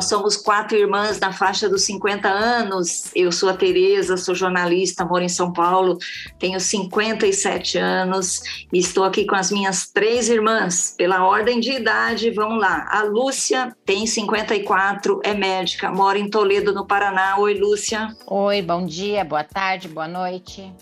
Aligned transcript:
Nós 0.00 0.08
somos 0.08 0.34
quatro 0.34 0.78
irmãs 0.78 1.20
na 1.20 1.30
faixa 1.30 1.68
dos 1.68 1.82
50 1.82 2.26
anos. 2.26 3.10
Eu 3.14 3.30
sou 3.30 3.50
a 3.50 3.54
Tereza, 3.54 4.16
sou 4.16 4.34
jornalista, 4.34 5.04
moro 5.04 5.22
em 5.22 5.28
São 5.28 5.52
Paulo, 5.52 5.98
tenho 6.38 6.58
57 6.58 7.76
anos 7.76 8.40
e 8.72 8.78
estou 8.78 9.04
aqui 9.04 9.26
com 9.26 9.34
as 9.34 9.50
minhas 9.50 9.90
três 9.90 10.30
irmãs. 10.30 10.94
Pela 10.96 11.26
ordem 11.26 11.60
de 11.60 11.72
idade, 11.72 12.30
vamos 12.30 12.58
lá. 12.58 12.88
A 12.90 13.02
Lúcia 13.02 13.76
tem 13.84 14.06
54, 14.06 15.20
é 15.22 15.34
médica, 15.34 15.92
mora 15.92 16.18
em 16.18 16.30
Toledo, 16.30 16.72
no 16.72 16.86
Paraná. 16.86 17.36
Oi, 17.36 17.52
Lúcia. 17.52 18.08
Oi, 18.26 18.62
bom 18.62 18.86
dia, 18.86 19.22
boa 19.22 19.44
tarde, 19.44 19.86
boa 19.86 20.08
noite. 20.08 20.72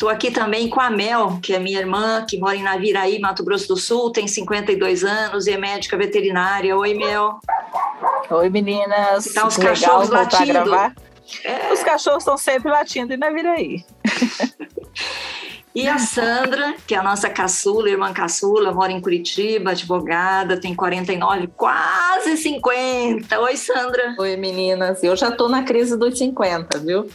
Estou 0.00 0.08
aqui 0.08 0.30
também 0.30 0.66
com 0.66 0.80
a 0.80 0.88
Mel, 0.88 1.38
que 1.42 1.52
é 1.52 1.58
minha 1.58 1.78
irmã, 1.78 2.24
que 2.26 2.38
mora 2.38 2.56
em 2.56 2.62
Naviraí, 2.62 3.18
Mato 3.18 3.44
Grosso 3.44 3.68
do 3.68 3.76
Sul, 3.76 4.10
tem 4.10 4.26
52 4.26 5.04
anos 5.04 5.46
e 5.46 5.52
é 5.52 5.58
médica 5.58 5.94
veterinária. 5.94 6.74
Oi, 6.74 6.94
Mel. 6.94 7.38
Oi, 8.30 8.48
meninas. 8.48 9.26
Tá 9.26 9.46
os 9.46 9.58
cachorros 9.58 10.08
latindo. 10.08 10.74
É. 11.44 11.70
Os 11.70 11.82
cachorros 11.82 12.22
estão 12.22 12.38
sempre 12.38 12.70
latindo 12.70 13.12
em 13.12 13.18
Naviraí. 13.18 13.84
E 15.74 15.86
a 15.86 15.98
Sandra, 15.98 16.76
que 16.86 16.94
é 16.94 16.98
a 16.98 17.02
nossa 17.02 17.28
caçula, 17.28 17.90
irmã 17.90 18.10
caçula, 18.14 18.72
mora 18.72 18.90
em 18.90 19.02
Curitiba, 19.02 19.72
advogada, 19.72 20.58
tem 20.58 20.74
49, 20.74 21.46
quase 21.48 22.38
50. 22.38 23.38
Oi, 23.38 23.56
Sandra. 23.58 24.14
Oi, 24.18 24.34
meninas. 24.38 25.04
Eu 25.04 25.14
já 25.14 25.28
estou 25.28 25.50
na 25.50 25.62
crise 25.62 25.94
dos 25.98 26.16
50, 26.16 26.78
viu? 26.78 27.06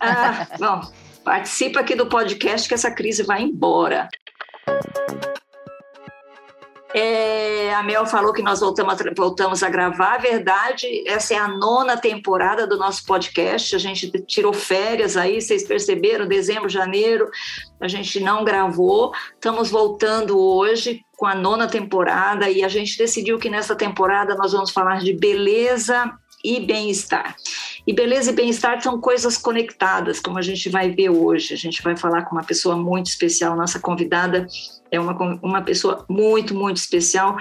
Ah, 0.00 0.46
bom, 0.58 0.82
Participa 1.28 1.80
aqui 1.80 1.94
do 1.94 2.06
podcast 2.06 2.66
que 2.66 2.72
essa 2.72 2.90
crise 2.90 3.22
vai 3.22 3.42
embora. 3.42 4.08
É, 6.94 7.74
a 7.74 7.82
Mel 7.82 8.06
falou 8.06 8.32
que 8.32 8.40
nós 8.40 8.60
voltamos 8.60 8.98
a, 8.98 9.04
voltamos 9.14 9.62
a 9.62 9.68
gravar. 9.68 10.14
A 10.14 10.18
verdade, 10.18 10.86
essa 11.06 11.34
é 11.34 11.36
a 11.36 11.46
nona 11.46 11.98
temporada 11.98 12.66
do 12.66 12.78
nosso 12.78 13.04
podcast. 13.04 13.76
A 13.76 13.78
gente 13.78 14.10
tirou 14.22 14.54
férias 14.54 15.18
aí, 15.18 15.38
vocês 15.38 15.64
perceberam? 15.68 16.26
Dezembro, 16.26 16.66
janeiro, 16.66 17.28
a 17.78 17.86
gente 17.86 18.20
não 18.20 18.42
gravou. 18.42 19.12
Estamos 19.34 19.68
voltando 19.68 20.40
hoje 20.40 21.02
com 21.18 21.26
a 21.26 21.34
nona 21.34 21.68
temporada 21.68 22.48
e 22.48 22.64
a 22.64 22.68
gente 22.68 22.96
decidiu 22.96 23.38
que 23.38 23.50
nessa 23.50 23.76
temporada 23.76 24.34
nós 24.34 24.52
vamos 24.52 24.70
falar 24.70 25.00
de 25.00 25.12
beleza 25.12 26.10
e 26.44 26.60
bem-estar. 26.60 27.36
E 27.86 27.92
beleza 27.92 28.30
e 28.30 28.34
bem-estar 28.34 28.80
são 28.82 29.00
coisas 29.00 29.36
conectadas, 29.36 30.20
como 30.20 30.38
a 30.38 30.42
gente 30.42 30.68
vai 30.68 30.90
ver 30.90 31.10
hoje. 31.10 31.54
A 31.54 31.56
gente 31.56 31.82
vai 31.82 31.96
falar 31.96 32.22
com 32.22 32.36
uma 32.36 32.44
pessoa 32.44 32.76
muito 32.76 33.06
especial, 33.06 33.56
nossa 33.56 33.80
convidada 33.80 34.46
é 34.90 34.98
uma, 34.98 35.12
uma 35.42 35.62
pessoa 35.62 36.04
muito, 36.08 36.54
muito 36.54 36.78
especial 36.78 37.36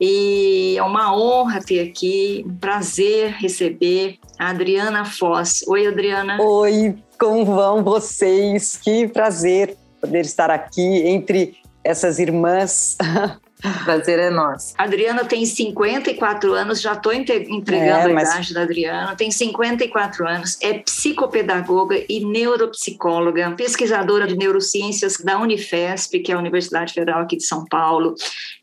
e 0.00 0.76
é 0.76 0.82
uma 0.82 1.14
honra 1.14 1.60
ter 1.60 1.80
aqui, 1.80 2.44
um 2.46 2.56
prazer 2.56 3.32
receber 3.32 4.18
a 4.38 4.50
Adriana 4.50 5.04
Foz. 5.04 5.64
Oi, 5.66 5.86
Adriana. 5.86 6.40
Oi, 6.40 6.96
como 7.18 7.44
vão 7.44 7.82
vocês? 7.82 8.76
Que 8.76 9.08
prazer 9.08 9.76
poder 10.00 10.20
estar 10.20 10.50
aqui 10.50 11.06
entre 11.06 11.56
essas 11.84 12.18
irmãs 12.18 12.96
Prazer 13.84 14.18
é 14.18 14.30
nosso. 14.30 14.74
Adriana 14.78 15.24
tem 15.24 15.44
54 15.44 16.52
anos, 16.54 16.80
já 16.80 16.92
estou 16.92 17.12
entregando 17.12 18.08
é, 18.08 18.12
mas... 18.12 18.28
a 18.28 18.32
idade 18.32 18.54
da 18.54 18.62
Adriana, 18.62 19.16
tem 19.16 19.30
54 19.30 20.26
anos, 20.26 20.58
é 20.60 20.74
psicopedagoga 20.78 22.02
e 22.08 22.24
neuropsicóloga, 22.24 23.52
pesquisadora 23.56 24.26
de 24.26 24.36
neurociências 24.36 25.18
da 25.18 25.38
Unifesp, 25.38 26.20
que 26.20 26.32
é 26.32 26.34
a 26.34 26.38
Universidade 26.38 26.94
Federal 26.94 27.22
aqui 27.22 27.36
de 27.36 27.44
São 27.44 27.64
Paulo. 27.66 28.14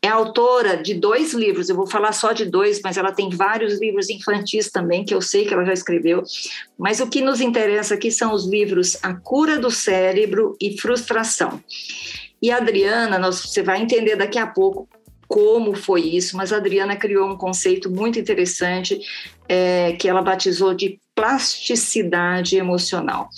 É 0.02 0.08
autora 0.08 0.76
de 0.76 0.94
dois 0.94 1.32
livros, 1.32 1.68
eu 1.68 1.76
vou 1.76 1.86
falar 1.86 2.12
só 2.12 2.32
de 2.32 2.44
dois, 2.44 2.80
mas 2.82 2.96
ela 2.96 3.12
tem 3.12 3.30
vários 3.30 3.80
livros 3.80 4.10
infantis 4.10 4.70
também, 4.70 5.04
que 5.04 5.14
eu 5.14 5.20
sei 5.20 5.44
que 5.44 5.54
ela 5.54 5.64
já 5.64 5.72
escreveu. 5.72 6.22
Mas 6.78 7.00
o 7.00 7.08
que 7.08 7.20
nos 7.20 7.40
interessa 7.40 7.94
aqui 7.94 8.10
são 8.10 8.32
os 8.32 8.46
livros 8.46 8.96
A 9.02 9.14
Cura 9.14 9.58
do 9.58 9.70
Cérebro 9.70 10.56
e 10.60 10.78
Frustração. 10.78 11.60
E 12.40 12.50
a 12.50 12.58
Adriana, 12.58 13.18
nós, 13.18 13.40
você 13.40 13.62
vai 13.62 13.80
entender 13.80 14.16
daqui 14.16 14.38
a 14.38 14.46
pouco 14.46 14.88
como 15.26 15.76
foi 15.76 16.00
isso, 16.00 16.36
mas 16.36 16.52
a 16.52 16.56
Adriana 16.56 16.96
criou 16.96 17.28
um 17.28 17.36
conceito 17.36 17.90
muito 17.90 18.18
interessante 18.18 18.98
é, 19.46 19.92
que 19.92 20.08
ela 20.08 20.22
batizou 20.22 20.74
de 20.74 20.98
plasticidade 21.14 22.56
emocional. 22.56 23.28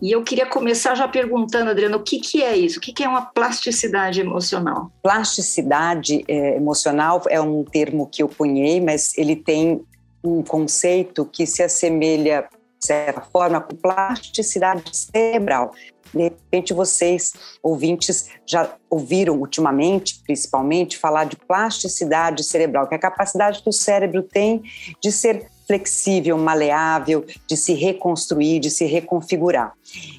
E 0.00 0.12
eu 0.12 0.22
queria 0.22 0.46
começar 0.46 0.94
já 0.94 1.06
perguntando, 1.06 1.70
Adriana, 1.70 1.96
o 1.96 2.02
que, 2.02 2.18
que 2.18 2.42
é 2.42 2.56
isso? 2.56 2.78
O 2.78 2.80
que, 2.80 2.92
que 2.92 3.04
é 3.04 3.08
uma 3.08 3.22
plasticidade 3.22 4.20
emocional? 4.20 4.90
Plasticidade 5.02 6.24
é, 6.26 6.56
emocional 6.56 7.22
é 7.28 7.40
um 7.40 7.62
termo 7.64 8.08
que 8.10 8.22
eu 8.22 8.28
cunhei, 8.28 8.80
mas 8.80 9.16
ele 9.16 9.36
tem 9.36 9.82
um 10.22 10.42
conceito 10.42 11.24
que 11.24 11.46
se 11.46 11.62
assemelha, 11.62 12.48
de 12.78 12.86
certa 12.86 13.20
forma, 13.20 13.60
com 13.60 13.76
plasticidade 13.76 14.90
cerebral. 14.94 15.74
De 16.14 16.22
repente, 16.22 16.72
vocês, 16.72 17.32
ouvintes, 17.62 18.30
já 18.46 18.72
ouviram 18.88 19.34
ultimamente, 19.38 20.20
principalmente, 20.24 20.96
falar 20.96 21.24
de 21.24 21.36
plasticidade 21.36 22.44
cerebral, 22.44 22.86
que 22.86 22.94
é 22.94 22.96
a 22.96 23.00
capacidade 23.00 23.62
que 23.62 23.68
o 23.68 23.72
cérebro 23.72 24.22
tem 24.22 24.62
de 25.02 25.10
ser 25.10 25.48
flexível, 25.66 26.36
maleável, 26.36 27.24
de 27.48 27.56
se 27.56 27.72
reconstruir, 27.74 28.60
de 28.60 28.70
se 28.70 28.84
reconfigurar. 28.84 29.72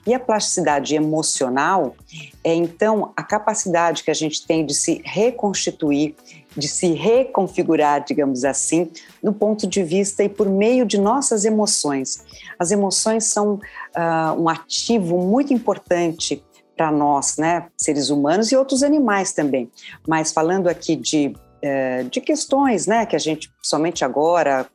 E 0.05 0.13
a 0.13 0.19
plasticidade 0.19 0.95
emocional 0.95 1.95
é 2.43 2.53
então 2.53 3.13
a 3.15 3.23
capacidade 3.23 4.03
que 4.03 4.11
a 4.11 4.13
gente 4.13 4.45
tem 4.45 4.65
de 4.65 4.73
se 4.73 5.01
reconstituir, 5.05 6.15
de 6.55 6.67
se 6.67 6.93
reconfigurar, 6.93 8.03
digamos 8.03 8.45
assim, 8.45 8.89
do 9.21 9.33
ponto 9.33 9.67
de 9.67 9.83
vista 9.83 10.23
e 10.23 10.29
por 10.29 10.49
meio 10.49 10.85
de 10.85 10.97
nossas 10.97 11.45
emoções. 11.45 12.23
As 12.57 12.71
emoções 12.71 13.25
são 13.25 13.55
uh, 13.55 14.41
um 14.41 14.47
ativo 14.47 15.17
muito 15.17 15.53
importante 15.53 16.43
para 16.75 16.91
nós, 16.91 17.37
né, 17.37 17.67
seres 17.77 18.09
humanos 18.09 18.51
e 18.51 18.55
outros 18.55 18.83
animais 18.83 19.31
também. 19.31 19.71
Mas 20.07 20.31
falando 20.31 20.67
aqui 20.67 20.95
de 20.95 21.33
é, 21.65 22.03
de 22.03 22.21
questões, 22.21 22.85
né, 22.85 23.07
que 23.07 23.15
a 23.15 23.19
gente 23.19 23.51
somente 23.59 24.05
agora, 24.05 24.67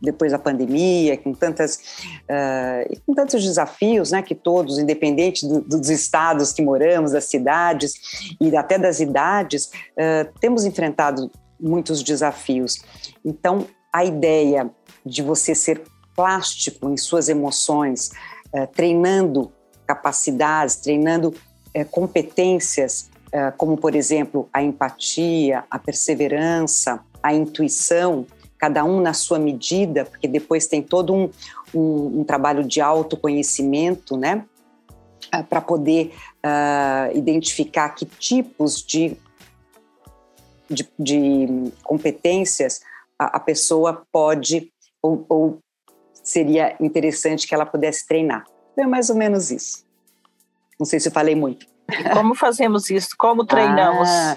depois 0.00 0.32
da 0.32 0.38
pandemia, 0.38 1.14
com 1.18 1.34
tantas 1.34 1.76
uh, 2.24 3.00
com 3.04 3.12
tantos 3.12 3.44
desafios, 3.44 4.12
né, 4.12 4.22
que 4.22 4.34
todos, 4.34 4.78
independente 4.78 5.46
do, 5.46 5.60
dos 5.60 5.90
estados 5.90 6.50
que 6.50 6.62
moramos, 6.62 7.12
das 7.12 7.24
cidades 7.24 7.92
e 8.40 8.56
até 8.56 8.78
das 8.78 8.98
idades, 8.98 9.66
uh, 9.66 10.32
temos 10.40 10.64
enfrentado 10.64 11.30
muitos 11.60 12.02
desafios. 12.02 12.80
Então, 13.22 13.66
a 13.92 14.02
ideia 14.02 14.70
de 15.04 15.22
você 15.22 15.54
ser 15.54 15.82
plástico 16.16 16.88
em 16.88 16.96
suas 16.96 17.28
emoções, 17.28 18.10
uh, 18.54 18.66
treinando 18.74 19.52
capacidades, 19.86 20.76
treinando 20.76 21.34
competências 21.90 23.10
eh, 23.10 23.17
como, 23.56 23.76
por 23.76 23.94
exemplo, 23.94 24.48
a 24.52 24.62
empatia, 24.62 25.64
a 25.70 25.78
perseverança, 25.78 27.00
a 27.22 27.34
intuição, 27.34 28.26
cada 28.58 28.84
um 28.84 29.00
na 29.00 29.14
sua 29.14 29.38
medida, 29.38 30.04
porque 30.04 30.26
depois 30.26 30.66
tem 30.66 30.82
todo 30.82 31.14
um, 31.14 31.30
um, 31.72 32.20
um 32.20 32.24
trabalho 32.24 32.64
de 32.64 32.80
autoconhecimento, 32.80 34.16
né? 34.16 34.44
Uh, 35.34 35.44
para 35.44 35.60
poder 35.60 36.12
uh, 36.38 37.16
identificar 37.16 37.90
que 37.90 38.06
tipos 38.06 38.82
de, 38.82 39.16
de, 40.68 40.88
de 40.98 41.72
competências 41.82 42.80
a, 43.18 43.36
a, 43.36 43.40
pessoa 43.40 44.06
pode 44.10 44.72
ou, 45.02 45.26
ou 45.28 45.58
seria 46.14 46.76
interessante 46.80 47.46
que 47.46 47.54
ela 47.54 47.66
pudesse 47.66 48.06
treinar. 48.06 48.44
É 48.76 48.86
mais 48.86 49.10
ou 49.10 49.16
menos 49.16 49.50
isso. 49.50 49.84
Não 50.78 50.86
sei 50.86 50.98
se 50.98 51.08
eu 51.08 51.12
falei 51.12 51.34
muito. 51.34 51.66
Como 52.12 52.34
fazemos 52.34 52.90
isso? 52.90 53.10
Como 53.18 53.44
treinamos? 53.44 54.08
Ah, 54.08 54.36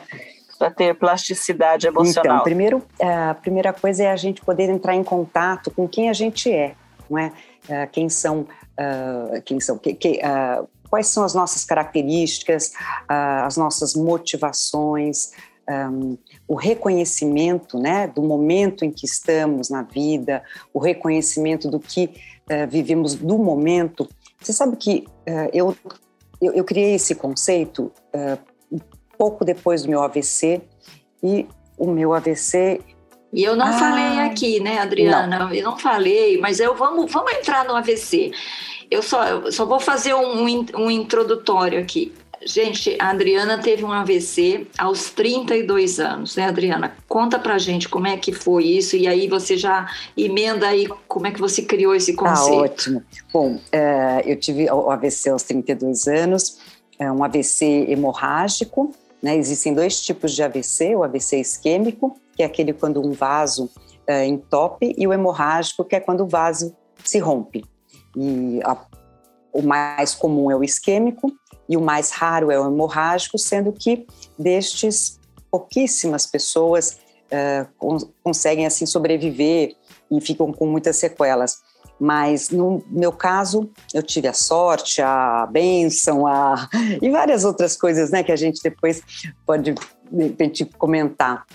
para 0.57 0.71
ter 0.71 0.95
plasticidade 0.95 1.87
emocional? 1.87 2.35
Então, 2.35 2.43
primeiro, 2.43 2.83
a 3.01 3.33
primeira 3.33 3.73
coisa 3.73 4.03
é 4.03 4.11
a 4.11 4.15
gente 4.15 4.41
poder 4.41 4.69
entrar 4.69 4.95
em 4.95 5.03
contato 5.03 5.71
com 5.71 5.87
quem 5.87 6.09
a 6.09 6.13
gente 6.13 6.51
é, 6.51 6.75
não 7.09 7.17
é? 7.17 7.31
Ah, 7.69 7.87
quem 7.87 8.09
são, 8.09 8.41
uh, 8.41 9.41
quem 9.43 9.59
são, 9.59 9.77
que, 9.77 9.93
que, 9.93 10.19
uh, 10.19 10.67
quais 10.89 11.07
são 11.07 11.23
as 11.23 11.33
nossas 11.33 11.65
características, 11.65 12.73
as 13.07 13.55
nossas 13.55 13.95
motivações, 13.95 15.31
o 16.45 16.55
reconhecimento, 16.55 17.79
né, 17.79 18.07
do 18.07 18.21
momento 18.21 18.83
em 18.83 18.91
que 18.91 19.05
estamos 19.05 19.69
na 19.69 19.83
vida, 19.83 20.43
o 20.73 20.79
reconhecimento 20.79 21.69
do 21.69 21.79
que 21.79 22.09
vivemos 22.67 23.15
do 23.15 23.37
momento. 23.37 24.05
Você 24.41 24.51
sabe 24.51 24.75
que 24.75 25.07
eu 25.53 25.73
eu, 26.41 26.53
eu, 26.53 26.63
criei 26.63 26.95
esse 26.95 27.15
conceito 27.15 27.91
uh, 28.13 28.81
pouco 29.17 29.45
depois 29.45 29.83
do 29.83 29.89
meu 29.89 30.01
AVC 30.01 30.61
e 31.23 31.47
o 31.77 31.87
meu 31.87 32.13
AVC 32.13 32.81
e 33.33 33.43
eu 33.43 33.55
não 33.55 33.67
ah, 33.67 33.73
falei 33.73 34.19
aqui, 34.19 34.59
né, 34.59 34.79
Adriana? 34.79 35.39
Não. 35.39 35.53
Eu 35.53 35.63
não 35.63 35.77
falei, 35.77 36.37
mas 36.37 36.59
eu 36.59 36.75
vamos, 36.75 37.11
vamos 37.11 37.31
entrar 37.31 37.63
no 37.63 37.75
AVC. 37.75 38.31
Eu 38.89 39.01
só, 39.01 39.23
eu 39.25 39.51
só 39.51 39.65
vou 39.65 39.79
fazer 39.79 40.13
um, 40.13 40.65
um 40.75 40.91
introdutório 40.91 41.79
aqui. 41.79 42.13
Gente, 42.43 42.97
a 42.99 43.09
Adriana 43.09 43.59
teve 43.59 43.83
um 43.83 43.91
AVC 43.91 44.67
aos 44.77 45.11
32 45.11 45.99
anos, 45.99 46.35
né, 46.35 46.45
Adriana? 46.45 46.95
Conta 47.07 47.37
pra 47.37 47.57
gente 47.57 47.87
como 47.87 48.07
é 48.07 48.17
que 48.17 48.31
foi 48.33 48.65
isso 48.65 48.95
e 48.95 49.07
aí 49.07 49.27
você 49.27 49.55
já 49.55 49.87
emenda 50.17 50.67
aí 50.67 50.87
como 51.07 51.27
é 51.27 51.31
que 51.31 51.39
você 51.39 51.61
criou 51.61 51.93
esse 51.93 52.15
tá 52.15 52.23
conceito. 52.23 52.57
Tá 52.57 52.63
ótimo. 52.63 53.03
Bom, 53.31 53.59
é, 53.71 54.23
eu 54.25 54.35
tive 54.39 54.69
o 54.71 54.89
AVC 54.89 55.29
aos 55.29 55.43
32 55.43 56.07
anos, 56.07 56.57
é 56.97 57.11
um 57.11 57.23
AVC 57.23 57.85
hemorrágico, 57.89 58.93
né? 59.21 59.37
Existem 59.37 59.73
dois 59.73 60.01
tipos 60.01 60.33
de 60.33 60.41
AVC, 60.41 60.95
o 60.95 61.03
AVC 61.03 61.39
isquêmico, 61.39 62.17
que 62.35 62.41
é 62.41 62.45
aquele 62.45 62.73
quando 62.73 63.05
um 63.05 63.11
vaso 63.11 63.69
é, 64.07 64.25
entope, 64.25 64.95
e 64.97 65.07
o 65.07 65.13
hemorrágico, 65.13 65.85
que 65.85 65.95
é 65.95 65.99
quando 65.99 66.21
o 66.21 66.27
vaso 66.27 66.75
se 67.03 67.19
rompe. 67.19 67.63
E 68.15 68.59
a, 68.63 68.77
o 69.53 69.61
mais 69.61 70.15
comum 70.15 70.49
é 70.49 70.55
o 70.55 70.63
isquêmico, 70.63 71.31
e 71.67 71.77
o 71.77 71.81
mais 71.81 72.11
raro 72.11 72.51
é 72.51 72.59
o 72.59 72.67
hemorrágico, 72.67 73.37
sendo 73.37 73.71
que 73.71 74.05
destes 74.37 75.19
pouquíssimas 75.49 76.25
pessoas 76.25 76.99
uh, 77.31 78.11
conseguem 78.23 78.65
assim 78.65 78.85
sobreviver 78.85 79.75
e 80.09 80.21
ficam 80.21 80.51
com 80.51 80.65
muitas 80.65 80.97
sequelas. 80.97 81.59
Mas 81.99 82.49
no 82.49 82.83
meu 82.87 83.11
caso, 83.11 83.69
eu 83.93 84.01
tive 84.01 84.27
a 84.27 84.33
sorte, 84.33 85.01
a 85.01 85.47
bênção, 85.51 86.25
a... 86.25 86.67
e 86.99 87.09
várias 87.09 87.45
outras 87.45 87.77
coisas 87.77 88.09
né, 88.09 88.23
que 88.23 88.31
a 88.31 88.35
gente 88.35 88.61
depois 88.63 89.03
pode 89.45 89.75
de 90.11 90.23
repente 90.23 90.65
comentar, 90.65 91.45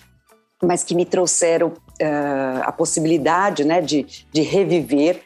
mas 0.62 0.85
que 0.85 0.94
me 0.94 1.05
trouxeram 1.05 1.69
uh, 1.69 2.62
a 2.62 2.73
possibilidade 2.73 3.64
né, 3.64 3.81
de, 3.81 4.06
de 4.32 4.41
reviver. 4.41 5.23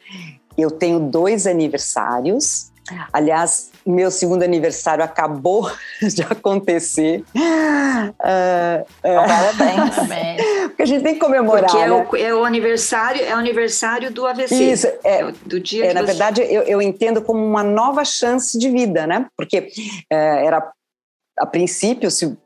Eu 0.57 0.71
tenho 0.71 0.99
dois 0.99 1.47
aniversários, 1.47 2.73
aliás, 3.13 3.70
meu 3.87 4.11
segundo 4.11 4.43
aniversário 4.43 5.03
acabou 5.03 5.71
de 6.03 6.23
acontecer. 6.23 7.25
Uh, 7.35 8.11
uh, 8.11 8.85
parabéns. 9.03 9.95
Porque 10.69 10.83
a 10.83 10.87
gente 10.87 11.03
tem 11.03 11.15
que 11.15 11.21
comemorar. 11.21 11.71
Porque 11.71 11.79
é, 11.83 11.89
né? 11.89 12.07
o, 12.11 12.17
é 12.17 12.35
o 12.35 12.45
aniversário, 12.45 13.25
é 13.25 13.35
o 13.35 13.39
aniversário 13.39 14.11
do 14.11 14.27
AVC. 14.27 14.55
Isso, 14.55 14.87
é, 14.87 15.21
é 15.21 15.33
do 15.45 15.61
dia 15.61 15.87
é, 15.87 15.95
Na 15.95 16.01
você... 16.01 16.07
verdade, 16.07 16.41
eu, 16.43 16.63
eu, 16.63 16.83
entendo 16.83 17.23
como 17.23 17.45
uma 17.45 17.63
nova 17.63 18.05
chance 18.05 18.59
de 18.59 18.71
vida, 18.71 19.07
né? 19.07 19.27
Porque 19.37 19.69
é, 20.11 20.47
era 20.47 20.71
a 21.39 21.47
princípio, 21.47 22.11
se 22.11 22.37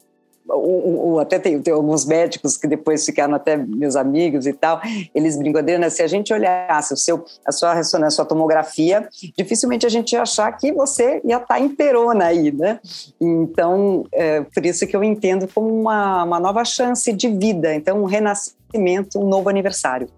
o, 0.46 1.12
o, 1.14 1.18
até 1.20 1.38
tem, 1.38 1.60
tem, 1.60 1.72
alguns 1.72 2.04
médicos 2.04 2.56
que 2.56 2.66
depois 2.66 3.04
ficaram 3.04 3.34
até 3.34 3.56
meus 3.56 3.96
amigos 3.96 4.46
e 4.46 4.52
tal, 4.52 4.80
eles 5.14 5.36
brincam, 5.36 5.60
Adriana, 5.60 5.88
se 5.88 6.02
a 6.02 6.06
gente 6.06 6.32
olhasse 6.32 6.92
o 6.92 6.96
seu, 6.96 7.24
a 7.46 7.52
sua 7.52 7.72
ressonância, 7.72 8.08
a 8.08 8.16
sua 8.16 8.24
tomografia, 8.24 9.08
dificilmente 9.36 9.86
a 9.86 9.88
gente 9.88 10.12
ia 10.12 10.22
achar 10.22 10.52
que 10.52 10.72
você 10.72 11.20
ia 11.24 11.38
estar 11.38 11.58
inteirona 11.58 12.26
aí, 12.26 12.52
né? 12.52 12.78
Então, 13.20 14.06
é, 14.12 14.42
por 14.42 14.66
isso 14.66 14.86
que 14.86 14.94
eu 14.94 15.02
entendo 15.02 15.48
como 15.48 15.68
uma, 15.68 16.24
uma 16.24 16.40
nova 16.40 16.64
chance 16.64 17.10
de 17.12 17.28
vida, 17.28 17.74
então 17.74 18.02
um 18.02 18.06
renascimento, 18.06 19.18
um 19.18 19.28
novo 19.28 19.48
aniversário. 19.48 20.08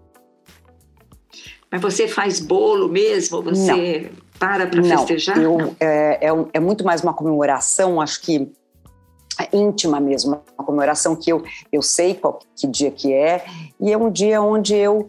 Mas 1.71 1.81
você 1.81 2.07
faz 2.07 2.39
bolo 2.39 2.87
mesmo? 2.87 3.41
Você 3.43 4.09
Não. 4.09 4.21
para 4.39 4.67
para 4.67 4.83
festejar? 4.83 5.41
Eu, 5.41 5.75
é, 5.79 6.27
é, 6.27 6.45
é 6.53 6.59
muito 6.59 6.85
mais 6.85 7.01
uma 7.01 7.13
comemoração, 7.13 7.99
acho 7.99 8.21
que 8.21 8.51
íntima 9.53 9.99
mesmo, 9.99 10.41
uma 10.57 10.65
comemoração 10.65 11.15
que 11.15 11.31
eu, 11.31 11.43
eu 11.71 11.81
sei 11.81 12.15
qual 12.15 12.39
que 12.55 12.67
dia 12.67 12.91
que 12.91 13.13
é, 13.13 13.45
e 13.79 13.91
é 13.91 13.97
um 13.97 14.09
dia 14.09 14.41
onde 14.41 14.75
eu 14.75 15.07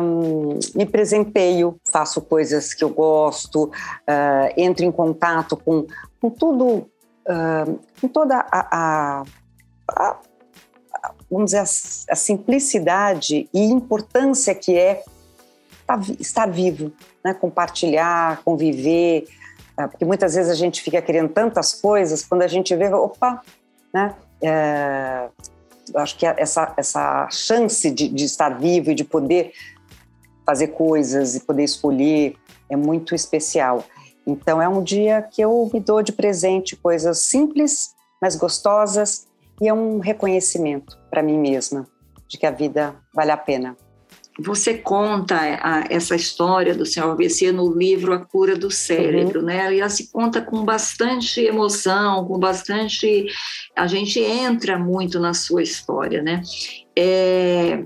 um, 0.00 0.58
me 0.74 0.86
presenteio, 0.86 1.78
faço 1.90 2.20
coisas 2.20 2.74
que 2.74 2.84
eu 2.84 2.90
gosto, 2.90 3.64
uh, 3.64 4.52
entro 4.56 4.84
em 4.84 4.92
contato 4.92 5.56
com, 5.56 5.86
com 6.20 6.30
tudo, 6.30 6.66
uh, 6.66 7.80
com 8.00 8.08
toda 8.08 8.36
a, 8.50 8.68
a, 8.70 9.24
a, 9.88 10.16
vamos 11.30 11.52
dizer, 11.52 11.60
a, 12.10 12.14
simplicidade 12.14 13.48
e 13.52 13.64
importância 13.64 14.54
que 14.54 14.76
é 14.76 15.02
estar 16.18 16.46
vivo, 16.46 16.92
né? 17.24 17.34
compartilhar, 17.34 18.42
conviver, 18.44 19.26
é, 19.26 19.43
porque 19.76 20.04
muitas 20.04 20.34
vezes 20.34 20.50
a 20.50 20.54
gente 20.54 20.82
fica 20.82 21.02
querendo 21.02 21.28
tantas 21.30 21.74
coisas, 21.74 22.24
quando 22.24 22.42
a 22.42 22.46
gente 22.46 22.74
vê, 22.76 22.92
opa, 22.92 23.42
né? 23.92 24.14
É, 24.40 25.28
acho 25.96 26.16
que 26.16 26.26
essa, 26.26 26.72
essa 26.76 27.28
chance 27.30 27.90
de, 27.90 28.08
de 28.08 28.24
estar 28.24 28.50
vivo 28.50 28.90
e 28.90 28.94
de 28.94 29.04
poder 29.04 29.52
fazer 30.46 30.68
coisas 30.68 31.34
e 31.34 31.40
poder 31.40 31.64
escolher 31.64 32.36
é 32.68 32.76
muito 32.76 33.14
especial. 33.14 33.84
Então 34.26 34.60
é 34.60 34.68
um 34.68 34.82
dia 34.82 35.22
que 35.22 35.42
eu 35.42 35.70
me 35.72 35.80
dou 35.80 36.02
de 36.02 36.12
presente 36.12 36.76
coisas 36.76 37.22
simples, 37.26 37.94
mas 38.20 38.36
gostosas 38.36 39.26
e 39.60 39.68
é 39.68 39.74
um 39.74 39.98
reconhecimento 39.98 40.98
para 41.10 41.22
mim 41.22 41.38
mesma 41.38 41.86
de 42.26 42.38
que 42.38 42.46
a 42.46 42.50
vida 42.50 42.94
vale 43.14 43.30
a 43.30 43.36
pena. 43.36 43.76
Você 44.40 44.74
conta 44.74 45.36
a, 45.36 45.84
essa 45.88 46.16
história 46.16 46.74
do 46.74 46.84
senhor 46.84 47.12
AVC 47.12 47.52
no 47.52 47.72
livro 47.72 48.12
A 48.12 48.18
Cura 48.18 48.56
do 48.56 48.68
Cérebro, 48.68 49.40
uhum. 49.40 49.46
né? 49.46 49.74
E 49.74 49.78
ela 49.78 49.88
se 49.88 50.10
conta 50.10 50.40
com 50.42 50.64
bastante 50.64 51.40
emoção, 51.40 52.24
com 52.26 52.38
bastante. 52.38 53.26
A 53.76 53.86
gente 53.86 54.18
entra 54.18 54.76
muito 54.76 55.20
na 55.20 55.34
sua 55.34 55.62
história, 55.62 56.20
né? 56.20 56.42
É, 56.96 57.84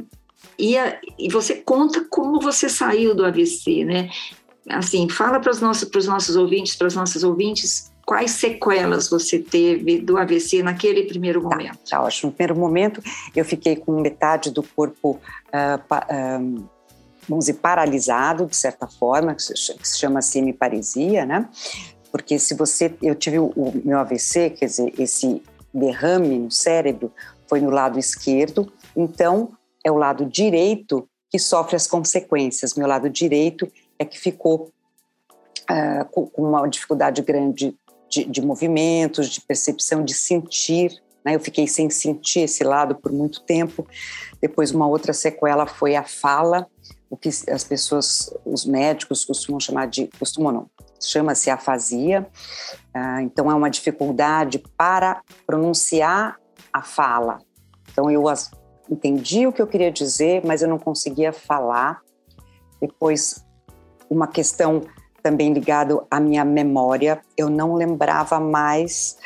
e, 0.58 0.76
a, 0.76 0.98
e 1.18 1.30
você 1.30 1.56
conta 1.56 2.04
como 2.08 2.40
você 2.40 2.68
saiu 2.68 3.14
do 3.14 3.26
AVC, 3.26 3.84
né? 3.84 4.08
Assim, 4.70 5.08
fala 5.08 5.40
para 5.40 5.50
os 5.50 5.60
nossos, 5.60 5.88
para 5.88 5.98
os 5.98 6.06
nossos 6.06 6.34
ouvintes, 6.34 6.74
para 6.76 6.86
as 6.86 6.94
nossas 6.94 7.22
ouvintes, 7.22 7.92
quais 8.08 8.30
sequelas 8.30 9.06
você 9.10 9.38
teve 9.38 9.98
do 9.98 10.16
AVC 10.16 10.62
naquele 10.62 11.02
primeiro 11.02 11.42
tá, 11.42 11.48
momento? 11.50 11.76
Tá, 11.76 11.98
tá 11.98 12.02
ótimo. 12.02 12.30
No 12.30 12.34
primeiro 12.34 12.58
momento, 12.58 13.02
eu 13.36 13.44
fiquei 13.44 13.76
com 13.76 14.00
metade 14.00 14.50
do 14.50 14.62
corpo, 14.62 15.20
uh, 15.48 15.94
uh, 15.94 16.68
vamos 17.28 17.44
dizer, 17.44 17.58
paralisado, 17.58 18.46
de 18.46 18.56
certa 18.56 18.86
forma, 18.86 19.34
que 19.34 19.42
se 19.42 19.98
chama 19.98 20.22
semiparesia, 20.22 21.26
né? 21.26 21.50
Porque 22.10 22.38
se 22.38 22.54
você, 22.54 22.94
eu 23.02 23.14
tive 23.14 23.38
o, 23.38 23.48
o 23.48 23.78
meu 23.84 23.98
AVC, 23.98 24.50
quer 24.58 24.64
dizer, 24.64 24.94
esse 24.98 25.42
derrame 25.74 26.38
no 26.38 26.50
cérebro 26.50 27.12
foi 27.46 27.60
no 27.60 27.68
lado 27.68 27.98
esquerdo, 27.98 28.72
então 28.96 29.50
é 29.84 29.92
o 29.92 29.96
lado 29.96 30.24
direito 30.24 31.06
que 31.28 31.38
sofre 31.38 31.76
as 31.76 31.86
consequências. 31.86 32.72
Meu 32.72 32.86
lado 32.88 33.10
direito 33.10 33.70
é 33.98 34.04
que 34.06 34.18
ficou 34.18 34.72
uh, 35.70 36.04
com 36.10 36.30
uma 36.38 36.66
dificuldade 36.66 37.20
grande 37.20 37.76
de, 38.08 38.24
de 38.24 38.40
movimentos, 38.42 39.28
de 39.28 39.40
percepção, 39.40 40.04
de 40.04 40.14
sentir. 40.14 41.00
Né? 41.24 41.34
Eu 41.34 41.40
fiquei 41.40 41.66
sem 41.66 41.90
sentir 41.90 42.40
esse 42.40 42.64
lado 42.64 42.94
por 42.94 43.12
muito 43.12 43.40
tempo. 43.42 43.86
Depois, 44.40 44.70
uma 44.70 44.86
outra 44.86 45.12
sequela 45.12 45.66
foi 45.66 45.96
a 45.96 46.04
fala, 46.04 46.66
o 47.10 47.16
que 47.16 47.28
as 47.28 47.64
pessoas, 47.64 48.32
os 48.44 48.64
médicos 48.64 49.24
costumam 49.24 49.58
chamar 49.60 49.86
de, 49.86 50.08
costumam 50.18 50.52
não, 50.52 50.70
chama-se 51.00 51.50
afasia. 51.50 52.26
Ah, 52.92 53.22
então, 53.22 53.50
é 53.50 53.54
uma 53.54 53.70
dificuldade 53.70 54.62
para 54.76 55.22
pronunciar 55.46 56.38
a 56.72 56.82
fala. 56.82 57.38
Então, 57.90 58.10
eu 58.10 58.28
as, 58.28 58.50
entendi 58.90 59.46
o 59.46 59.52
que 59.52 59.62
eu 59.62 59.66
queria 59.66 59.90
dizer, 59.90 60.44
mas 60.44 60.62
eu 60.62 60.68
não 60.68 60.78
conseguia 60.78 61.32
falar. 61.32 62.00
Depois, 62.80 63.44
uma 64.08 64.26
questão 64.26 64.82
também 65.22 65.52
ligado 65.52 66.06
à 66.10 66.20
minha 66.20 66.44
memória. 66.44 67.20
Eu 67.36 67.48
não 67.48 67.74
lembrava 67.74 68.38
mais 68.40 69.16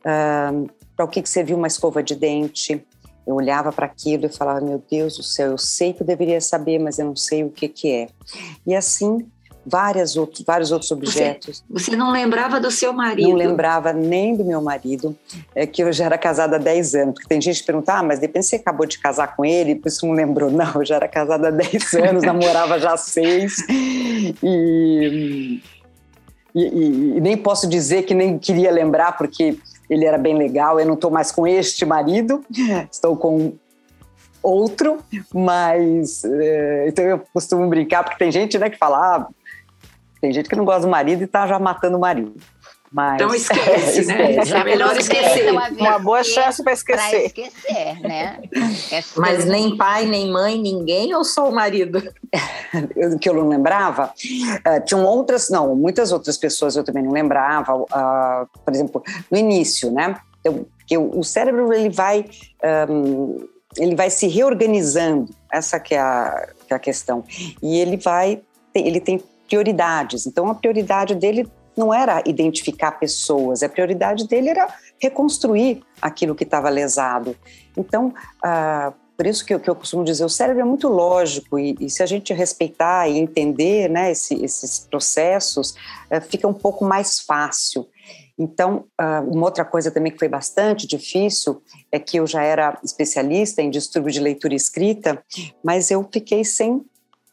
uh, 0.00 0.68
para 0.96 1.04
o 1.04 1.08
que, 1.08 1.22
que 1.22 1.28
serviu 1.28 1.56
uma 1.56 1.66
escova 1.66 2.02
de 2.02 2.14
dente. 2.14 2.84
Eu 3.26 3.34
olhava 3.34 3.72
para 3.72 3.86
aquilo 3.86 4.26
e 4.26 4.28
falava: 4.28 4.60
Meu 4.60 4.82
Deus 4.90 5.16
do 5.16 5.22
céu, 5.22 5.52
eu 5.52 5.58
sei 5.58 5.92
que 5.92 6.02
eu 6.02 6.06
deveria 6.06 6.40
saber, 6.40 6.78
mas 6.78 6.98
eu 6.98 7.06
não 7.06 7.16
sei 7.16 7.44
o 7.44 7.50
que, 7.50 7.68
que 7.68 7.90
é. 7.90 8.08
E 8.66 8.74
assim 8.74 9.26
várias 9.64 10.16
outros, 10.16 10.44
vários 10.44 10.72
outros 10.72 10.90
objetos. 10.90 11.62
Você, 11.70 11.90
você, 11.90 11.96
não 11.96 12.10
lembrava 12.10 12.60
do 12.60 12.70
seu 12.70 12.92
marido? 12.92 13.28
Não 13.28 13.36
lembrava 13.36 13.92
nem 13.92 14.36
do 14.36 14.44
meu 14.44 14.60
marido, 14.60 15.16
é 15.54 15.66
que 15.66 15.82
eu 15.82 15.92
já 15.92 16.06
era 16.06 16.18
casada 16.18 16.56
há 16.56 16.58
10 16.58 16.94
anos. 16.94 17.14
Porque 17.14 17.28
tem 17.28 17.40
gente 17.40 17.60
que 17.60 17.66
pergunta, 17.66 17.94
ah, 17.94 18.02
mas 18.02 18.18
depende 18.18 18.46
você 18.46 18.56
acabou 18.56 18.86
de 18.86 18.98
casar 18.98 19.36
com 19.36 19.44
ele, 19.44 19.76
por 19.76 19.88
isso 19.88 20.06
não 20.06 20.14
lembrou. 20.14 20.50
Não, 20.62 20.74
eu 20.74 20.84
já 20.84 20.96
era 20.96 21.08
casada 21.08 21.48
há 21.48 21.50
10 21.50 21.94
anos, 21.94 22.22
namorava 22.22 22.78
já 22.78 22.92
há 22.92 22.96
6. 22.96 23.68
E, 23.68 24.34
e, 24.42 25.62
e, 26.54 27.16
e, 27.16 27.20
nem 27.20 27.36
posso 27.36 27.68
dizer 27.68 28.02
que 28.02 28.14
nem 28.14 28.38
queria 28.38 28.70
lembrar, 28.70 29.16
porque 29.16 29.56
ele 29.88 30.04
era 30.04 30.18
bem 30.18 30.36
legal. 30.36 30.78
Eu 30.78 30.86
não 30.86 30.94
estou 30.94 31.10
mais 31.10 31.30
com 31.30 31.46
este 31.46 31.84
marido, 31.84 32.44
estou 32.90 33.16
com 33.16 33.54
outro, 34.42 34.98
mas 35.32 36.24
é, 36.24 36.88
então 36.88 37.04
eu 37.04 37.22
costumo 37.32 37.68
brincar 37.68 38.02
porque 38.02 38.18
tem 38.18 38.32
gente 38.32 38.58
né 38.58 38.68
que 38.68 38.76
fala 38.76 38.98
ah, 38.98 39.28
tem 40.22 40.32
gente 40.32 40.48
que 40.48 40.54
não 40.54 40.64
gosta 40.64 40.82
do 40.82 40.88
marido 40.88 41.24
e 41.24 41.26
tá 41.26 41.48
já 41.48 41.58
matando 41.58 41.96
o 41.96 42.00
marido. 42.00 42.36
Mas, 42.92 43.14
então 43.14 43.34
esquece, 43.34 44.04
né? 44.06 44.36
É 44.36 44.64
melhor 44.64 44.96
esquecer. 44.96 45.50
Uma, 45.50 45.68
uma 45.68 45.98
boa 45.98 46.22
chance 46.22 46.62
para 46.62 46.72
esquecer. 46.74 47.10
Para 47.10 47.42
esquecer, 47.42 48.00
né? 48.00 48.40
É 48.92 49.02
Mas 49.16 49.46
nem 49.46 49.76
pai, 49.76 50.06
nem 50.06 50.30
mãe, 50.30 50.60
ninguém 50.60 51.12
ou 51.14 51.24
só 51.24 51.48
o 51.48 51.52
marido? 51.52 52.00
que 53.20 53.28
eu 53.28 53.34
não 53.34 53.48
lembrava. 53.48 54.12
Uh, 54.14 54.84
tinham 54.84 55.04
outras, 55.04 55.48
não, 55.48 55.74
muitas 55.74 56.12
outras 56.12 56.36
pessoas 56.36 56.76
eu 56.76 56.84
também 56.84 57.02
não 57.02 57.10
lembrava. 57.10 57.74
Uh, 57.74 58.60
por 58.64 58.72
exemplo, 58.72 59.02
no 59.28 59.36
início, 59.36 59.90
né? 59.90 60.14
Eu, 60.44 60.68
que 60.86 60.96
o 60.96 61.24
cérebro 61.24 61.72
ele 61.72 61.88
vai 61.88 62.26
um, 62.88 63.48
ele 63.76 63.96
vai 63.96 64.10
se 64.10 64.28
reorganizando. 64.28 65.34
Essa 65.50 65.80
que 65.80 65.94
é 65.94 66.00
a, 66.00 66.48
que 66.66 66.72
é 66.72 66.76
a 66.76 66.78
questão. 66.78 67.24
E 67.60 67.78
ele 67.78 67.96
vai 67.96 68.42
ele 68.74 69.00
tem 69.00 69.22
prioridades. 69.52 70.26
Então 70.26 70.48
a 70.48 70.54
prioridade 70.54 71.14
dele 71.14 71.46
não 71.76 71.92
era 71.92 72.22
identificar 72.26 72.92
pessoas, 72.92 73.62
a 73.62 73.68
prioridade 73.68 74.26
dele 74.26 74.48
era 74.48 74.66
reconstruir 74.98 75.82
aquilo 76.00 76.34
que 76.34 76.44
estava 76.44 76.70
lesado. 76.70 77.36
Então, 77.76 78.14
ah, 78.42 78.94
por 79.14 79.26
isso 79.26 79.44
que 79.44 79.54
eu, 79.54 79.60
que 79.60 79.68
eu, 79.68 79.74
costumo 79.74 80.04
dizer, 80.04 80.24
o 80.24 80.28
cérebro 80.28 80.62
é 80.62 80.64
muito 80.64 80.88
lógico 80.88 81.58
e, 81.58 81.76
e 81.78 81.90
se 81.90 82.02
a 82.02 82.06
gente 82.06 82.32
respeitar 82.32 83.08
e 83.08 83.18
entender 83.18 83.88
né, 83.90 84.10
esse, 84.10 84.42
esses 84.42 84.80
processos, 84.80 85.74
eh, 86.10 86.20
fica 86.20 86.48
um 86.48 86.54
pouco 86.54 86.84
mais 86.84 87.20
fácil. 87.20 87.86
Então, 88.38 88.86
ah, 88.98 89.20
uma 89.20 89.44
outra 89.44 89.64
coisa 89.64 89.90
também 89.90 90.12
que 90.12 90.18
foi 90.18 90.28
bastante 90.28 90.86
difícil 90.86 91.62
é 91.90 91.98
que 91.98 92.16
eu 92.18 92.26
já 92.26 92.42
era 92.42 92.78
especialista 92.82 93.60
em 93.60 93.70
distúrbio 93.70 94.10
de 94.10 94.20
leitura 94.20 94.54
escrita, 94.54 95.22
mas 95.62 95.90
eu 95.90 96.08
fiquei 96.10 96.42
sem 96.42 96.82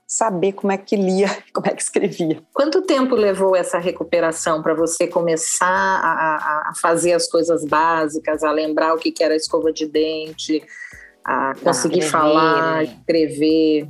saber 0.09 0.53
como 0.53 0.71
é 0.71 0.77
que 0.77 0.95
lia, 0.95 1.27
como 1.53 1.67
é 1.67 1.69
que 1.69 1.83
escrevia. 1.83 2.41
Quanto 2.51 2.81
tempo 2.81 3.13
levou 3.13 3.55
essa 3.55 3.77
recuperação 3.77 4.63
para 4.63 4.73
você 4.73 5.05
começar 5.05 5.67
a, 5.67 6.69
a, 6.69 6.73
fazer 6.81 7.13
as 7.13 7.29
coisas 7.29 7.63
básicas, 7.63 8.43
a 8.43 8.51
lembrar 8.51 8.95
o 8.95 8.97
que 8.97 9.13
era 9.23 9.35
a 9.35 9.37
escova 9.37 9.71
de 9.71 9.85
dente, 9.85 10.63
a 11.23 11.53
conseguir 11.63 12.05
ah, 12.05 12.09
falar, 12.09 12.83
escrever? 12.85 13.87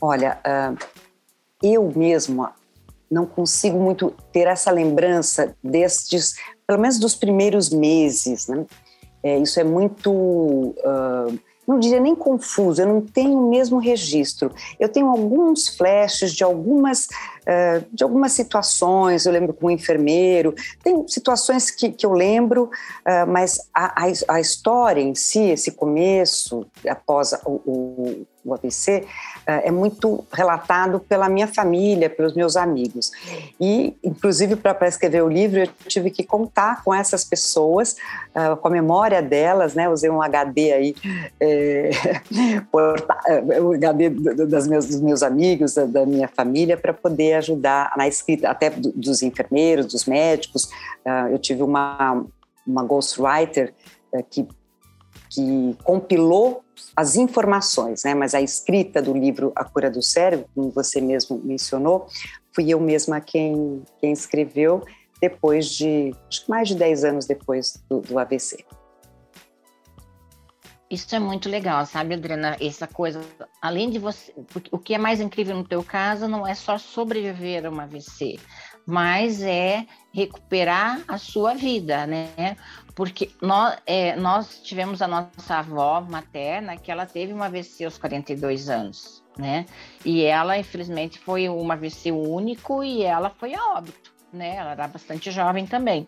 Olha, 0.00 0.40
uh, 0.44 0.76
eu 1.62 1.92
mesma 1.94 2.54
não 3.08 3.24
consigo 3.24 3.78
muito 3.78 4.12
ter 4.32 4.48
essa 4.48 4.70
lembrança 4.72 5.54
destes, 5.62 6.34
pelo 6.66 6.80
menos 6.80 6.98
dos 6.98 7.14
primeiros 7.14 7.70
meses, 7.70 8.48
né? 8.48 8.66
É, 9.22 9.38
isso 9.38 9.60
é 9.60 9.64
muito 9.64 10.10
uh, 10.10 11.38
não 11.66 11.78
diria 11.78 12.00
nem 12.00 12.14
confuso, 12.14 12.82
eu 12.82 12.88
não 12.88 13.00
tenho 13.00 13.38
o 13.38 13.50
mesmo 13.50 13.78
registro. 13.78 14.52
Eu 14.78 14.88
tenho 14.88 15.08
alguns 15.08 15.68
flashes 15.68 16.32
de 16.32 16.42
algumas, 16.42 17.08
uh, 17.42 17.84
de 17.92 18.02
algumas 18.02 18.32
situações, 18.32 19.26
eu 19.26 19.32
lembro 19.32 19.52
com 19.52 19.66
um 19.66 19.70
enfermeiro, 19.70 20.54
tem 20.82 21.06
situações 21.08 21.70
que, 21.70 21.90
que 21.90 22.06
eu 22.06 22.12
lembro, 22.12 22.64
uh, 22.64 23.26
mas 23.26 23.58
a, 23.74 24.04
a, 24.04 24.12
a, 24.28 24.40
história 24.40 25.00
em 25.00 25.14
si, 25.14 25.50
esse 25.50 25.72
começo, 25.72 26.66
após 26.88 27.32
o, 27.44 27.50
o, 27.66 28.26
o 28.44 28.54
AVC, 28.54 29.06
é 29.46 29.70
muito 29.70 30.24
relatado 30.32 31.00
pela 31.00 31.28
minha 31.28 31.46
família, 31.46 32.08
pelos 32.08 32.34
meus 32.34 32.56
amigos. 32.56 33.10
E, 33.60 33.96
inclusive, 34.02 34.56
para 34.56 34.86
escrever 34.86 35.22
o 35.22 35.28
livro, 35.28 35.60
eu 35.60 35.68
tive 35.88 36.10
que 36.10 36.22
contar 36.22 36.82
com 36.84 36.94
essas 36.94 37.24
pessoas, 37.24 37.96
uh, 38.34 38.56
com 38.56 38.68
a 38.68 38.70
memória 38.70 39.20
delas, 39.20 39.74
né? 39.74 39.88
Usei 39.88 40.10
um 40.10 40.22
HD 40.22 40.72
aí, 40.72 40.94
é, 41.40 41.90
o 43.60 43.72
HD 43.72 44.10
das 44.46 44.68
meus, 44.68 44.86
dos 44.86 45.00
meus 45.00 45.22
amigos, 45.22 45.74
da, 45.74 45.84
da 45.84 46.06
minha 46.06 46.28
família, 46.28 46.76
para 46.76 46.92
poder 46.92 47.31
ajudar 47.34 47.92
na 47.96 48.06
escrita, 48.06 48.48
até 48.48 48.70
dos 48.70 49.22
enfermeiros, 49.22 49.86
dos 49.86 50.04
médicos. 50.04 50.64
Uh, 51.06 51.32
eu 51.32 51.38
tive 51.38 51.62
uma, 51.62 52.24
uma 52.66 52.84
ghostwriter 52.84 53.74
uh, 54.12 54.24
que 54.30 54.46
que 55.34 55.74
compilou 55.82 56.62
as 56.94 57.16
informações, 57.16 58.02
né? 58.04 58.14
Mas 58.14 58.34
a 58.34 58.42
escrita 58.42 59.00
do 59.00 59.14
livro 59.14 59.50
A 59.56 59.64
Cura 59.64 59.90
do 59.90 60.02
Cérebro, 60.02 60.46
como 60.54 60.70
você 60.70 61.00
mesmo 61.00 61.40
mencionou, 61.42 62.06
fui 62.54 62.68
eu 62.68 62.78
mesma 62.78 63.18
quem, 63.18 63.82
quem 63.98 64.12
escreveu 64.12 64.82
depois 65.20 65.68
de, 65.68 66.14
acho 66.28 66.44
que 66.44 66.50
mais 66.50 66.68
de 66.68 66.74
10 66.74 67.04
anos 67.04 67.26
depois 67.26 67.82
do, 67.88 68.00
do 68.00 68.18
AVC. 68.18 68.64
Isso 70.92 71.16
é 71.16 71.18
muito 71.18 71.48
legal, 71.48 71.86
sabe, 71.86 72.12
Adriana? 72.12 72.54
Essa 72.60 72.86
coisa, 72.86 73.24
além 73.62 73.88
de 73.88 73.98
você, 73.98 74.30
o 74.70 74.78
que 74.78 74.92
é 74.92 74.98
mais 74.98 75.22
incrível 75.22 75.56
no 75.56 75.64
teu 75.64 75.82
caso 75.82 76.28
não 76.28 76.46
é 76.46 76.54
só 76.54 76.76
sobreviver 76.76 77.64
a 77.64 77.70
uma 77.70 77.84
AVC, 77.84 78.38
mas 78.84 79.40
é 79.40 79.86
recuperar 80.12 81.02
a 81.08 81.16
sua 81.16 81.54
vida, 81.54 82.06
né? 82.06 82.58
Porque 82.94 83.30
nós, 83.40 83.78
é, 83.86 84.14
nós 84.16 84.60
tivemos 84.62 85.00
a 85.00 85.08
nossa 85.08 85.54
avó 85.54 86.02
materna 86.02 86.76
que 86.76 86.92
ela 86.92 87.06
teve 87.06 87.32
uma 87.32 87.46
AVC 87.46 87.86
aos 87.86 87.96
42 87.96 88.68
anos, 88.68 89.24
né? 89.38 89.64
E 90.04 90.22
ela, 90.24 90.58
infelizmente, 90.58 91.18
foi 91.18 91.48
uma 91.48 91.72
AVC 91.72 92.12
único 92.12 92.84
e 92.84 93.02
ela 93.02 93.30
foi 93.30 93.54
a 93.54 93.78
óbito, 93.78 94.11
né? 94.32 94.56
Ela 94.56 94.72
era 94.72 94.88
bastante 94.88 95.30
jovem 95.30 95.66
também, 95.66 96.06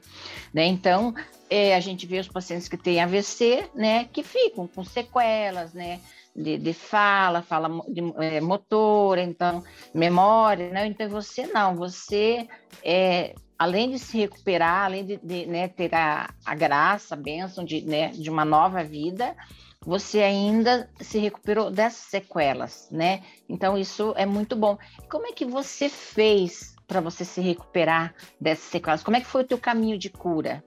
né? 0.52 0.64
Então, 0.66 1.14
é, 1.48 1.74
a 1.74 1.80
gente 1.80 2.06
vê 2.06 2.18
os 2.18 2.28
pacientes 2.28 2.68
que 2.68 2.76
têm 2.76 3.00
AVC, 3.00 3.68
né? 3.74 4.08
Que 4.12 4.22
ficam 4.22 4.66
com 4.66 4.84
sequelas, 4.84 5.72
né? 5.72 6.00
De, 6.34 6.58
de, 6.58 6.72
fala, 6.72 7.42
fala 7.42 7.68
de 7.88 8.00
é, 8.18 8.40
motor, 8.40 9.18
então 9.18 9.62
memória, 9.94 10.70
né? 10.70 10.86
Então 10.86 11.08
você 11.08 11.46
não, 11.46 11.76
você 11.76 12.48
é, 12.82 13.34
além 13.58 13.90
de 13.90 13.98
se 13.98 14.18
recuperar, 14.18 14.86
além 14.86 15.04
de, 15.04 15.16
de 15.18 15.46
né, 15.46 15.68
ter 15.68 15.94
a, 15.94 16.28
a, 16.44 16.54
graça, 16.54 17.14
a 17.14 17.18
bênção 17.18 17.64
de, 17.64 17.82
né, 17.82 18.08
de 18.08 18.28
uma 18.28 18.44
nova 18.44 18.82
vida, 18.82 19.36
você 19.80 20.22
ainda 20.22 20.90
se 21.00 21.18
recuperou 21.18 21.70
dessas 21.70 22.06
sequelas, 22.06 22.88
né? 22.90 23.22
Então 23.48 23.76
isso 23.76 24.14
é 24.16 24.24
muito 24.24 24.56
bom. 24.56 24.78
Como 25.10 25.26
é 25.26 25.32
que 25.32 25.44
você 25.44 25.88
fez 25.88 26.73
para 26.86 27.00
você 27.00 27.24
se 27.24 27.40
recuperar 27.40 28.14
dessas 28.40 28.64
sequelas? 28.64 29.02
Como 29.02 29.16
é 29.16 29.20
que 29.20 29.26
foi 29.26 29.42
o 29.42 29.46
teu 29.46 29.58
caminho 29.58 29.98
de 29.98 30.10
cura? 30.10 30.62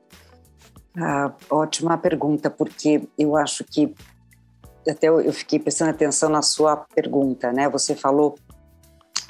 Ah, 0.99 1.33
ótima 1.49 1.97
pergunta, 1.97 2.49
porque 2.49 3.07
eu 3.17 3.35
acho 3.35 3.63
que 3.63 3.93
até 4.89 5.07
eu 5.07 5.33
fiquei 5.33 5.59
prestando 5.59 5.91
atenção 5.91 6.29
na 6.29 6.41
sua 6.41 6.77
pergunta, 6.77 7.51
né? 7.51 7.69
Você 7.69 7.93
falou, 7.93 8.35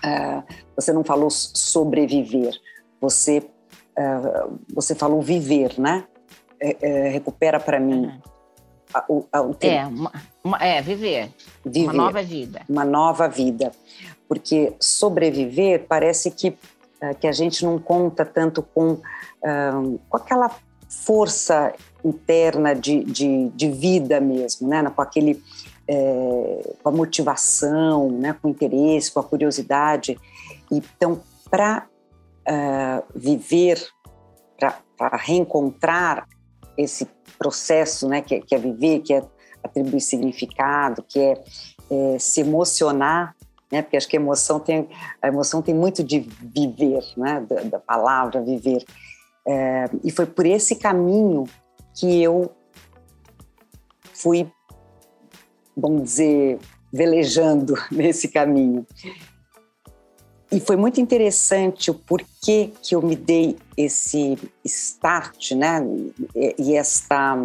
uh, 0.06 0.44
você 0.76 0.94
não 0.94 1.04
falou 1.04 1.30
sobreviver 1.32 2.54
você, 3.00 3.40
uh, 3.40 4.60
você 4.74 4.96
falou 4.96 5.22
viver, 5.22 5.80
né? 5.80 6.06
É, 6.60 6.78
é, 6.82 7.10
recupera 7.10 7.60
para 7.60 7.80
mim. 7.80 8.06
Uhum. 8.06 8.22
A, 8.94 9.06
o, 9.08 9.28
a, 9.32 9.42
o 9.42 9.56
é, 9.62 9.86
uma, 9.86 10.12
uma, 10.44 10.58
é, 10.58 10.82
viver. 10.82 11.30
viver. 11.64 11.84
Uma 11.84 11.94
nova 11.94 12.24
vida. 12.24 12.62
Uma 12.68 12.86
nova 12.86 13.28
vida. 13.28 13.72
Porque 14.28 14.76
sobreviver 14.80 15.86
parece 15.88 16.32
que, 16.32 16.58
que 17.20 17.28
a 17.28 17.32
gente 17.32 17.64
não 17.64 17.78
conta 17.78 18.26
tanto 18.26 18.62
com, 18.62 19.00
com 19.42 20.18
aquela 20.18 20.50
força 20.90 21.74
interna 22.04 22.74
de, 22.74 23.04
de, 23.04 23.50
de 23.50 23.72
vida 23.72 24.20
mesmo, 24.20 24.68
né? 24.68 24.84
com 24.90 25.02
aquele 25.02 25.44
é, 25.88 26.76
com 26.82 26.90
a 26.90 26.92
motivação, 26.92 28.10
né? 28.12 28.34
com 28.42 28.48
o 28.48 28.52
interesse, 28.52 29.12
com 29.12 29.20
a 29.20 29.24
curiosidade. 29.24 30.18
Então, 30.72 31.22
para 31.50 31.88
uh, 32.48 33.04
viver, 33.16 33.82
para 34.98 35.18
reencontrar 35.18 36.28
esse 36.78 37.08
processo, 37.38 38.08
né, 38.08 38.22
que, 38.22 38.40
que, 38.42 38.56
é 38.56 38.58
viver, 38.58 39.00
que 39.00 39.14
é 39.14 39.24
atribuir 39.64 40.02
significado, 40.02 41.04
que 41.04 41.20
é, 41.20 41.44
é, 41.90 42.20
se 42.20 42.42
emocionar, 42.42 43.36
né, 43.72 43.82
porque 43.82 43.98
acho 43.98 44.08
que 44.08 44.18
a 44.18 44.20
emoção 44.20 44.60
tem, 44.60 44.88
a 45.22 45.28
emoção 45.28 45.62
tem 45.62 45.76
muito 45.76 46.04
de 46.04 46.20
viver, 46.20 47.04
né, 47.18 47.46
da, 47.48 47.62
da 47.64 47.80
palavra 47.80 48.42
viver. 48.42 48.84
É, 49.46 49.90
e 50.04 50.12
foi 50.12 50.26
por 50.26 50.46
esse 50.46 50.76
caminho 50.76 51.46
que 51.94 52.22
eu 52.22 52.52
fui, 54.14 54.50
vamos 55.76 56.04
dizer, 56.04 56.60
velejando 56.92 57.74
nesse 57.92 58.28
caminho. 58.28 58.86
E 60.50 60.62
foi 60.62 60.78
muito 60.78 61.02
interessante 61.02 61.92
o 61.92 61.94
porquê 61.94 62.72
que 62.82 62.96
eu 62.96 63.02
me 63.02 63.18
dei 63.18 63.58
esse 63.76 64.38
start, 64.64 65.52
né? 65.52 65.82
E 66.58 66.74
esta 66.76 67.38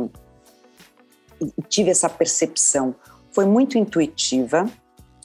tive 1.68 1.90
essa 1.90 2.08
percepção. 2.08 2.94
Foi 3.32 3.44
muito 3.44 3.76
intuitiva, 3.76 4.70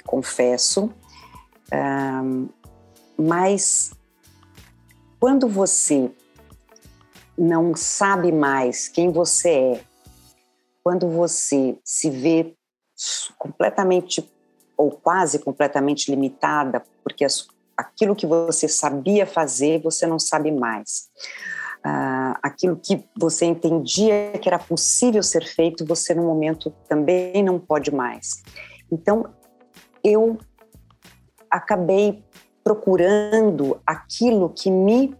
confesso, 0.07 0.91
um, 1.71 2.49
mas 3.15 3.91
quando 5.19 5.47
você 5.47 6.09
não 7.37 7.75
sabe 7.75 8.31
mais 8.31 8.87
quem 8.87 9.11
você 9.11 9.49
é, 9.49 9.81
quando 10.83 11.07
você 11.09 11.77
se 11.83 12.09
vê 12.09 12.55
completamente 13.37 14.27
ou 14.75 14.89
quase 14.91 15.37
completamente 15.39 16.09
limitada, 16.09 16.81
porque 17.03 17.25
as 17.25 17.47
aquilo 17.77 18.15
que 18.15 18.25
você 18.25 18.67
sabia 18.67 19.27
fazer, 19.27 19.79
você 19.83 20.07
não 20.07 20.17
sabe 20.17 20.51
mais. 20.51 21.09
uh, 21.85 22.37
aquilo 22.41 22.75
que 22.75 23.03
você 23.15 23.45
entendia 23.45 24.33
que 24.41 24.49
era 24.49 24.59
possível 24.59 25.21
ser 25.21 25.45
feito, 25.45 25.85
você 25.85 26.13
no 26.13 26.23
momento 26.23 26.71
também 26.89 27.43
não 27.43 27.59
pode 27.59 27.93
mais. 27.93 28.43
Então, 28.91 29.25
eu 30.07 30.37
acabei 31.49 32.23
procurando 32.63 33.79
aquilo 33.85 34.49
que 34.49 34.69
me, 34.69 35.15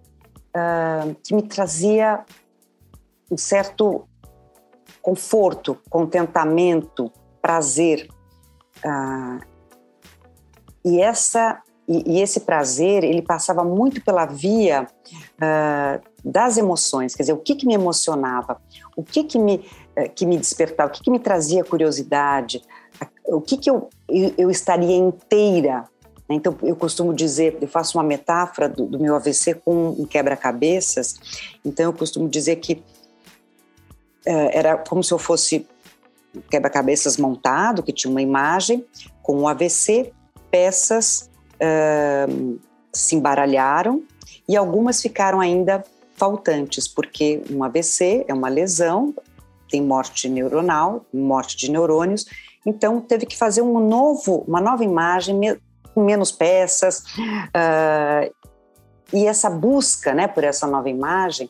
uh, 0.55 1.15
que 1.23 1.33
me 1.33 1.41
trazia 1.43 2.25
um 3.31 3.37
certo 3.37 4.07
conforto, 5.01 5.77
contentamento, 5.89 7.11
prazer. 7.41 8.07
Uh, 8.85 9.39
e 10.83 11.01
essa 11.01 11.61
e, 11.87 12.17
e, 12.17 12.21
esse 12.21 12.41
prazer 12.41 13.05
ele 13.05 13.21
passava 13.21 13.63
muito 13.63 14.03
pela 14.03 14.25
via 14.25 14.85
uh, 14.85 16.01
das 16.23 16.57
emoções, 16.57 17.15
quer 17.15 17.23
dizer, 17.23 17.33
o 17.33 17.37
que, 17.37 17.55
que 17.55 17.65
me 17.65 17.73
emocionava, 17.73 18.61
o 18.97 19.01
que, 19.01 19.23
que, 19.23 19.39
me, 19.39 19.65
uh, 19.97 20.09
que 20.13 20.25
me 20.25 20.37
despertava, 20.37 20.89
o 20.89 20.93
que, 20.93 21.01
que 21.01 21.09
me 21.09 21.19
trazia 21.19 21.63
curiosidade, 21.63 22.61
o 23.25 23.41
que, 23.41 23.57
que 23.57 23.69
eu, 23.69 23.89
eu, 24.37 24.49
estaria 24.49 24.95
inteira. 24.95 25.85
Então, 26.29 26.57
eu 26.61 26.75
costumo 26.75 27.13
dizer, 27.13 27.57
eu 27.61 27.67
faço 27.67 27.97
uma 27.97 28.03
metáfora 28.03 28.67
do, 28.67 28.85
do 28.85 28.99
meu 28.99 29.15
AVC 29.15 29.55
com 29.55 29.89
um 29.89 30.05
quebra-cabeças, 30.05 31.15
então 31.63 31.85
eu 31.85 31.93
costumo 31.93 32.27
dizer 32.27 32.57
que 32.57 32.73
uh, 32.73 34.49
era 34.51 34.77
como 34.77 35.03
se 35.03 35.13
eu 35.13 35.17
fosse 35.17 35.65
quebra-cabeças 36.49 37.17
montado, 37.17 37.81
que 37.81 37.93
tinha 37.93 38.11
uma 38.11 38.21
imagem 38.21 38.85
com 39.23 39.39
um 39.39 39.47
AVC, 39.47 40.11
peças 40.51 41.29
uh, 41.55 42.59
se 42.91 43.15
embaralharam 43.15 44.03
e 44.47 44.55
algumas 44.55 45.01
ficaram 45.01 45.39
ainda 45.39 45.83
faltantes, 46.15 46.87
porque 46.87 47.41
um 47.49 47.63
AVC 47.63 48.25
é 48.27 48.33
uma 48.33 48.49
lesão, 48.49 49.13
tem 49.69 49.81
morte 49.81 50.27
neuronal, 50.27 51.05
morte 51.13 51.55
de 51.55 51.69
neurônios, 51.69 52.25
então 52.67 52.99
teve 52.99 53.25
que 53.25 53.37
fazer 53.37 53.61
um 53.61 53.79
novo, 53.79 54.43
uma 54.45 54.59
nova 54.59 54.83
imagem 54.83 55.39
com 55.93 56.03
menos 56.03 56.33
peças 56.33 56.99
uh, 57.17 58.35
e 59.13 59.25
essa 59.25 59.49
busca, 59.49 60.13
né, 60.13 60.27
por 60.27 60.43
essa 60.43 60.67
nova 60.67 60.89
imagem 60.89 61.49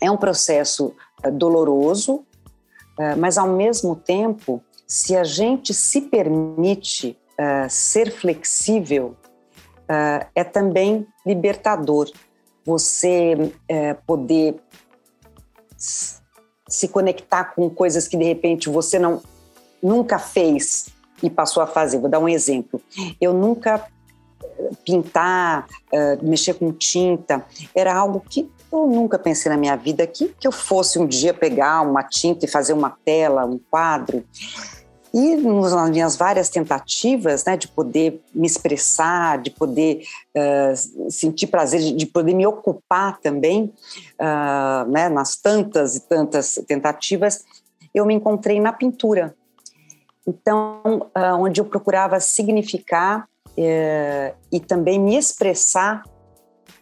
é 0.00 0.10
um 0.10 0.16
processo 0.16 0.92
uh, 1.24 1.30
doloroso, 1.30 2.16
uh, 2.16 3.16
mas 3.16 3.38
ao 3.38 3.48
mesmo 3.48 3.94
tempo, 3.94 4.60
se 4.84 5.16
a 5.16 5.22
gente 5.22 5.72
se 5.72 6.00
permite 6.00 7.16
uh, 7.38 7.70
ser 7.70 8.10
flexível 8.10 9.16
é 10.34 10.42
também 10.42 11.06
libertador. 11.24 12.10
Você 12.64 13.34
uh, 13.36 14.04
poder 14.04 14.56
se 15.76 16.88
conectar 16.88 17.54
com 17.54 17.70
coisas 17.70 18.08
que 18.08 18.16
de 18.16 18.24
repente 18.24 18.68
você 18.68 18.98
não 18.98 19.22
nunca 19.82 20.18
fez 20.18 20.88
e 21.22 21.30
passou 21.30 21.62
a 21.62 21.66
fazer. 21.66 21.98
Vou 21.98 22.08
dar 22.08 22.18
um 22.18 22.28
exemplo. 22.28 22.80
Eu 23.20 23.32
nunca 23.32 23.86
eh, 24.40 24.70
pintar, 24.84 25.66
mexer 26.22 26.54
com 26.54 26.72
tinta, 26.72 27.44
era 27.74 27.94
algo 27.94 28.20
que 28.20 28.50
eu 28.72 28.86
nunca 28.86 29.18
pensei 29.18 29.50
na 29.50 29.56
minha 29.56 29.76
vida 29.76 30.06
que, 30.06 30.28
que 30.38 30.46
eu 30.46 30.52
fosse 30.52 30.98
um 30.98 31.06
dia 31.06 31.32
pegar 31.32 31.80
uma 31.82 32.02
tinta 32.02 32.44
e 32.44 32.48
fazer 32.48 32.72
uma 32.72 32.90
tela, 33.04 33.46
um 33.46 33.58
quadro. 33.70 34.24
E 35.14 35.34
nas 35.34 35.90
minhas 35.90 36.14
várias 36.14 36.50
tentativas 36.50 37.44
né, 37.44 37.56
de 37.56 37.68
poder 37.68 38.20
me 38.34 38.46
expressar, 38.46 39.38
de 39.40 39.50
poder 39.50 40.02
uh, 40.36 41.10
sentir 41.10 41.46
prazer, 41.46 41.80
de, 41.80 41.92
de, 41.92 42.04
poder 42.04 42.34
me 42.34 42.46
ocupar 42.46 43.18
também, 43.20 43.72
uh, 44.20 44.90
né, 44.90 45.08
nas 45.08 45.36
tantas 45.36 45.96
e 45.96 46.00
tantas 46.00 46.60
tentativas, 46.66 47.44
eu 47.94 48.04
me 48.04 48.12
encontrei 48.12 48.60
na 48.60 48.72
pintura. 48.72 49.34
Então, 50.26 51.10
uh, 51.16 51.40
onde 51.40 51.60
eu 51.60 51.64
procurava 51.64 52.18
significar 52.18 53.28
eh, 53.56 54.34
e 54.52 54.60
também 54.60 54.98
me 54.98 55.16
expressar 55.16 56.02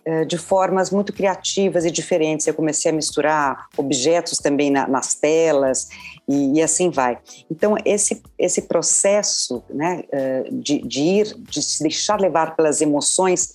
eh, 0.05 0.25
de 0.25 0.37
formas 0.37 0.91
muito 0.91 1.13
criativas 1.13 1.85
e 1.85 1.91
diferentes. 1.91 2.47
Eu 2.47 2.55
comecei 2.55 2.91
a 2.91 2.95
misturar 2.95 3.69
objetos 3.77 4.39
também 4.39 4.71
na, 4.71 4.87
nas 4.89 5.15
telas 5.15 5.89
e, 6.29 6.59
e, 6.59 6.63
assim 6.63 6.91
vai. 6.91 7.19
Então, 7.51 7.77
esse, 7.85 8.23
esse 8.37 8.63
processo 8.63 9.63
né, 9.71 10.03
eh, 10.13 10.45
de, 10.51 10.83
de 10.83 11.01
ir, 11.01 11.35
de 11.39 11.63
se 11.63 11.83
deixar 11.83 12.21
levar 12.21 12.57
pelas 12.57 12.81
emoções, 12.81 13.53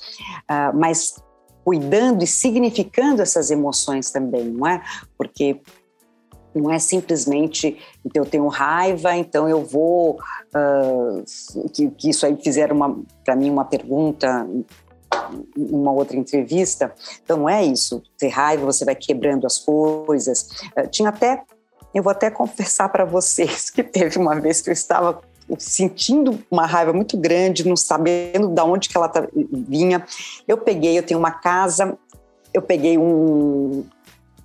ah, 0.48 0.72
mas 0.74 1.16
cuidando 1.64 2.24
e 2.24 2.28
significando 2.28 3.22
essas 3.22 3.52
emoções 3.52 4.10
também, 4.10 4.46
não 4.46 4.66
é? 4.66 4.82
Porque 5.18 5.62
não 6.54 6.72
é 6.72 6.80
simplesmente 6.80 7.78
então 8.06 8.24
eu 8.24 8.30
tenho 8.30 8.48
raiva, 8.48 9.16
então 9.16 9.48
eu 9.48 9.64
vou 9.64 10.20
uh, 10.56 11.24
que, 11.72 11.90
que, 11.92 12.10
isso 12.10 12.26
aí 12.26 12.36
fizeram 12.42 13.06
para 13.24 13.36
mim 13.36 13.50
uma 13.50 13.66
pergunta 13.66 14.48
uma 15.56 15.92
outra 15.92 16.18
entrevista. 16.18 16.94
Então 17.24 17.38
não 17.38 17.50
é 17.50 17.64
isso, 17.64 18.02
ter 18.18 18.30
raiva, 18.30 18.66
você 18.66 18.86
vai 18.86 18.96
quebrando 18.96 19.46
as 19.46 19.58
coisas. 19.58 20.50
Uh, 20.78 20.88
tinha 20.90 21.10
até, 21.10 21.44
eu 21.94 22.04
vou 22.04 22.12
até 22.12 22.30
confessar 22.32 22.90
para 22.90 23.06
vocês 23.06 23.70
que 23.70 23.84
teve 23.84 24.18
uma 24.18 24.40
vez 24.40 24.62
que 24.62 24.70
eu 24.70 24.74
estava 24.74 25.22
sentindo 25.58 26.40
uma 26.52 26.68
raiva 26.68 26.94
muito 26.94 27.18
grande, 27.18 27.68
não 27.68 27.76
sabendo 27.76 28.50
de 28.50 28.62
onde 28.62 28.88
que 28.88 28.96
ela 28.96 29.12
vinha. 29.68 30.06
Eu 30.48 30.58
peguei, 30.58 30.98
eu 30.98 31.04
tenho 31.04 31.20
uma 31.20 31.32
casa, 31.32 31.98
eu 32.54 32.62
peguei 32.62 33.00
um, 33.00 33.84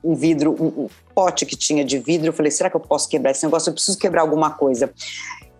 um 0.04 0.14
vidro, 0.14 0.54
um, 0.60 0.84
um 0.84 0.88
pote 1.14 1.46
que 1.46 1.56
tinha 1.56 1.84
de 1.84 1.98
vidro, 1.98 2.28
eu 2.28 2.32
falei, 2.32 2.52
será 2.52 2.68
que 2.68 2.76
eu 2.76 2.80
posso 2.80 3.08
quebrar 3.08 3.30
esse 3.30 3.44
negócio? 3.44 3.70
Eu 3.70 3.74
preciso 3.74 3.98
quebrar 3.98 4.20
alguma 4.20 4.50
coisa. 4.50 4.92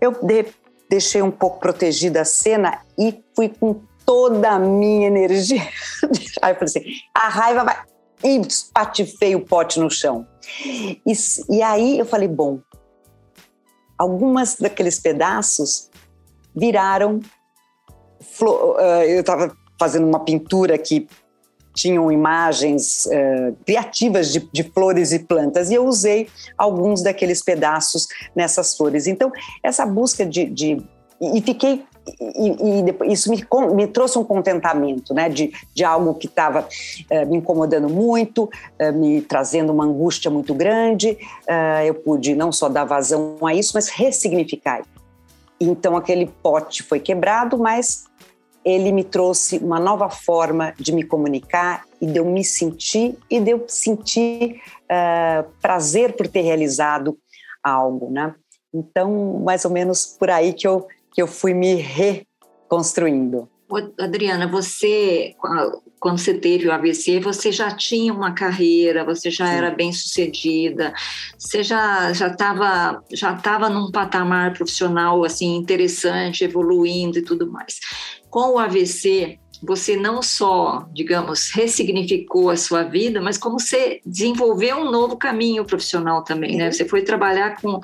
Eu 0.01 0.13
de, 0.23 0.47
deixei 0.89 1.23
um 1.23 1.31
pouco 1.31 1.59
protegida 1.59 2.21
a 2.21 2.25
cena 2.25 2.81
e 2.99 3.23
fui 3.35 3.49
com 3.49 3.81
toda 4.05 4.51
a 4.51 4.59
minha 4.59 5.07
energia. 5.07 5.63
Aí 6.43 6.53
eu 6.53 6.57
falei 6.57 6.65
assim: 6.65 6.85
a 7.15 7.29
raiva 7.29 7.65
vai. 7.65 7.83
E 8.23 8.41
espatifei 8.41 9.35
o 9.35 9.41
pote 9.45 9.79
no 9.81 9.91
chão. 9.91 10.27
E, 11.07 11.13
e 11.51 11.63
aí 11.63 11.99
eu 11.99 12.07
falei: 12.07 12.29
bom, 12.29 12.59
algumas 13.99 14.57
daqueles 14.57 14.99
pedaços 14.99 15.91
viraram. 16.57 17.21
Flor, 18.21 18.77
uh, 18.77 19.03
eu 19.03 19.21
estava 19.21 19.55
fazendo 19.79 20.07
uma 20.07 20.25
pintura 20.25 20.79
que 20.79 21.07
tinham 21.75 22.11
imagens 22.11 23.07
uh, 23.07 23.57
criativas 23.67 24.33
de, 24.33 24.49
de, 24.53 24.63
flores 24.63 25.13
e 25.13 25.19
plantas, 25.19 25.71
e 25.71 25.75
eu 25.75 25.85
usei 25.85 26.29
alguns 26.57 27.03
daqueles 27.03 27.43
pedaços 27.43 28.07
nessas 28.35 28.77
flores. 28.77 29.07
Então, 29.07 29.33
essa 29.63 29.85
busca 29.85 30.25
de. 30.25 30.47
de 30.47 30.83
e 31.21 31.41
fiquei 31.41 31.85
e, 32.21 32.51
e, 32.51 33.13
isso 33.13 33.31
me, 33.31 33.43
me, 33.75 33.87
trouxe 33.87 34.19
um 34.19 34.25
contentamento, 34.25 35.15
né, 35.15 35.29
de, 35.31 35.53
de 35.75 35.85
algo 35.85 36.13
que 36.15 36.27
estava 36.27 36.69
eh, 37.09 37.25
me 37.25 37.39
incomodando 37.39 37.89
muito, 37.89 38.51
eh, 38.79 38.93
me 38.93 39.23
trazendo 39.23 39.73
uma 39.73 39.85
angústia 39.85 40.31
muito 40.31 40.53
grande. 40.53 41.17
Eu 41.87 41.95
pude 41.95 42.35
não 42.35 42.53
só 42.53 42.69
dar 42.69 42.85
vazão 42.85 43.39
a 43.43 43.55
isso, 43.55 43.73
mas 43.75 43.89
ressignificar. 43.89 44.83
Então 45.59 45.97
aquele 45.97 46.27
pote 46.27 46.83
foi 46.83 47.01
quebrado, 47.01 47.57
mas 47.59 48.05
ele 48.65 48.93
me 48.93 49.05
trouxe 49.05 49.59
uma 49.59 49.79
nova 49.79 50.09
forma 50.09 50.73
de 50.79 50.93
me 50.93 51.05
comunicar 51.05 51.85
e 52.01 52.07
de 52.07 52.19
eu 52.19 52.25
me 52.25 52.45
sentir 52.45 53.17
e 53.31 53.39
de 53.41 53.51
eu 53.51 53.65
sentir 53.69 54.61
prazer 55.61 56.15
por 56.15 56.27
ter 56.29 56.43
realizado 56.43 57.19
algo, 57.63 58.11
né? 58.11 58.35
Então, 58.73 59.41
mais 59.45 59.65
ou 59.65 59.71
menos 59.71 60.07
por 60.19 60.31
aí 60.31 60.53
que 60.53 60.67
eu 60.67 60.87
que 61.15 61.23
eu 61.23 61.29
fui 61.29 61.55
me 61.55 61.77
reconstruindo. 61.77 63.49
Adriana, 63.99 64.47
você, 64.47 65.35
quando 65.99 66.19
você 66.19 66.35
teve 66.35 66.69
o 66.69 66.73
AVC, 66.73 67.19
você 67.21 67.51
já 67.51 67.71
tinha 67.71 68.13
uma 68.13 68.33
carreira, 68.33 69.05
você 69.05 69.31
já 69.31 69.47
Sim. 69.47 69.55
era 69.55 69.71
bem 69.71 69.93
sucedida, 69.93 70.93
você 71.39 71.63
já 71.63 72.13
já 72.13 72.29
estava 72.29 73.03
já 73.13 73.35
tava 73.35 73.69
num 73.69 73.91
patamar 73.91 74.53
profissional 74.53 75.25
assim 75.25 75.57
interessante, 75.57 76.45
evoluindo 76.45 77.19
e 77.19 77.23
tudo 77.23 77.51
mais. 77.51 77.79
Com 78.35 78.55
o 78.55 78.59
AVC, 78.59 79.39
você 79.63 79.97
não 79.97 80.21
só, 80.21 80.89
digamos, 80.93 81.51
ressignificou 81.51 82.51
a 82.51 82.57
sua 82.57 82.83
vida, 82.83 83.21
mas 83.21 83.39
como 83.39 83.61
você 83.61 84.01
desenvolveu 84.05 84.79
um 84.79 84.91
novo 84.91 85.17
caminho 85.17 85.65
profissional 85.65 86.25
também, 86.25 86.57
né? 86.57 86.65
Uhum. 86.65 86.73
Você 86.73 86.85
foi 86.85 87.03
trabalhar 87.03 87.61
com 87.63 87.79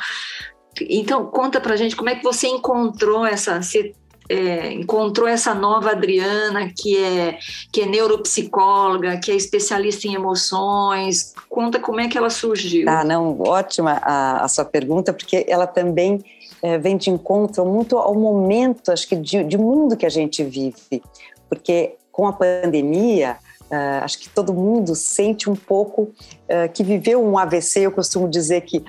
então, 0.81 1.27
conta 1.27 1.61
pra 1.61 1.77
gente 1.77 1.95
como 1.95 2.11
é 2.11 2.17
que 2.17 2.25
você 2.25 2.49
encontrou 2.49 3.25
essa. 3.25 3.63
Você, 3.63 3.93
é, 4.29 4.73
encontrou 4.73 5.29
essa 5.29 5.55
nova 5.55 5.93
Adriana 5.93 6.69
que 6.77 6.99
é 6.99 7.39
que 7.73 7.83
é 7.83 7.87
neuropsicóloga, 7.87 9.21
que 9.21 9.31
é 9.31 9.37
especialista 9.37 10.09
em 10.09 10.15
emoções. 10.15 11.33
Conta 11.49 11.79
como 11.79 12.01
é 12.01 12.09
que 12.09 12.19
ela 12.19 12.29
surgiu. 12.29 12.89
Ah, 12.89 13.05
não, 13.05 13.41
ótima 13.41 14.01
a, 14.03 14.45
a 14.45 14.49
sua 14.49 14.65
pergunta, 14.65 15.13
porque 15.13 15.45
ela 15.47 15.69
também 15.69 16.19
é, 16.63 16.79
vem 16.79 16.97
de 16.97 17.11
encontro 17.11 17.65
muito 17.65 17.99
ao 17.99 18.15
momento, 18.15 18.91
acho 18.91 19.09
que 19.09 19.17
de, 19.17 19.45
de 19.45 19.59
mundo 19.59 19.97
que 19.97 20.07
a 20.07 20.11
gente 20.11 20.43
vive, 20.45 21.03
porque 21.49 21.97
com 22.11 22.27
a 22.27 22.33
pandemia 22.33 23.39
Uh, 23.71 24.03
acho 24.03 24.19
que 24.19 24.29
todo 24.29 24.53
mundo 24.53 24.97
sente 24.97 25.49
um 25.49 25.55
pouco 25.55 26.03
uh, 26.03 26.69
que 26.75 26.83
viveu 26.83 27.25
um 27.25 27.39
AVC. 27.39 27.83
Eu 27.87 27.93
costumo 27.93 28.29
dizer 28.29 28.63
que 28.63 28.85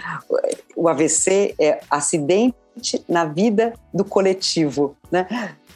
o 0.75 0.89
AVC 0.89 1.53
é 1.59 1.81
acidente 1.87 2.55
na 3.07 3.25
vida 3.25 3.73
do 3.93 4.03
coletivo, 4.03 4.95
né? 5.11 5.27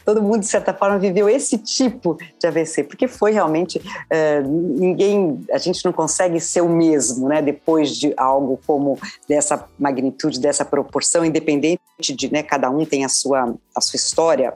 Todo 0.05 0.21
mundo, 0.21 0.41
de 0.41 0.45
certa 0.45 0.73
forma, 0.73 0.99
viveu 0.99 1.27
esse 1.27 1.57
tipo 1.57 2.15
de 2.39 2.47
AVC, 2.47 2.83
porque 2.83 3.07
foi 3.07 3.31
realmente 3.31 3.79
uh, 3.79 4.47
ninguém, 4.47 5.43
a 5.51 5.57
gente 5.57 5.83
não 5.83 5.91
consegue 5.91 6.39
ser 6.39 6.61
o 6.61 6.69
mesmo, 6.69 7.27
né? 7.27 7.41
Depois 7.41 7.97
de 7.97 8.13
algo 8.15 8.59
como 8.67 8.99
dessa 9.27 9.67
magnitude, 9.79 10.39
dessa 10.39 10.63
proporção, 10.63 11.25
independente 11.25 11.81
de, 12.15 12.31
né? 12.31 12.43
Cada 12.43 12.69
um 12.69 12.85
tem 12.85 13.03
a 13.03 13.09
sua 13.09 13.55
a 13.75 13.81
sua 13.81 13.97
história 13.97 14.53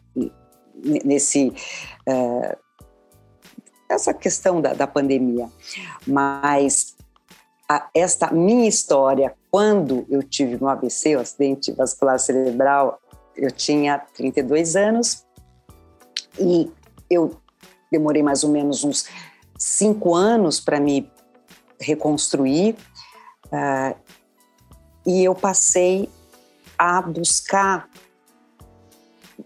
nesse 0.83 1.51
uh, 2.07 2.57
essa 3.89 4.13
questão 4.13 4.61
da, 4.61 4.73
da 4.73 4.85
pandemia. 4.85 5.49
Mas 6.05 6.95
esta 7.93 8.31
minha 8.31 8.67
história, 8.67 9.33
quando 9.51 10.05
eu 10.09 10.23
tive 10.23 10.63
um 10.63 10.67
AVC, 10.67 11.17
um 11.17 11.19
acidente 11.19 11.71
vascular 11.71 12.19
cerebral, 12.19 12.99
eu 13.35 13.51
tinha 13.51 13.99
32 14.15 14.75
anos 14.75 15.25
e 16.37 16.69
eu 17.09 17.35
demorei 17.91 18.21
mais 18.21 18.43
ou 18.43 18.51
menos 18.51 18.83
uns 18.83 19.07
cinco 19.57 20.13
anos 20.13 20.59
para 20.59 20.79
me 20.79 21.09
reconstruir 21.79 22.75
uh, 23.45 23.97
e 25.05 25.23
eu 25.23 25.33
passei 25.33 26.09
a 26.77 27.01
buscar 27.01 27.89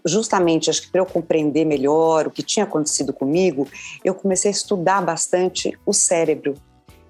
justamente, 0.04 0.70
acho 0.70 0.82
que 0.82 0.90
para 0.90 1.00
eu 1.00 1.06
compreender 1.06 1.64
melhor 1.64 2.26
o 2.26 2.30
que 2.30 2.42
tinha 2.42 2.64
acontecido 2.64 3.12
comigo, 3.12 3.66
eu 4.04 4.14
comecei 4.14 4.50
a 4.50 4.52
estudar 4.52 5.00
bastante 5.00 5.78
o 5.86 5.92
cérebro. 5.92 6.54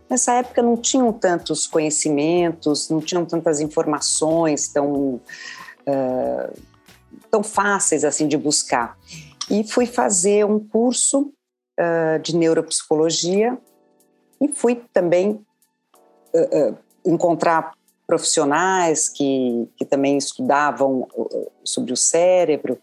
Nessa 0.09 0.35
época 0.35 0.63
não 0.63 0.77
tinham 0.77 1.13
tantos 1.13 1.67
conhecimentos, 1.67 2.89
não 2.89 3.01
tinham 3.01 3.25
tantas 3.25 3.61
informações 3.61 4.69
tão, 4.69 5.15
uh, 5.15 6.61
tão 7.31 7.43
fáceis 7.43 8.05
assim 8.05 8.29
de 8.29 8.37
buscar. 8.37 8.97
E 9.51 9.65
fui 9.65 9.87
fazer 9.87 10.45
um 10.45 10.59
curso 10.59 11.33
uh, 11.79 12.19
de 12.23 12.37
neuropsicologia 12.37 13.59
e 14.41 14.49
fui 14.49 14.83
também 14.93 15.45
uh, 16.35 16.77
encontrar 17.05 17.73
profissionais 18.07 19.09
que, 19.09 19.69
que 19.77 19.85
também 19.85 20.19
estudavam 20.19 21.09
sobre 21.65 21.93
o 21.93 21.97
cérebro, 21.97 22.79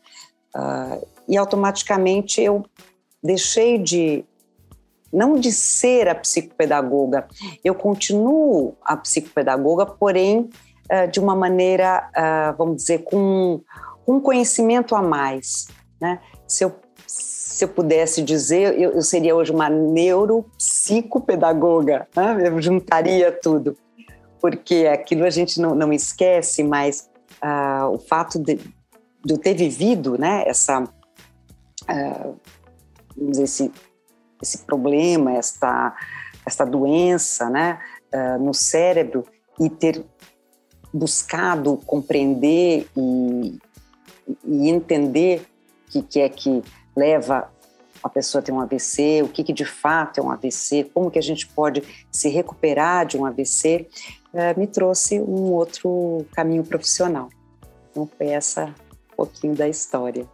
uh, 0.55 1.07
e 1.27 1.37
automaticamente 1.37 2.41
eu 2.41 2.65
deixei 3.23 3.77
de, 3.77 4.25
não 5.13 5.39
de 5.39 5.51
ser 5.51 6.07
a 6.07 6.15
psicopedagoga, 6.15 7.27
eu 7.63 7.75
continuo 7.75 8.75
a 8.83 8.97
psicopedagoga, 8.97 9.85
porém 9.85 10.49
uh, 10.91 11.09
de 11.11 11.19
uma 11.19 11.35
maneira, 11.35 12.09
uh, 12.09 12.57
vamos 12.57 12.77
dizer, 12.77 13.03
com 13.03 13.61
um 14.07 14.19
conhecimento 14.19 14.95
a 14.95 15.01
mais. 15.01 15.67
Né? 15.99 16.19
Se 16.51 16.65
eu 16.65 16.75
se 17.07 17.65
eu 17.65 17.69
pudesse 17.69 18.21
dizer, 18.23 18.79
eu, 18.79 18.93
eu 18.93 19.01
seria 19.01 19.35
hoje 19.35 19.51
uma 19.51 19.69
neuropsicopedagoga, 19.69 22.07
né? 22.15 22.47
eu 22.47 22.61
juntaria 22.61 23.31
tudo 23.31 23.75
porque 24.41 24.89
aquilo 24.91 25.23
a 25.23 25.29
gente 25.29 25.61
não, 25.61 25.75
não 25.75 25.93
esquece, 25.93 26.63
mas 26.63 27.09
uh, 27.43 27.93
o 27.93 27.99
fato 27.99 28.39
de, 28.39 28.55
de, 28.55 29.33
eu 29.33 29.37
ter 29.37 29.53
vivido 29.53 30.17
né, 30.17 30.43
essa, 30.47 30.83
dizer, 33.15 33.43
esse, 33.43 33.71
esse 34.41 34.57
problema, 34.59 35.33
esta, 35.33 35.95
esta 36.43 36.65
doença 36.65 37.51
né, 37.51 37.79
uh, 38.11 38.43
no 38.43 38.53
cérebro 38.53 39.23
e 39.59 39.69
ter 39.69 40.03
buscado 40.91 41.77
compreender 41.85 42.87
e, 42.97 43.59
e 44.43 44.69
entender 44.69 45.45
que, 45.91 46.01
que 46.01 46.19
é 46.19 46.29
que 46.29 46.63
leva 46.95 47.51
a 48.03 48.09
pessoa 48.09 48.41
ter 48.41 48.51
um 48.51 48.59
AVC, 48.59 49.21
o 49.23 49.27
que, 49.27 49.43
que, 49.43 49.53
de 49.53 49.65
fato 49.65 50.19
é 50.19 50.23
um 50.23 50.31
AVC, 50.31 50.89
como 50.93 51.11
que 51.11 51.19
a 51.19 51.21
gente 51.21 51.47
pode 51.47 51.83
se 52.11 52.29
recuperar 52.29 53.05
de 53.05 53.17
um 53.17 53.25
AVC, 53.25 53.87
uh, 54.33 54.59
me 54.59 54.65
trouxe 54.65 55.19
um 55.19 55.51
outro 55.51 56.25
caminho 56.31 56.63
profissional. 56.63 57.29
Então 57.91 58.09
foi 58.17 58.27
essa 58.27 58.65
um 58.65 59.15
pouquinho 59.15 59.55
da 59.55 59.67
história. 59.67 60.27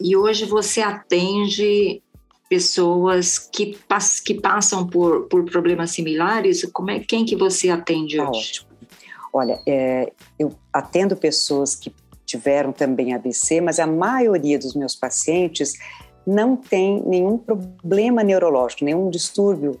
E 0.00 0.16
hoje 0.16 0.44
você 0.44 0.80
atende 0.80 2.02
pessoas 2.48 3.38
que, 3.38 3.76
pass 3.88 4.20
que 4.20 4.34
passam 4.34 4.86
por, 4.86 5.28
por 5.28 5.44
problemas 5.44 5.90
similares? 5.90 6.64
Como 6.72 6.90
é, 6.90 7.00
quem 7.00 7.24
que 7.24 7.34
você 7.34 7.70
atende 7.70 8.16
tá 8.16 8.30
hoje? 8.30 8.38
Ótimo. 8.38 8.74
Olha, 9.32 9.60
é, 9.66 10.12
eu 10.38 10.54
atendo 10.72 11.16
pessoas 11.16 11.74
que 11.74 11.90
tiveram 12.34 12.72
também 12.72 13.14
AVC, 13.14 13.60
mas 13.60 13.78
a 13.78 13.86
maioria 13.86 14.58
dos 14.58 14.74
meus 14.74 14.96
pacientes 14.96 15.74
não 16.26 16.56
tem 16.56 17.00
nenhum 17.06 17.38
problema 17.38 18.24
neurológico, 18.24 18.84
nenhum 18.84 19.08
distúrbio 19.08 19.80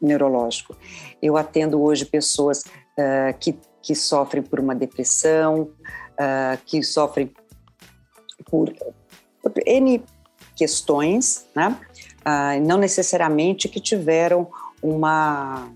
neurológico. 0.00 0.76
Eu 1.20 1.36
atendo 1.36 1.82
hoje 1.82 2.04
pessoas 2.04 2.62
uh, 2.62 3.36
que, 3.40 3.58
que 3.82 3.94
sofrem 3.94 4.42
por 4.42 4.60
uma 4.60 4.74
depressão, 4.74 5.62
uh, 5.62 6.58
que 6.64 6.80
sofrem 6.82 7.32
por, 8.48 8.72
por 9.42 9.52
N 9.66 10.02
questões, 10.54 11.46
né? 11.56 11.76
Uh, 12.20 12.64
não 12.64 12.78
necessariamente 12.78 13.68
que 13.68 13.80
tiveram 13.80 14.48
uma 14.82 15.72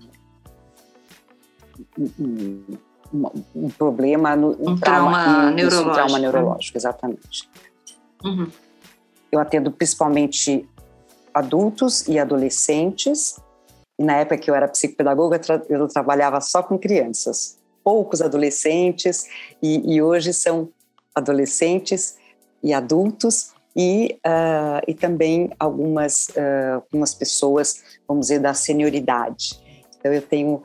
um, 3.13 3.69
problema, 3.69 4.35
no, 4.35 4.49
um, 4.51 4.71
um 4.71 4.79
trauma, 4.79 5.23
trauma 5.23 5.51
neurológico. 5.51 5.89
Um 5.89 5.93
trauma 5.93 6.19
neurológico, 6.19 6.77
exatamente. 6.77 7.49
Uhum. 8.23 8.49
Eu 9.31 9.39
atendo 9.39 9.71
principalmente 9.71 10.67
adultos 11.33 12.07
e 12.07 12.17
adolescentes 12.17 13.37
e 13.97 14.03
na 14.03 14.17
época 14.17 14.37
que 14.37 14.49
eu 14.49 14.55
era 14.55 14.67
psicopedagoga, 14.67 15.39
eu 15.69 15.87
trabalhava 15.87 16.41
só 16.41 16.61
com 16.61 16.77
crianças, 16.77 17.57
poucos 17.83 18.21
adolescentes, 18.21 19.25
e, 19.61 19.95
e 19.95 20.01
hoje 20.01 20.33
são 20.33 20.69
adolescentes 21.13 22.17
e 22.61 22.73
adultos, 22.73 23.53
e, 23.75 24.17
uh, 24.25 24.81
e 24.87 24.93
também 24.93 25.51
algumas, 25.59 26.27
uh, 26.29 26.75
algumas 26.75 27.13
pessoas, 27.13 27.83
vamos 28.07 28.27
dizer, 28.27 28.39
da 28.39 28.53
senioridade. 28.53 29.61
Então, 29.97 30.13
eu 30.13 30.21
tenho, 30.21 30.63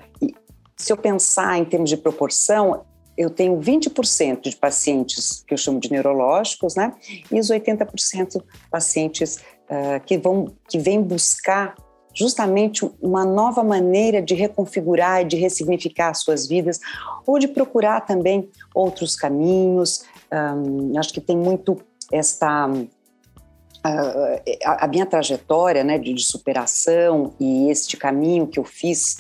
se 0.81 0.93
eu 0.93 0.97
pensar 0.97 1.59
em 1.59 1.64
termos 1.64 1.90
de 1.90 1.97
proporção, 1.97 2.85
eu 3.16 3.29
tenho 3.29 3.59
20% 3.59 4.49
de 4.49 4.57
pacientes 4.57 5.45
que 5.47 5.53
eu 5.53 5.59
chamo 5.59 5.79
de 5.79 5.90
neurológicos, 5.90 6.75
né? 6.75 6.95
E 7.31 7.38
os 7.38 7.49
80% 7.49 8.43
pacientes 8.71 9.37
uh, 9.37 10.01
que 10.07 10.16
vão 10.16 10.53
que 10.69 10.79
vêm 10.79 11.03
buscar 11.03 11.75
justamente 12.14 12.90
uma 13.01 13.25
nova 13.25 13.62
maneira 13.62 14.21
de 14.21 14.35
reconfigurar 14.35 15.23
e 15.23 15.25
de 15.25 15.37
ressignificar 15.37 16.14
suas 16.14 16.47
vidas, 16.47 16.81
ou 17.27 17.38
de 17.38 17.47
procurar 17.47 18.01
também 18.01 18.49
outros 18.75 19.14
caminhos. 19.16 20.05
Um, 20.33 20.99
acho 20.99 21.12
que 21.12 21.21
tem 21.21 21.37
muito 21.37 21.77
esta. 22.12 22.69
Uh, 22.69 24.43
a, 24.62 24.85
a, 24.85 24.88
minha 24.88 25.07
trajetória 25.07 25.83
né, 25.83 25.99
de, 25.99 26.12
de, 26.12 26.23
superação 26.23 27.33
e 27.40 27.71
este 27.71 27.97
caminho 27.97 28.47
que 28.47 28.59
eu 28.59 28.64
fiz 28.64 29.16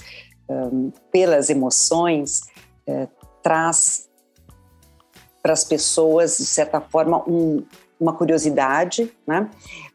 um, 0.50 0.92
pelas 1.10 1.48
emoções 1.48 2.40
uh, 2.86 3.08
traz 3.42 4.08
para 5.42 5.52
as 5.52 5.64
pessoas, 5.64 6.36
de 6.36 6.46
certa 6.46 6.80
forma, 6.80 7.22
um, 7.28 7.64
uma 7.98 8.12
curiosidade, 8.12 9.10
né? 9.26 9.48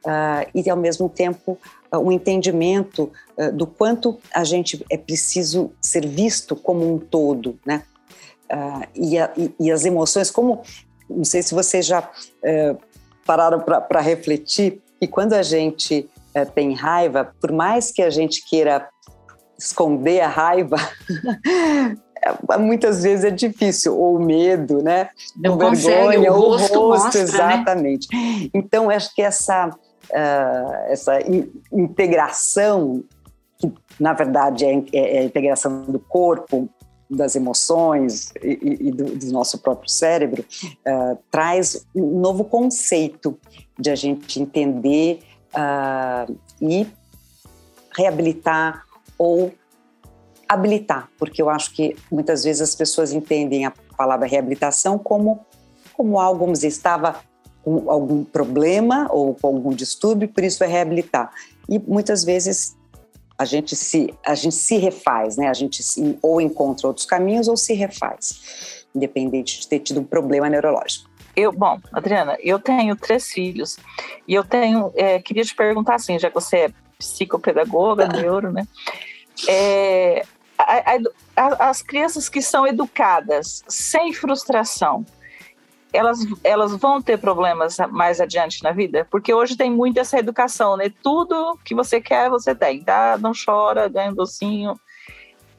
Uh, 0.06 0.50
e 0.54 0.70
ao 0.70 0.78
mesmo 0.78 1.10
tempo 1.10 1.58
um 1.94 2.12
entendimento 2.12 3.12
uh, 3.38 3.52
do 3.52 3.66
quanto 3.66 4.20
a 4.34 4.44
gente 4.44 4.86
é 4.90 4.98
preciso 4.98 5.72
ser 5.82 6.06
visto 6.06 6.56
como 6.56 6.94
um 6.94 7.00
todo, 7.00 7.60
né? 7.66 7.84
Uh, 8.52 8.88
e, 8.96 9.18
a, 9.18 9.32
e, 9.36 9.54
e, 9.60 9.72
as 9.72 9.86
emoções, 9.86 10.30
como 10.30 10.62
não 11.10 11.24
sei 11.24 11.42
se 11.42 11.54
vocês 11.54 11.86
já 11.86 12.02
uh, 12.02 12.78
pararam 13.26 13.60
para 13.60 14.02
refletir, 14.02 14.82
que 15.00 15.08
quando 15.08 15.34
a 15.34 15.42
gente 15.42 16.08
uh, 16.36 16.52
tem 16.54 16.74
raiva, 16.74 17.34
por 17.42 17.52
mais 17.52 17.92
que 17.92 18.04
a 18.04 18.10
gente 18.10 18.46
queira 18.48 18.88
esconder 19.58 20.22
a 20.22 20.28
raiva, 20.28 20.78
muitas 22.60 23.04
vezes 23.04 23.26
é 23.26 23.32
difícil, 23.32 23.98
ou 23.98 24.20
medo, 24.20 24.82
né? 24.82 25.10
Não 25.36 25.54
ou 25.54 25.60
consegue, 25.60 25.96
vergonha, 25.96 26.34
o 26.34 26.40
rosto, 26.40 26.80
o 26.80 26.90
rosto 26.90 27.04
mostra, 27.04 27.20
né? 27.20 27.28
exatamente. 27.28 28.08
Né? 28.12 28.50
Então, 28.54 28.90
acho 28.90 29.14
que 29.14 29.22
essa 29.22 29.70
uh, 29.70 30.92
essa 30.92 31.20
in 31.22 31.52
integração, 31.72 33.04
que 33.58 33.72
na 34.00 34.14
verdade 34.14 34.66
é, 34.66 34.74
é, 34.94 35.18
é, 35.18 35.20
a 35.20 35.24
integração 35.24 35.84
do 35.84 36.00
corpo, 36.00 36.70
das 37.10 37.36
emoções 37.36 38.32
e, 38.42 38.88
e 38.88 38.92
do, 38.92 39.16
do, 39.16 39.32
nosso 39.32 39.60
próprio 39.60 39.90
cérebro, 39.90 40.44
uh, 40.64 41.18
traz 41.30 41.86
um 41.96 42.20
novo 42.20 42.44
conceito 42.46 43.38
de 43.78 43.92
a 43.92 43.96
gente 43.96 44.42
entender 44.42 45.20
uh, 45.54 46.36
e 46.60 46.88
reabilitar 47.96 48.86
ou 49.18 49.54
habilitar, 50.48 51.10
porque 51.18 51.42
eu 51.42 51.50
acho 51.50 51.74
que 51.74 51.96
muitas 52.12 52.44
vezes 52.44 52.62
as 52.62 52.76
pessoas 52.76 53.12
entendem 53.12 53.66
a 53.66 53.74
palavra 53.98 54.28
reabilitação 54.28 54.98
como, 54.98 55.46
como 55.94 56.20
algo, 56.20 56.52
estava 56.52 57.20
com 57.64 57.90
algum 57.90 58.24
problema 58.24 59.08
ou 59.12 59.34
com 59.34 59.48
algum 59.48 59.72
distúrbio, 59.72 60.30
por 60.30 60.44
isso 60.44 60.64
é 60.64 60.68
reabilitar. 60.68 61.32
E 61.68 61.80
muitas 61.80 62.24
vezes 62.24 62.78
a 63.38 63.44
gente 63.44 63.76
se 63.76 64.14
a 64.26 64.36
gente 64.36 64.56
se 64.56 64.78
refaz, 64.78 65.36
né? 65.36 65.50
A 65.50 65.54
gente 65.54 65.82
se, 65.82 66.18
ou 66.22 66.40
encontra 66.40 66.88
outros 66.88 67.06
caminhos 67.06 67.48
ou 67.48 67.58
se 67.58 67.74
refaz, 67.74 68.86
independente 68.96 69.60
de 69.60 69.68
ter 69.68 69.80
tido 69.80 70.00
um 70.00 70.04
problema 70.04 70.50
neurológico. 70.50 71.10
Eu, 71.36 71.52
bom, 71.52 71.80
Adriana, 71.92 72.38
eu 72.40 72.60
tenho 72.60 72.96
três 72.96 73.28
filhos 73.28 73.78
e 74.26 74.34
eu 74.34 74.44
tenho, 74.44 74.92
é, 74.96 75.20
queria 75.20 75.44
te 75.44 75.54
perguntar 75.54 75.96
assim, 75.96 76.18
já 76.18 76.30
que 76.30 76.36
você 76.36 76.58
é 76.58 76.72
psicopedagoga, 76.98 78.08
neuro, 78.08 78.52
né? 78.52 78.68
É, 79.48 80.26
a, 80.58 80.98
a, 81.36 81.70
as 81.70 81.82
crianças 81.82 82.30
que 82.30 82.42
são 82.42 82.66
educadas 82.66 83.64
sem 83.68 84.14
frustração, 84.14 85.06
elas, 85.92 86.20
elas 86.44 86.76
vão 86.76 87.02
ter 87.02 87.18
problemas 87.18 87.78
mais 87.90 88.20
adiante 88.20 88.64
na 88.64 88.72
vida? 88.72 89.08
Porque 89.10 89.34
hoje 89.34 89.56
tem 89.56 89.72
muito 89.72 90.00
essa 90.00 90.18
educação, 90.18 90.78
né? 90.78 90.92
Tudo 91.02 91.58
que 91.64 91.74
você 91.74 92.02
quer, 92.02 92.30
você 92.30 92.54
tem, 92.54 92.84
tá? 92.84 93.18
Não 93.18 93.32
chora, 93.34 93.88
ganha 93.88 94.12
um 94.12 94.16
docinho. 94.16 94.74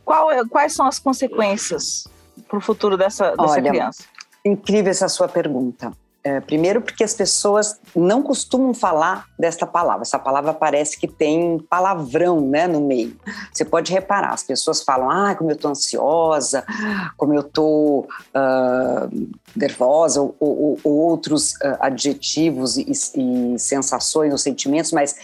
Qual 0.05 0.31
é, 0.31 0.45
quais 0.47 0.73
são 0.73 0.87
as 0.87 0.99
consequências 0.99 2.07
para 2.49 2.59
o 2.59 2.61
futuro 2.61 2.97
dessa, 2.97 3.31
dessa 3.31 3.43
Olha, 3.43 3.71
criança? 3.71 4.05
Incrível 4.45 4.91
essa 4.91 5.09
sua 5.09 5.29
pergunta. 5.29 5.91
É, 6.27 6.41
primeiro, 6.41 6.81
porque 6.81 7.05
as 7.05 7.15
pessoas 7.15 7.79
não 7.95 8.21
costumam 8.21 8.75
falar 8.75 9.27
desta 9.39 9.65
palavra. 9.65 10.03
Essa 10.03 10.19
palavra 10.19 10.53
parece 10.53 10.99
que 10.99 11.07
tem 11.07 11.57
palavrão 11.71 12.41
né, 12.41 12.67
no 12.67 12.81
meio. 12.81 13.17
Você 13.53 13.65
pode 13.65 13.93
reparar, 13.93 14.35
as 14.35 14.43
pessoas 14.43 14.83
falam, 14.83 15.09
ah, 15.09 15.37
como 15.37 15.53
eu 15.53 15.55
estou 15.55 15.71
ansiosa, 15.71 16.65
como 17.17 17.33
eu 17.33 17.43
estou 17.43 18.09
uh, 18.35 19.29
nervosa, 19.55 20.21
ou, 20.21 20.35
ou, 20.41 20.81
ou 20.83 20.93
outros 20.95 21.53
uh, 21.53 21.77
adjetivos 21.79 22.77
e, 22.77 22.91
e 22.91 23.57
sensações 23.57 24.33
ou 24.33 24.39
sentimentos, 24.39 24.91
mas 24.91 25.15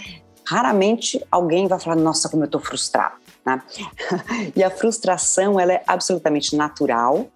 raramente 0.47 1.21
alguém 1.33 1.67
vai 1.67 1.81
falar, 1.81 1.97
nossa, 1.97 2.29
como 2.29 2.45
eu 2.45 2.47
estou 2.47 2.61
frustrado. 2.61 3.17
Né? 3.45 3.61
e 4.55 4.63
a 4.63 4.71
frustração 4.71 5.59
ela 5.59 5.73
é 5.73 5.83
absolutamente 5.85 6.55
natural 6.55 7.27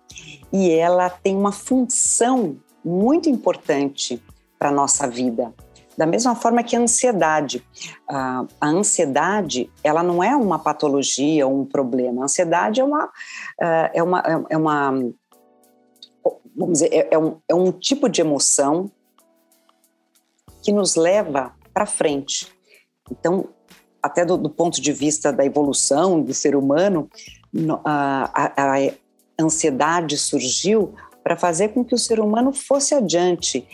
e 0.52 0.70
ela 0.70 1.10
tem 1.10 1.34
uma 1.34 1.50
função 1.50 2.58
muito 2.86 3.28
importante 3.28 4.22
para 4.58 4.68
a 4.68 4.72
nossa 4.72 5.08
vida. 5.08 5.52
Da 5.98 6.06
mesma 6.06 6.36
forma 6.36 6.62
que 6.62 6.76
a 6.76 6.80
ansiedade. 6.80 7.66
a 8.06 8.46
ansiedade, 8.62 9.70
ela 9.82 10.02
não 10.02 10.22
é 10.22 10.36
uma 10.36 10.58
patologia 10.58 11.46
ou 11.46 11.62
um 11.62 11.64
problema. 11.64 12.22
A 12.22 12.24
ansiedade 12.26 12.80
é 12.80 12.84
uma, 12.84 13.10
é 13.92 14.02
uma, 14.02 14.46
é 14.50 14.56
uma 14.56 14.92
vamos 16.54 16.78
dizer, 16.78 16.92
é, 16.92 17.08
é, 17.10 17.18
um, 17.18 17.38
é 17.48 17.54
um 17.54 17.72
tipo 17.72 18.08
de 18.08 18.20
emoção 18.20 18.90
que 20.62 20.72
nos 20.72 20.96
leva 20.96 21.52
para 21.72 21.86
frente. 21.86 22.52
Então, 23.10 23.48
até 24.02 24.24
do, 24.24 24.36
do, 24.36 24.50
ponto 24.50 24.80
de 24.80 24.92
vista 24.92 25.32
da 25.32 25.44
evolução 25.44 26.20
do 26.20 26.34
ser 26.34 26.56
humano, 26.56 27.08
a, 27.84 28.30
a, 28.34 28.76
a 28.76 28.92
ansiedade 29.40 30.16
surgiu 30.16 30.94
para 31.26 31.36
fazer 31.36 31.70
com 31.70 31.84
que 31.84 31.92
o 31.92 31.98
ser 31.98 32.20
humano 32.20 32.52
fosse 32.52 32.94
adiante, 32.94 33.66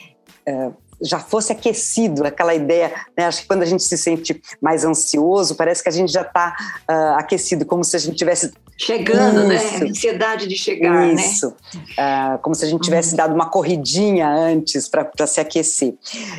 é, 0.47 0.71
já 1.03 1.19
fosse 1.19 1.53
aquecido, 1.53 2.27
aquela 2.27 2.55
ideia, 2.55 2.91
né? 3.15 3.27
acho 3.27 3.43
que 3.43 3.47
quando 3.47 3.61
a 3.61 3.67
gente 3.67 3.83
se 3.83 3.99
sente 3.99 4.41
mais 4.59 4.87
ansioso, 4.87 5.55
parece 5.55 5.83
que 5.83 5.88
a 5.91 5.93
gente 5.93 6.11
já 6.11 6.23
está 6.23 6.57
uh, 6.59 6.85
ah, 6.88 7.17
aquecido, 7.19 7.67
como 7.67 7.85
se 7.85 7.95
a 7.95 7.99
gente 7.99 8.17
tivesse... 8.17 8.55
Chegando, 8.79 9.49
né? 9.49 9.57
Isso. 9.57 9.81
né? 9.81 9.91
Ansiedade 9.91 10.47
de 10.47 10.57
chegar, 10.57 11.09
né? 11.09 11.12
Isso, 11.12 11.55
né? 11.75 12.37
uh, 12.37 12.38
como 12.38 12.55
se 12.55 12.65
a 12.65 12.69
gente 12.69 12.81
tivesse 12.81 13.11
uhum. 13.11 13.17
dado 13.19 13.35
uma 13.35 13.51
corridinha 13.51 14.31
antes 14.31 14.88
para 14.88 15.27
se 15.27 15.38
aquecer. 15.38 15.95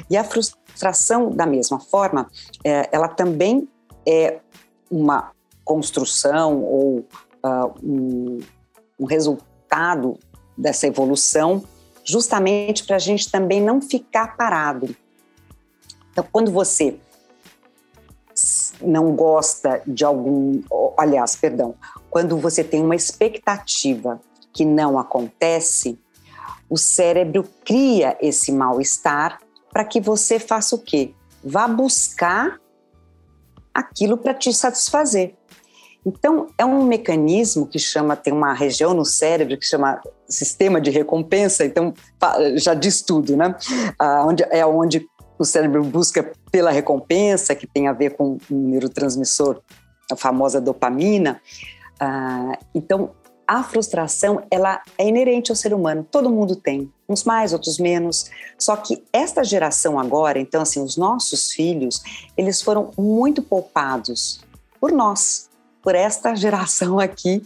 E 0.10 0.18
a 0.18 0.24
frustração, 0.24 1.30
da 1.30 1.46
mesma 1.46 1.80
forma, 1.80 2.28
é, 2.64 2.90
ela 2.92 3.08
também 3.08 3.68
é 4.04 4.40
uma 4.90 5.30
construção 5.64 6.64
ou 6.64 7.06
uh, 7.46 7.72
um, 7.84 8.40
um 9.00 9.06
resultado 9.06 10.18
dessa 10.58 10.88
evolução, 10.88 11.64
justamente 12.04 12.86
para 12.86 12.98
a 12.98 13.00
gente 13.00 13.32
também 13.32 13.62
não 13.62 13.82
ficar 13.82 14.36
parado. 14.36 14.96
Então, 16.12 16.26
quando 16.32 16.52
você 16.52 16.96
não 18.82 19.16
gosta 19.16 19.82
de 19.86 20.04
algum, 20.04 20.62
aliás, 20.98 21.36
perdão, 21.36 21.76
quando 22.10 22.38
você 22.38 22.64
tem 22.64 22.84
uma 22.84 22.96
expectativa 22.96 24.20
que 24.52 24.66
não 24.66 25.00
acontece, 25.00 25.98
o 26.70 26.78
cérebro 26.78 27.48
cria 27.64 28.18
esse 28.22 28.52
mal-estar 28.52 29.40
para 29.72 29.86
que 29.86 30.00
você 30.00 30.40
faça 30.40 30.76
o 30.76 30.80
quê? 30.80 31.14
Vá 31.44 31.68
buscar 31.68 32.60
aquilo 33.74 34.18
para 34.18 34.34
te 34.34 34.54
satisfazer. 34.54 35.36
Então, 36.06 36.48
é 36.58 36.66
um 36.66 36.84
mecanismo 36.84 37.66
que 37.66 37.80
chama, 37.80 38.16
tem 38.16 38.34
uma 38.34 38.54
região 38.54 38.94
no 38.94 39.06
cérebro 39.06 39.58
que 39.58 39.66
chama 39.66 40.02
sistema 40.34 40.82
de 40.82 40.90
recompensa, 40.90 41.66
então 41.66 41.94
já 42.56 42.74
diz 42.74 43.02
tudo, 43.02 43.38
né? 43.38 43.56
Ah, 43.98 44.26
onde, 44.26 44.44
é 44.50 44.66
onde 44.66 45.08
o 45.38 45.46
cérebro 45.46 45.84
busca 45.84 46.32
pela 46.52 46.72
recompensa, 46.72 47.56
que 47.56 47.68
tem 47.68 47.88
a 47.88 47.94
ver 47.94 48.16
com 48.16 48.38
um 48.52 48.70
neurotransmissor, 48.70 49.62
a 50.12 50.16
famosa 50.16 50.60
dopamina. 50.60 51.42
Ah, 52.00 52.58
então, 52.74 53.12
a 53.48 53.64
frustração, 53.64 54.44
ela 54.50 54.82
é 54.98 55.08
inerente 55.08 55.52
ao 55.52 55.56
ser 55.56 55.74
humano, 55.74 56.08
todo 56.10 56.30
mundo 56.30 56.56
tem, 56.56 56.92
uns 57.08 57.24
mais, 57.24 57.54
outros 57.54 57.78
menos. 57.78 58.30
Só 58.58 58.76
que 58.76 59.04
esta 59.12 59.44
geração 59.44 60.00
agora, 60.00 60.40
então 60.40 60.62
assim, 60.62 60.82
os 60.82 60.98
nossos 60.98 61.52
filhos, 61.52 62.02
eles 62.38 62.62
foram 62.62 62.92
muito 62.98 63.42
poupados 63.42 64.42
por 64.80 64.92
nós, 64.92 65.50
por 65.82 65.94
esta 65.94 66.34
geração 66.36 67.00
aqui 67.00 67.44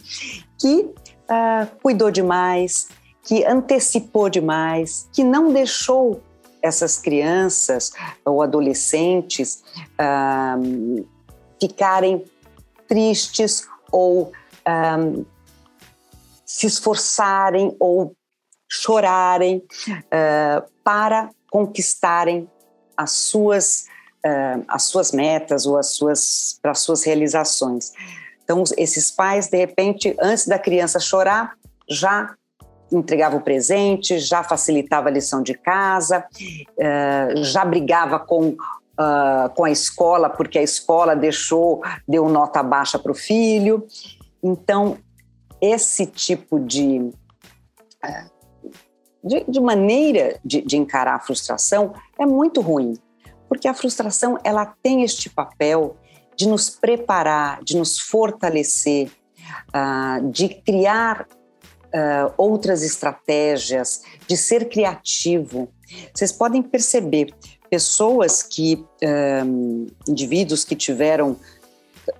que 0.58 0.88
uh, 1.30 1.66
cuidou 1.82 2.10
demais, 2.10 2.88
que 3.22 3.44
antecipou 3.44 4.28
demais, 4.28 5.08
que 5.12 5.22
não 5.22 5.52
deixou 5.52 6.22
essas 6.62 6.98
crianças 6.98 7.92
ou 8.24 8.42
adolescentes 8.42 9.62
uh, 10.00 11.06
ficarem 11.60 12.24
tristes 12.88 13.66
ou 13.92 14.32
um, 14.66 15.24
se 16.44 16.66
esforçarem 16.66 17.76
ou 17.78 18.14
chorarem 18.70 19.62
para 20.84 21.30
conquistarem 21.50 22.48
as 22.96 23.12
suas, 23.12 23.86
as 24.66 24.84
suas 24.84 25.12
metas 25.12 25.66
ou 25.66 25.78
as 25.78 25.88
suas, 25.94 26.58
para 26.60 26.72
as 26.72 26.80
suas 26.80 27.02
realizações. 27.02 27.92
Então, 28.50 28.64
esses 28.78 29.10
pais, 29.10 29.48
de 29.48 29.58
repente, 29.58 30.16
antes 30.18 30.46
da 30.46 30.58
criança 30.58 30.98
chorar, 30.98 31.52
já 31.86 32.34
entregava 32.90 33.36
o 33.36 33.42
presente, 33.42 34.18
já 34.18 34.42
facilitava 34.42 35.10
a 35.10 35.12
lição 35.12 35.42
de 35.42 35.52
casa, 35.52 36.24
uh, 36.24 37.44
já 37.44 37.62
brigava 37.62 38.18
com, 38.18 38.48
uh, 38.48 39.50
com 39.54 39.66
a 39.66 39.70
escola, 39.70 40.30
porque 40.30 40.58
a 40.58 40.62
escola 40.62 41.14
deixou, 41.14 41.82
deu 42.08 42.26
nota 42.30 42.62
baixa 42.62 42.98
para 42.98 43.12
o 43.12 43.14
filho. 43.14 43.86
Então, 44.42 44.96
esse 45.60 46.06
tipo 46.06 46.58
de, 46.58 47.10
eh, 48.02 48.26
de, 49.22 49.44
de 49.46 49.60
maneira 49.60 50.40
de, 50.42 50.62
de 50.62 50.78
encarar 50.78 51.16
a 51.16 51.20
frustração 51.20 51.92
é 52.18 52.24
muito 52.24 52.62
ruim, 52.62 52.96
porque 53.46 53.68
a 53.68 53.74
frustração 53.74 54.38
ela 54.42 54.64
tem 54.82 55.02
este 55.02 55.28
papel 55.28 55.98
de 56.38 56.46
nos 56.46 56.70
preparar, 56.70 57.64
de 57.64 57.76
nos 57.76 57.98
fortalecer, 57.98 59.10
uh, 59.74 60.30
de 60.30 60.48
criar 60.48 61.26
uh, 61.86 62.32
outras 62.36 62.84
estratégias, 62.84 64.02
de 64.28 64.36
ser 64.36 64.68
criativo. 64.68 65.68
Vocês 66.14 66.30
podem 66.30 66.62
perceber 66.62 67.34
pessoas 67.68 68.40
que, 68.40 68.86
um, 69.44 69.88
indivíduos 70.06 70.64
que 70.64 70.76
tiveram 70.76 71.36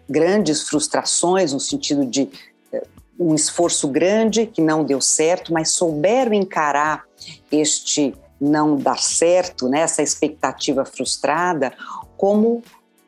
grandes 0.08 0.68
frustrações 0.68 1.52
no 1.52 1.60
sentido 1.60 2.04
de 2.04 2.28
uh, 2.72 2.82
um 3.20 3.36
esforço 3.36 3.86
grande 3.86 4.46
que 4.46 4.60
não 4.60 4.82
deu 4.82 5.00
certo, 5.00 5.52
mas 5.52 5.70
souberam 5.70 6.32
encarar 6.34 7.04
este 7.52 8.16
não 8.40 8.76
dar 8.76 8.98
certo, 8.98 9.68
né, 9.68 9.80
essa 9.80 10.02
expectativa 10.02 10.84
frustrada, 10.84 11.72
como 12.16 12.62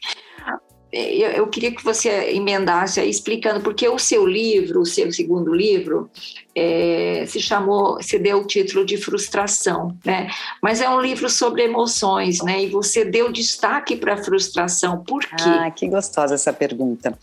eu, 0.95 1.31
eu, 1.31 1.47
queria 1.49 1.75
que 1.75 1.83
você 1.83 2.09
emendasse 2.35 3.01
aí 3.01 3.11
explicando 3.11 3.61
porque 3.61 3.89
o 3.89 3.99
seu 3.99 4.27
livro, 4.27 4.81
o 4.81 4.87
seu 4.87 5.11
segundo 5.13 5.53
livro, 5.53 6.09
é, 6.55 7.25
se 7.27 7.41
chamou, 7.41 8.01
se 8.01 8.19
deu 8.19 8.39
o 8.39 8.47
título 8.47 8.87
de 8.87 8.97
frustração, 8.97 9.97
né? 10.05 10.31
Mas 10.63 10.81
é 10.81 10.89
um 10.89 11.01
livro 11.01 11.29
sobre 11.29 11.65
emoções, 11.65 12.41
né? 12.43 12.63
E 12.63 12.69
você 12.69 13.05
deu 13.05 13.33
destaque 13.33 13.97
para 13.97 14.15
a 14.15 14.23
frustração. 14.23 15.03
Por 15.03 15.25
quê? 15.25 15.35
Ah, 15.41 15.71
que 15.71 15.89
gostosa 15.89 16.35
essa 16.35 16.53
pergunta. 16.53 17.19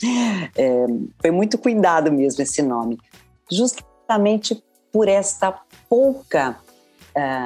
É, 0.55 0.85
foi 1.21 1.31
muito 1.31 1.57
cuidado 1.57 2.11
mesmo 2.11 2.43
esse 2.43 2.61
nome, 2.61 2.99
justamente 3.49 4.61
por 4.91 5.07
esta 5.07 5.57
pouca 5.87 6.57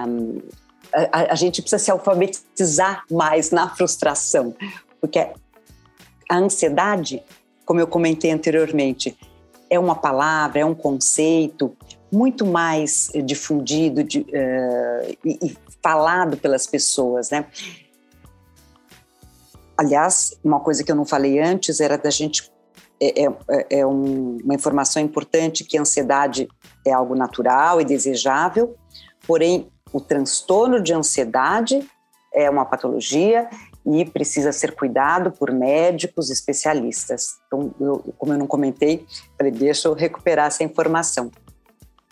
um, 0.08 0.42
a, 0.94 1.34
a, 1.34 1.36
gente 1.36 1.62
precisa 1.62 1.84
se 1.84 1.92
alfabetizar 1.92 3.04
mais 3.12 3.52
na 3.52 3.70
frustração, 3.70 4.56
porque 5.02 5.28
a 6.30 6.38
ansiedade, 6.38 7.24
como 7.66 7.80
eu 7.80 7.88
comentei 7.88 8.32
anteriormente, 8.32 9.18
é 9.70 9.80
uma 9.80 9.96
palavra, 9.96 10.60
é 10.60 10.66
um 10.66 10.76
conceito 10.76 11.76
muito 12.12 12.46
mais 12.46 13.12
difundido 13.26 14.04
de, 14.04 14.20
uh, 14.20 15.18
e, 15.24 15.40
e, 15.42 15.58
falado 15.82 16.38
pelas 16.38 16.66
pessoas, 16.66 17.30
né? 17.30 17.46
Aliás, 19.78 20.38
uma 20.44 20.60
coisa 20.60 20.84
que 20.84 20.92
eu 20.92 20.96
não 20.96 21.06
falei 21.06 21.40
antes 21.40 21.80
era 21.80 21.98
da 21.98 22.10
gente 22.10 22.50
é, 23.02 23.26
é, 23.26 23.80
é 23.80 23.86
um, 23.86 24.38
uma 24.44 24.56
informação 24.56 25.02
importante 25.02 25.66
que 25.66 25.78
a 25.78 25.82
ansiedade 25.82 26.48
é 26.86 26.94
algo 26.94 27.14
natural 27.14 27.82
e 27.82 27.86
desejável, 27.86 28.76
porém 29.28 29.70
o 29.92 30.00
transtorno 30.00 30.82
de 30.82 30.94
ansiedade 30.94 31.86
é 32.34 32.50
uma 32.50 32.66
patologia 32.66 33.50
e 33.86 34.04
precisa 34.04 34.52
ser 34.52 34.76
cuidado 34.76 35.32
por 35.32 35.52
médicos 35.52 36.32
especialistas. 36.32 37.38
Então, 37.46 37.74
eu, 37.80 38.14
como 38.18 38.34
eu 38.34 38.38
não 38.38 38.48
comentei, 38.48 39.06
falei, 39.38 39.52
deixa 39.52 39.88
eu 39.88 39.94
recuperar 39.94 40.48
essa 40.48 40.64
informação. 40.64 41.32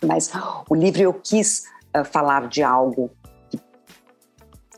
Mas 0.04 0.30
o 0.68 0.74
livro 0.74 1.02
eu 1.02 1.12
quis 1.12 1.64
uh, 1.96 2.04
falar 2.04 2.48
de 2.48 2.62
algo 2.62 3.10
que 3.50 3.58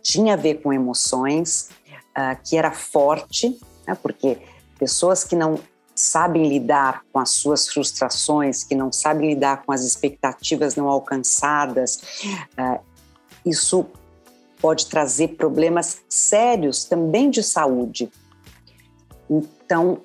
tinha 0.02 0.34
a 0.34 0.36
ver 0.36 0.62
com 0.62 0.72
emoções, 0.72 1.68
uh, 2.16 2.40
que 2.42 2.56
era 2.56 2.70
forte, 2.70 3.58
né, 3.86 3.96
porque 4.00 4.38
pessoas 4.78 5.22
que 5.22 5.36
não 5.36 5.58
sabem 5.94 6.48
lidar 6.48 7.02
com 7.12 7.18
as 7.18 7.30
suas 7.30 7.68
frustrações, 7.68 8.62
que 8.64 8.74
não 8.74 8.92
sabem 8.92 9.30
lidar 9.30 9.64
com 9.64 9.72
as 9.72 9.82
expectativas 9.82 10.76
não 10.76 10.88
alcançadas, 10.88 11.96
uh, 12.58 12.80
isso 13.44 13.86
pode 14.66 14.86
trazer 14.86 15.36
problemas 15.36 16.02
sérios 16.08 16.82
também 16.82 17.30
de 17.30 17.40
saúde. 17.40 18.10
Então, 19.30 20.00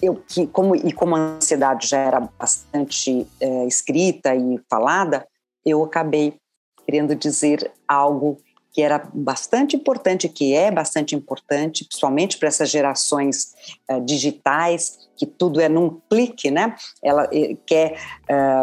eu 0.00 0.14
que 0.14 0.46
como 0.46 0.74
e 0.74 0.90
como 0.94 1.14
a 1.14 1.36
ansiedade 1.36 1.88
já 1.88 1.98
era 1.98 2.20
bastante 2.20 3.26
é, 3.38 3.66
escrita 3.66 4.34
e 4.34 4.58
falada, 4.70 5.28
eu 5.62 5.84
acabei 5.84 6.38
querendo 6.86 7.14
dizer 7.14 7.70
algo 7.86 8.38
que 8.72 8.80
era 8.80 9.06
bastante 9.12 9.76
importante, 9.76 10.28
que 10.28 10.54
é 10.54 10.70
bastante 10.70 11.14
importante, 11.14 11.84
principalmente 11.84 12.38
para 12.38 12.48
essas 12.48 12.70
gerações 12.70 13.52
uh, 13.90 14.00
digitais, 14.00 14.98
que 15.16 15.26
tudo 15.26 15.60
é 15.60 15.68
num 15.68 16.00
clique, 16.10 16.50
né? 16.50 16.74
Ela 17.00 17.28
eh, 17.32 17.56
quer, 17.64 17.96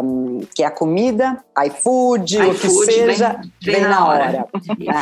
um, 0.04 0.40
quer 0.54 0.66
a 0.66 0.70
comida, 0.70 1.42
iFood, 1.66 2.36
iFood 2.36 2.50
o 2.50 2.60
que 2.60 2.68
seja, 2.68 3.40
vem, 3.62 3.76
vem 3.76 3.82
na 3.82 4.06
hora. 4.06 4.24
hora. 4.24 4.46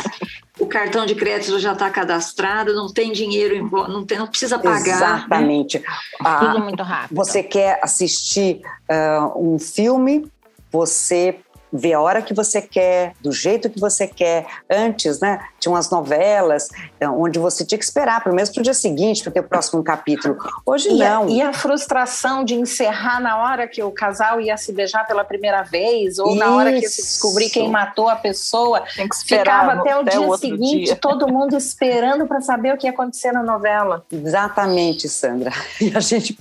o 0.57 0.65
cartão 0.65 1.05
de 1.05 1.15
crédito 1.15 1.59
já 1.59 1.73
está 1.73 1.89
cadastrado, 1.89 2.73
não 2.73 2.87
tem 2.87 3.11
dinheiro, 3.11 3.69
não, 3.89 4.05
tem, 4.05 4.17
não 4.17 4.27
precisa 4.27 4.57
pagar. 4.57 4.85
Né? 4.85 4.89
Exatamente. 4.89 5.79
Né? 5.79 5.85
Ah, 6.23 6.39
tudo 6.39 6.63
muito 6.63 6.83
rápido. 6.83 7.17
Você 7.17 7.43
quer 7.43 7.79
assistir 7.83 8.61
uh, 8.89 9.53
um 9.53 9.59
filme, 9.59 10.31
você 10.71 11.39
ver 11.71 11.93
a 11.93 12.01
hora 12.01 12.21
que 12.21 12.33
você 12.33 12.61
quer, 12.61 13.13
do 13.21 13.31
jeito 13.31 13.69
que 13.69 13.79
você 13.79 14.07
quer. 14.07 14.45
Antes, 14.69 15.19
né, 15.19 15.39
tinha 15.59 15.71
umas 15.71 15.89
novelas 15.89 16.69
eh, 16.99 17.07
onde 17.07 17.39
você 17.39 17.65
tinha 17.65 17.77
que 17.77 17.85
esperar, 17.85 18.23
pelo 18.23 18.35
menos 18.35 18.49
para 18.49 18.61
o 18.61 18.63
dia 18.63 18.73
seguinte, 18.73 19.23
para 19.23 19.31
ter 19.31 19.39
o 19.39 19.43
próximo 19.43 19.83
capítulo. 19.83 20.37
Hoje 20.65 20.89
e 20.89 20.97
não. 20.97 21.23
A, 21.23 21.29
e 21.29 21.41
a 21.41 21.53
frustração 21.53 22.43
de 22.43 22.55
encerrar 22.55 23.19
na 23.19 23.37
hora 23.37 23.67
que 23.67 23.81
o 23.83 23.91
casal 23.91 24.41
ia 24.41 24.57
se 24.57 24.71
beijar 24.71 25.05
pela 25.05 25.23
primeira 25.23 25.63
vez, 25.63 26.19
ou 26.19 26.29
Isso. 26.29 26.39
na 26.39 26.55
hora 26.55 26.71
que 26.73 26.87
se 26.87 27.01
descobrir 27.01 27.49
quem 27.49 27.69
matou 27.69 28.09
a 28.09 28.15
pessoa, 28.15 28.83
ficava 29.25 29.73
até 29.73 29.95
o 29.95 30.01
até 30.01 30.17
dia 30.17 30.37
seguinte, 30.37 30.85
dia. 30.85 30.95
todo 30.99 31.27
mundo 31.27 31.55
esperando 31.55 32.25
para 32.25 32.41
saber 32.41 32.73
o 32.73 32.77
que 32.77 32.87
ia 32.87 32.91
acontecer 32.91 33.31
na 33.31 33.43
novela. 33.43 34.03
Exatamente, 34.11 35.07
Sandra. 35.07 35.51
E 35.79 35.95
a 35.95 35.99
gente 36.01 36.37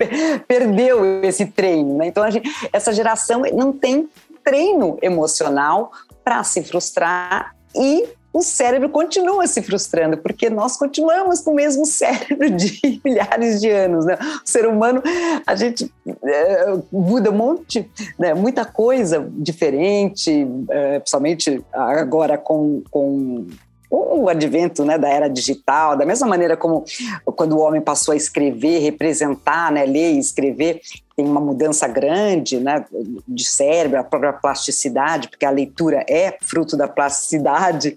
perdeu 0.49 1.23
esse 1.23 1.47
treino, 1.47 1.97
né? 1.97 2.09
Então, 2.09 2.29
gente, 2.31 2.51
essa 2.73 2.93
geração 2.93 3.43
não 3.53 3.73
tem 3.73 4.09
treino 4.49 4.97
emocional 5.03 5.93
para 6.25 6.43
se 6.43 6.63
frustrar 6.63 7.55
e 7.77 8.09
o 8.33 8.41
cérebro 8.41 8.89
continua 8.89 9.47
se 9.47 9.61
frustrando, 9.61 10.17
porque 10.17 10.49
nós 10.49 10.77
continuamos 10.77 11.41
com 11.41 11.51
o 11.51 11.55
mesmo 11.55 11.85
cérebro 11.87 12.51
de 12.51 13.01
milhares 13.05 13.61
de 13.61 13.69
anos. 13.69 14.07
Né? 14.07 14.17
O 14.45 14.49
ser 14.49 14.67
humano, 14.67 15.03
a 15.47 15.55
gente 15.55 15.93
é, 16.25 16.79
muda 16.91 17.31
um 17.31 17.37
monte, 17.37 17.91
né? 18.19 18.33
muita 18.33 18.65
coisa 18.65 19.29
diferente, 19.31 20.47
é, 20.71 20.99
principalmente 20.99 21.63
agora 21.73 22.39
com, 22.39 22.83
com 22.91 23.47
o 23.91 24.29
advento 24.29 24.85
né, 24.85 24.99
da 24.99 25.09
era 25.09 25.29
digital, 25.29 25.97
da 25.97 26.05
mesma 26.05 26.27
maneira 26.27 26.57
como 26.57 26.85
quando 27.25 27.53
o 27.55 27.61
homem 27.61 27.81
passou 27.81 28.13
a 28.13 28.17
escrever, 28.17 28.81
representar, 28.81 29.73
né, 29.73 29.85
ler 29.87 30.13
e 30.13 30.19
escrever, 30.19 30.81
tem 31.17 31.27
uma 31.27 31.41
mudança 31.41 31.89
grande 31.89 32.61
né, 32.61 32.85
de 33.27 33.45
cérebro, 33.45 33.99
a 33.99 34.05
própria 34.05 34.33
plasticidade, 34.33 35.29
porque 35.29 35.45
a 35.45 35.51
leitura 35.51 36.05
é 36.09 36.37
fruto 36.41 36.77
da 36.77 36.87
plasticidade, 36.87 37.97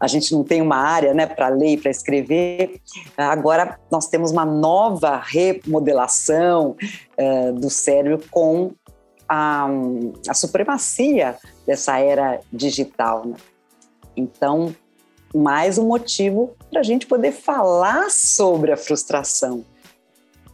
a 0.00 0.06
gente 0.08 0.32
não 0.32 0.42
tem 0.42 0.60
uma 0.60 0.76
área 0.76 1.14
né, 1.14 1.26
para 1.26 1.48
ler 1.48 1.74
e 1.74 1.76
para 1.76 1.90
escrever. 1.90 2.80
Agora 3.16 3.78
nós 3.90 4.08
temos 4.08 4.32
uma 4.32 4.44
nova 4.44 5.22
remodelação 5.24 6.76
uh, 7.16 7.52
do 7.52 7.70
cérebro 7.70 8.20
com 8.30 8.72
a, 9.28 9.68
a 10.28 10.34
supremacia 10.34 11.36
dessa 11.64 12.00
era 12.00 12.40
digital. 12.52 13.26
Né? 13.26 13.36
Então, 14.16 14.74
mais 15.36 15.78
um 15.78 15.86
motivo 15.86 16.56
para 16.70 16.80
a 16.80 16.82
gente 16.82 17.06
poder 17.06 17.32
falar 17.32 18.10
sobre 18.10 18.72
a 18.72 18.76
frustração. 18.76 19.64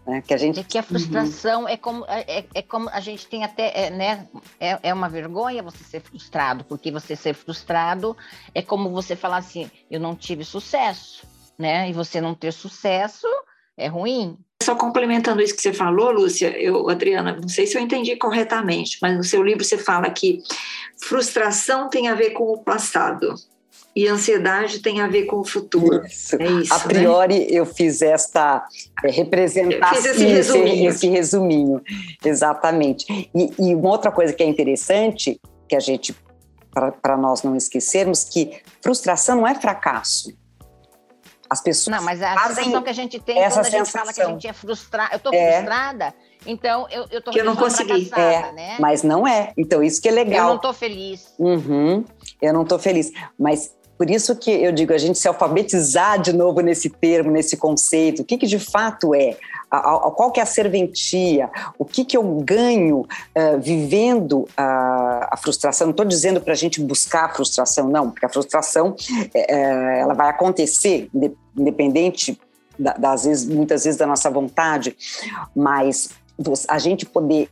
Né? 0.07 0.21
Que 0.21 0.35
a 0.35 0.37
gente 0.37 0.61
é 0.61 0.65
que 0.65 0.79
a 0.79 0.83
frustração 0.83 1.63
uhum. 1.63 1.69
é 1.69 1.77
como 1.77 2.05
é, 2.07 2.39
é, 2.39 2.45
é, 2.55 2.63
como 2.63 2.89
a 2.89 3.01
gente 3.01 3.27
tem 3.27 3.45
até 3.45 3.87
é, 3.87 3.91
né 3.91 4.27
é, 4.59 4.79
é 4.83 4.93
uma 4.93 5.09
vergonha 5.09 5.63
você 5.63 5.85
ser 5.85 6.01
frustrado 6.01 6.65
porque 6.65 6.91
você 6.91 7.15
ser 7.15 7.35
frustrado 7.35 8.17
é 8.53 8.61
como 8.61 8.91
você 8.91 9.15
falar 9.15 9.37
assim 9.37 9.71
eu 9.89 10.01
não 10.01 10.17
tive 10.17 10.45
sucesso 10.45 11.25
né? 11.59 11.89
E 11.89 11.93
você 11.93 12.21
não 12.21 12.35
ter 12.35 12.53
sucesso 12.53 13.27
é 13.77 13.87
ruim. 13.87 14.37
Só 14.63 14.75
complementando 14.75 15.41
isso 15.41 15.55
que 15.55 15.63
você 15.63 15.73
falou, 15.73 16.11
Lúcia, 16.11 16.57
eu, 16.59 16.89
Adriana, 16.89 17.39
não 17.41 17.49
sei 17.49 17.67
se 17.67 17.77
eu 17.77 17.83
entendi 17.83 18.15
corretamente, 18.17 18.99
mas 19.03 19.17
no 19.17 19.25
seu 19.25 19.43
livro 19.43 19.65
você 19.65 19.79
fala 19.79 20.11
que 20.11 20.43
frustração 21.03 21.89
tem 21.89 22.09
a 22.09 22.15
ver 22.15 22.31
com 22.31 22.45
o 22.45 22.63
passado 22.63 23.35
e 23.95 24.09
ansiedade 24.09 24.81
tem 24.81 25.01
a 25.01 25.07
ver 25.07 25.25
com 25.27 25.41
o 25.41 25.45
futuro. 25.45 26.05
Isso. 26.07 26.37
É 26.37 26.47
isso, 26.47 26.73
a 26.73 26.79
né? 26.79 26.85
priori, 26.85 27.39
né? 27.41 27.47
eu 27.51 27.67
fiz 27.67 28.01
esta 28.01 28.67
é, 29.05 29.11
representação, 29.11 29.95
fiz 29.95 30.07
esse 30.07 30.25
resuminho. 30.25 30.89
Esse, 30.89 31.07
esse 31.07 31.09
resuminho. 31.09 31.83
Exatamente. 32.25 33.31
E, 33.35 33.53
e, 33.59 33.75
uma 33.75 33.91
outra 33.91 34.11
coisa 34.11 34.33
que 34.33 34.43
é 34.43 34.47
interessante, 34.47 35.39
que 35.69 35.77
a 35.77 35.81
gente, 35.81 36.17
para 37.03 37.17
nós 37.17 37.43
não 37.43 37.55
esquecermos, 37.55 38.25
que 38.25 38.63
frustração 38.81 39.37
não 39.37 39.47
é 39.47 39.55
fracasso. 39.55 40.33
As 41.51 41.61
pessoas 41.61 41.95
Não, 41.95 42.03
mas 42.03 42.23
a 42.23 42.35
sensação 42.49 42.83
que 42.83 42.89
a 42.89 42.95
gente 42.95 43.21
tem 43.21 43.39
essa 43.39 43.57
quando 43.57 43.67
a 43.67 43.69
gente 43.69 43.87
sensação. 43.87 44.01
fala 44.01 44.13
que 44.15 44.23
a 44.23 44.27
gente 44.27 44.49
é 44.49 44.53
frustrada, 44.55 45.13
eu 45.13 45.17
estou 45.19 45.35
é. 45.35 45.53
frustrada, 45.57 46.15
então 46.47 46.87
eu, 46.91 47.07
eu 47.11 47.21
tô 47.21 47.31
que 47.31 47.41
eu 47.41 47.45
não 47.45 47.55
consegui. 47.55 48.11
É, 48.17 48.53
né? 48.53 48.77
Mas 48.81 49.03
não 49.03 49.27
é. 49.27 49.53
Então 49.55 49.83
isso 49.83 50.01
que 50.01 50.09
é 50.09 50.13
legal. 50.13 50.45
Eu 50.45 50.49
não 50.49 50.57
estou 50.57 50.73
feliz. 50.73 51.35
Uhum, 51.39 52.07
eu 52.41 52.55
não 52.55 52.63
estou 52.63 52.79
feliz. 52.79 53.13
Mas 53.39 53.71
por 54.03 54.11
isso 54.11 54.35
que 54.35 54.51
eu 54.51 54.73
digo, 54.73 54.93
a 54.93 54.99
gente 54.99 55.17
se 55.17 55.29
alfabetizar 55.29 56.21
de 56.21 56.33
novo 56.33 56.61
nesse 56.61 56.91
termo, 56.91 57.31
nesse 57.31 57.57
conceito, 57.57 58.23
o 58.23 58.25
que, 58.25 58.37
que 58.37 58.49
de 58.49 58.59
fato 58.59 59.15
é, 59.15 59.37
a, 59.71 59.77
a, 59.77 60.11
qual 60.11 60.33
que 60.33 60.41
é 60.41 60.43
a 60.43 60.47
serventia, 60.47 61.49
o 61.79 61.85
que, 61.85 62.05
que 62.05 62.17
eu 62.17 62.25
ganho 62.41 63.03
uh, 63.03 63.61
vivendo 63.61 64.45
a, 64.57 65.29
a, 65.31 65.37
frustração. 65.37 65.87
Não 65.87 65.93
estou 65.93 66.05
dizendo 66.05 66.41
para 66.41 66.53
a 66.53 66.57
gente 66.57 66.81
buscar 66.81 67.27
a 67.27 67.29
frustração, 67.29 67.89
não, 67.89 68.11
porque 68.11 68.27
a 68.27 68.29
frustração 68.29 68.97
é, 69.33 70.01
ela 70.01 70.15
vai 70.15 70.31
acontecer, 70.31 71.09
independente 71.57 72.37
das 72.77 73.25
vezes, 73.25 73.47
muitas 73.47 73.85
vezes 73.85 74.01
da 74.01 74.07
nossa 74.09 74.29
vontade, 74.29 74.97
mas 75.55 76.11
a 76.67 76.79
gente 76.81 77.07
poder 77.07 77.49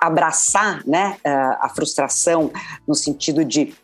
abraçar 0.00 0.86
né, 0.86 1.16
a 1.24 1.68
frustração 1.74 2.52
no 2.86 2.94
sentido 2.94 3.44
de 3.44 3.74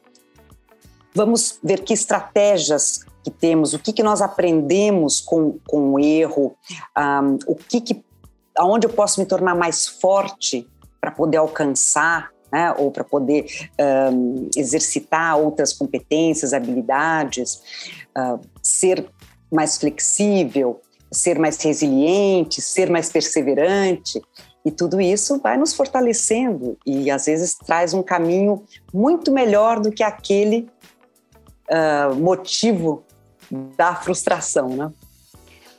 Vamos 1.15 1.59
ver 1.63 1.85
que 1.85 1.95
estratégias 1.95 3.05
que 3.23 3.31
temos, 3.31 3.73
o 3.73 3.79
que, 3.79 3.93
que 3.93 4.03
nós 4.03 4.21
aprendemos 4.21 5.21
com, 5.21 5.59
com 5.67 5.95
o 5.95 5.99
erro, 5.99 6.55
um, 6.99 7.39
o 7.47 7.55
que, 7.55 7.81
que 7.81 8.05
aonde 8.57 8.87
eu 8.87 8.91
posso 8.91 9.21
me 9.21 9.27
tornar 9.27 9.55
mais 9.55 9.87
forte 9.87 10.69
para 11.01 11.11
poder 11.11 11.39
alcançar, 11.39 12.31
né, 12.53 12.73
ou 12.79 12.91
para 12.91 13.03
poder 13.03 13.47
um, 14.13 14.49
exercitar 14.57 15.39
outras 15.39 15.73
competências, 15.73 16.53
habilidades, 16.53 17.61
uh, 18.17 18.41
ser 18.63 19.09
mais 19.51 19.77
flexível, 19.77 20.81
ser 21.11 21.39
mais 21.39 21.61
resiliente, 21.63 22.61
ser 22.61 22.91
mais 22.91 23.11
perseverante. 23.11 24.21
E 24.65 24.71
tudo 24.71 25.01
isso 25.01 25.39
vai 25.41 25.57
nos 25.59 25.75
fortalecendo 25.75 26.79
e 26.87 27.11
às 27.11 27.27
vezes 27.27 27.55
traz 27.55 27.93
um 27.93 28.03
caminho 28.03 28.65
muito 28.93 29.31
melhor 29.31 29.79
do 29.79 29.93
que 29.93 30.03
aquele 30.03 30.69
uh, 31.71 32.15
motivo 32.15 33.05
da 33.77 33.95
frustração, 33.95 34.69
né? 34.69 34.93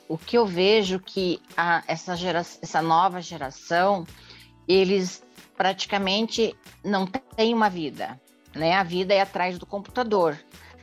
O 0.08 0.16
que 0.16 0.38
eu 0.38 0.46
vejo 0.46 1.00
que 1.00 1.40
a, 1.56 1.82
essa, 1.86 2.14
essa 2.62 2.80
nova 2.80 3.20
geração, 3.20 4.06
eles 4.68 5.22
praticamente 5.56 6.54
não 6.84 7.06
têm 7.06 7.52
uma 7.52 7.68
vida, 7.68 8.20
né? 8.54 8.74
A 8.74 8.82
vida 8.82 9.12
é 9.12 9.20
atrás 9.20 9.58
do 9.58 9.66
computador, 9.66 10.38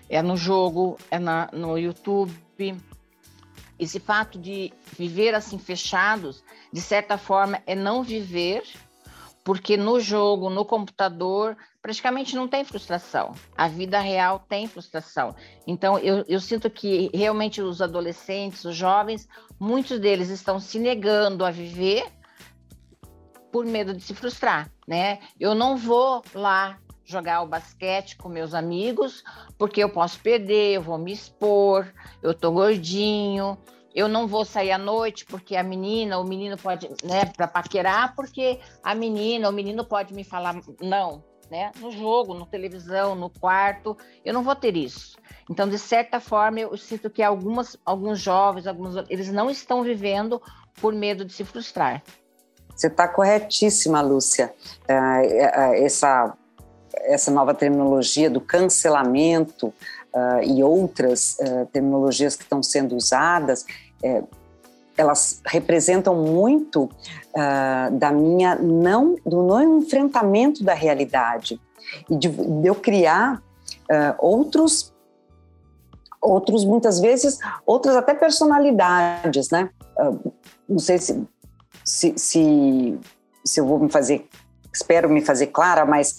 é 0.10 0.22
no 0.22 0.36
jogo, 0.36 0.98
é 1.10 1.18
na, 1.20 1.50
no 1.54 1.78
YouTube. 1.78 2.34
Esse 3.80 4.00
fato 4.00 4.38
de 4.38 4.74
viver 4.98 5.34
assim 5.34 5.58
fechados, 5.58 6.44
de 6.72 6.82
certa 6.82 7.18
forma, 7.18 7.62
é 7.66 7.76
não 7.76 8.04
viver, 8.04 8.64
porque 9.44 9.76
no 9.76 10.00
jogo, 10.00 10.50
no 10.50 10.64
computador, 10.64 11.58
praticamente 11.82 12.36
não 12.36 12.48
tem 12.48 12.64
frustração. 12.64 13.34
A 13.58 13.68
vida 13.68 14.00
real 14.00 14.40
tem 14.40 14.68
frustração. 14.68 15.36
Então, 15.68 16.00
eu, 16.00 16.24
eu 16.28 16.40
sinto 16.40 16.70
que 16.70 17.10
realmente 17.14 17.62
os 17.62 17.82
adolescentes, 17.82 18.64
os 18.64 18.76
jovens, 18.76 19.28
muitos 19.60 20.00
deles 20.00 20.30
estão 20.30 20.60
se 20.60 20.80
negando 20.80 21.44
a 21.44 21.52
viver 21.52 22.06
por 23.52 23.66
medo 23.66 23.94
de 23.94 24.02
se 24.02 24.16
frustrar, 24.16 24.72
né? 24.88 25.20
Eu 25.40 25.54
não 25.54 25.78
vou 25.78 26.24
lá 26.34 26.80
jogar 27.06 27.42
o 27.42 27.48
basquete 27.48 28.16
com 28.18 28.30
meus 28.30 28.54
amigos 28.54 29.24
porque 29.58 29.84
eu 29.84 29.90
posso 29.90 30.20
perder, 30.20 30.76
eu 30.76 30.82
vou 30.82 30.98
me 30.98 31.12
expor, 31.12 31.94
eu 32.22 32.34
tô 32.34 32.52
gordinho, 32.52 33.58
eu 33.94 34.08
não 34.08 34.28
vou 34.28 34.44
sair 34.44 34.72
à 34.72 34.78
noite 34.78 35.26
porque 35.26 35.56
a 35.56 35.64
menina, 35.64 36.20
o 36.20 36.24
menino 36.24 36.58
pode, 36.58 36.90
né, 37.04 37.26
para 37.38 37.48
paquerar, 37.48 38.16
porque 38.16 38.60
a 38.84 38.96
menina, 38.96 39.50
o 39.50 39.52
menino 39.52 39.86
pode 39.86 40.14
me 40.14 40.24
falar 40.24 40.56
não 40.82 41.24
né? 41.54 41.72
No 41.80 41.92
jogo, 41.92 42.34
no 42.34 42.48
televisão, 42.48 43.14
no 43.14 43.30
quarto, 43.30 43.96
eu 44.26 44.34
não 44.34 44.42
vou 44.44 44.56
ter 44.56 44.76
isso. 44.76 45.18
Então, 45.48 45.70
de 45.70 45.78
certa 45.78 46.20
forma, 46.20 46.60
eu 46.60 46.76
sinto 46.76 47.12
que 47.12 47.22
algumas, 47.22 47.78
alguns 47.86 48.20
jovens, 48.20 48.66
alguns, 48.66 48.96
eles 49.08 49.32
não 49.32 49.52
estão 49.52 49.84
vivendo 49.84 50.42
por 50.82 50.94
medo 50.94 51.24
de 51.24 51.32
se 51.32 51.44
frustrar. 51.44 52.02
Você 52.76 52.88
está 52.88 53.08
corretíssima, 53.08 54.02
Lúcia. 54.02 54.52
É, 54.88 54.94
é, 54.94 55.42
é, 55.44 55.86
essa, 55.86 56.36
essa 56.96 57.30
nova 57.30 57.54
terminologia 57.54 58.32
do 58.32 58.42
cancelamento 58.42 59.72
uh, 60.14 60.44
e 60.44 60.64
outras 60.64 61.38
uh, 61.40 61.68
que 61.72 62.44
estão 62.44 62.62
sendo 62.62 62.96
usadas, 62.96 63.66
é, 64.04 64.24
elas 64.96 65.42
representam 65.46 66.16
muito 66.16 66.84
uh, 66.84 67.92
da 67.92 68.12
minha 68.12 68.56
não 68.56 69.16
do 69.26 69.42
não 69.44 69.80
enfrentamento 69.80 70.64
da 70.64 70.74
realidade. 70.74 71.60
E 72.10 72.16
de, 72.16 72.30
de 72.30 72.68
eu 72.68 72.76
criar 72.76 73.42
outros 74.18 74.94
outros 76.22 76.64
muitas 76.64 77.00
vezes 77.00 77.38
outras 77.66 77.96
até 77.98 78.14
personalidades 78.14 79.50
né? 79.52 79.70
Não 80.68 80.80
sei 80.80 80.98
se, 80.98 81.28
se 81.84 82.18
se, 82.18 83.00
se 83.46 83.60
eu 83.60 83.68
vou 83.68 83.78
me 83.78 83.92
fazer 83.92 84.28
espero 84.74 85.10
me 85.10 85.22
fazer 85.22 85.48
clara 85.48 85.86
mas 85.86 86.18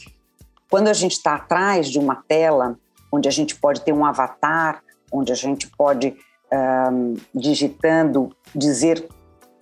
quando 0.71 0.89
a 0.89 0.93
gente 0.93 1.13
está 1.13 1.37
atrás 1.37 1.89
de 1.89 1.99
uma 1.99 2.23
tela 2.29 2.79
onde 3.15 3.29
a 3.29 3.33
gente 3.33 3.55
pode 3.57 3.81
ter 3.83 3.93
um 3.93 4.05
avatar 4.05 4.83
onde 5.13 5.31
a 5.33 5.37
gente 5.37 5.69
pode 5.69 6.17
um, 6.53 7.15
digitando 7.35 8.35
dizer 8.55 9.09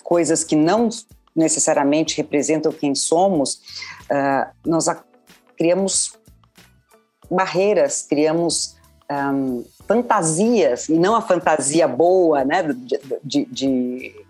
coisas 0.02 0.42
que 0.42 0.56
não 0.56 0.88
necessariamente 1.36 2.16
representam 2.16 2.72
quem 2.72 2.94
somos, 2.94 3.60
uh, 4.10 4.50
nós 4.66 4.86
criamos 5.56 6.18
barreiras, 7.30 8.02
criamos 8.02 8.76
um, 9.10 9.64
fantasias, 9.86 10.88
e 10.88 10.94
não 10.94 11.14
a 11.14 11.22
fantasia 11.22 11.86
boa, 11.86 12.44
né, 12.44 12.62
de, 12.62 13.00
de, 13.22 13.44
de 13.46 14.26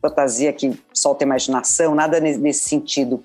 fantasia 0.00 0.52
que 0.52 0.78
solta 0.92 1.24
imaginação, 1.24 1.94
nada 1.94 2.18
nesse 2.20 2.68
sentido, 2.68 3.22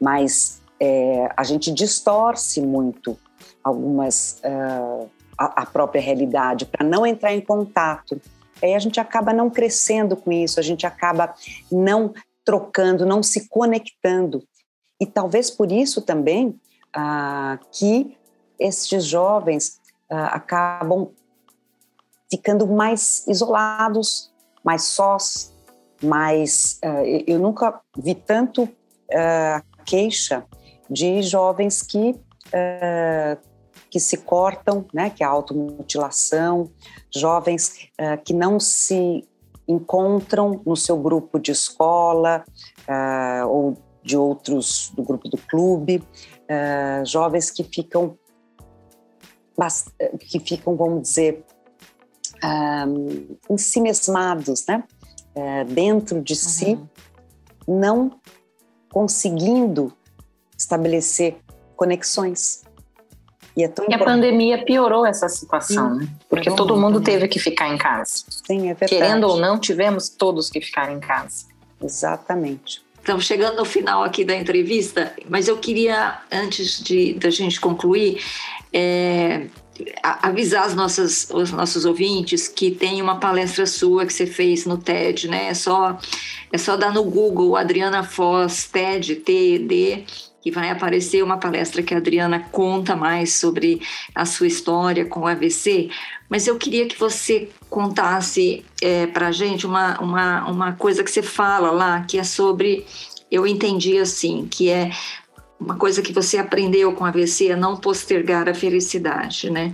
mas 0.00 0.60
é, 0.80 1.32
a 1.36 1.44
gente 1.44 1.72
distorce 1.72 2.60
muito 2.60 3.16
algumas 3.66 4.40
uh, 4.44 5.10
a, 5.36 5.62
a 5.62 5.66
própria 5.66 6.00
realidade 6.00 6.64
para 6.64 6.86
não 6.86 7.04
entrar 7.04 7.34
em 7.34 7.40
contato. 7.40 8.20
Aí 8.62 8.74
a 8.74 8.78
gente 8.78 9.00
acaba 9.00 9.32
não 9.32 9.50
crescendo 9.50 10.16
com 10.16 10.30
isso, 10.30 10.60
a 10.60 10.62
gente 10.62 10.86
acaba 10.86 11.34
não 11.70 12.14
trocando, 12.44 13.04
não 13.04 13.24
se 13.24 13.48
conectando. 13.48 14.44
E 15.00 15.04
talvez 15.04 15.50
por 15.50 15.72
isso 15.72 16.00
também 16.00 16.58
ah, 16.94 17.58
que 17.72 18.16
estes 18.58 19.04
jovens 19.04 19.80
ah, 20.08 20.28
acabam 20.28 21.08
ficando 22.30 22.68
mais 22.68 23.26
isolados, 23.26 24.32
mais 24.64 24.84
sós, 24.84 25.52
mais. 26.02 26.80
Eu 27.26 27.38
nunca 27.38 27.80
vi 27.96 28.14
tanto 28.14 28.68
queixa 29.84 30.44
de 30.90 31.22
jovens 31.22 31.82
que 31.82 32.14
que 33.90 34.00
se 34.00 34.18
cortam, 34.18 34.84
né, 34.92 35.10
que 35.10 35.22
é 35.22 35.26
a 35.26 35.30
automutilação, 35.30 36.70
jovens 37.14 37.88
uh, 38.00 38.22
que 38.24 38.32
não 38.32 38.58
se 38.58 39.26
encontram 39.68 40.60
no 40.64 40.76
seu 40.76 40.96
grupo 40.96 41.38
de 41.38 41.50
escola 41.50 42.44
uh, 42.88 43.48
ou 43.48 43.76
de 44.02 44.16
outros 44.16 44.92
do 44.94 45.02
grupo 45.02 45.28
do 45.28 45.38
clube, 45.38 46.02
uh, 46.42 47.04
jovens 47.04 47.50
que 47.50 47.64
ficam 47.64 48.16
que 50.20 50.38
ficam, 50.38 50.76
vamos 50.76 51.00
dizer, 51.00 51.42
um, 52.44 53.38
ensimesmados, 53.48 54.66
né, 54.66 54.84
dentro 55.66 56.20
de 56.20 56.34
uhum. 56.34 56.38
si, 56.38 56.80
não 57.66 58.20
conseguindo 58.90 59.90
estabelecer 60.58 61.38
conexões. 61.74 62.65
E, 63.56 63.64
é 63.64 63.72
e 63.88 63.94
a 63.94 63.98
pandemia 63.98 64.64
piorou 64.64 65.06
essa 65.06 65.28
situação, 65.28 65.94
Sim, 65.94 66.00
né? 66.00 66.08
Porque 66.28 66.50
todo 66.50 66.76
mundo 66.76 67.00
teve 67.00 67.26
que 67.26 67.38
ficar 67.38 67.72
em 67.72 67.78
casa. 67.78 68.24
Sim, 68.28 68.68
é 68.68 68.74
verdade. 68.74 68.90
Querendo 68.90 69.24
ou 69.24 69.38
não, 69.38 69.58
tivemos 69.58 70.10
todos 70.10 70.50
que 70.50 70.60
ficar 70.60 70.92
em 70.92 71.00
casa. 71.00 71.46
Exatamente. 71.82 72.84
Estamos 72.98 73.24
chegando 73.24 73.56
no 73.56 73.64
final 73.64 74.02
aqui 74.02 74.24
da 74.24 74.34
entrevista, 74.34 75.14
mas 75.28 75.48
eu 75.48 75.56
queria, 75.56 76.18
antes 76.30 76.82
de 76.82 77.14
da 77.14 77.30
gente 77.30 77.60
concluir, 77.60 78.20
é, 78.72 79.46
avisar 80.02 80.64
as 80.64 80.74
nossas, 80.74 81.28
os 81.32 81.50
nossos 81.50 81.84
ouvintes 81.84 82.48
que 82.48 82.70
tem 82.70 83.00
uma 83.00 83.18
palestra 83.18 83.64
sua 83.64 84.04
que 84.04 84.12
você 84.12 84.26
fez 84.26 84.66
no 84.66 84.76
TED, 84.76 85.28
né? 85.28 85.48
É 85.48 85.54
só, 85.54 85.98
é 86.52 86.58
só 86.58 86.76
dar 86.76 86.92
no 86.92 87.04
Google 87.04 87.56
Adriana 87.56 88.02
Foz 88.02 88.64
TED, 88.64 89.16
TED, 89.16 90.04
que 90.46 90.50
vai 90.52 90.70
aparecer 90.70 91.24
uma 91.24 91.38
palestra 91.38 91.82
que 91.82 91.92
a 91.92 91.96
Adriana 91.96 92.38
conta 92.52 92.94
mais 92.94 93.34
sobre 93.34 93.82
a 94.14 94.24
sua 94.24 94.46
história 94.46 95.04
com 95.04 95.22
o 95.22 95.26
AVC. 95.26 95.90
Mas 96.28 96.46
eu 96.46 96.56
queria 96.56 96.86
que 96.86 96.96
você 96.96 97.48
contasse 97.68 98.64
é, 98.80 99.08
para 99.08 99.26
a 99.26 99.32
gente 99.32 99.66
uma, 99.66 100.00
uma, 100.00 100.48
uma 100.48 100.72
coisa 100.74 101.02
que 101.02 101.10
você 101.10 101.20
fala 101.20 101.72
lá, 101.72 102.02
que 102.02 102.16
é 102.16 102.22
sobre 102.22 102.86
eu 103.28 103.44
entendi 103.44 103.98
assim, 103.98 104.46
que 104.48 104.70
é 104.70 104.92
uma 105.58 105.74
coisa 105.74 106.00
que 106.00 106.12
você 106.12 106.38
aprendeu 106.38 106.92
com 106.92 107.04
a 107.04 107.08
AVC 107.08 107.48
é 107.48 107.56
não 107.56 107.76
postergar 107.76 108.48
a 108.48 108.54
felicidade, 108.54 109.50
né? 109.50 109.72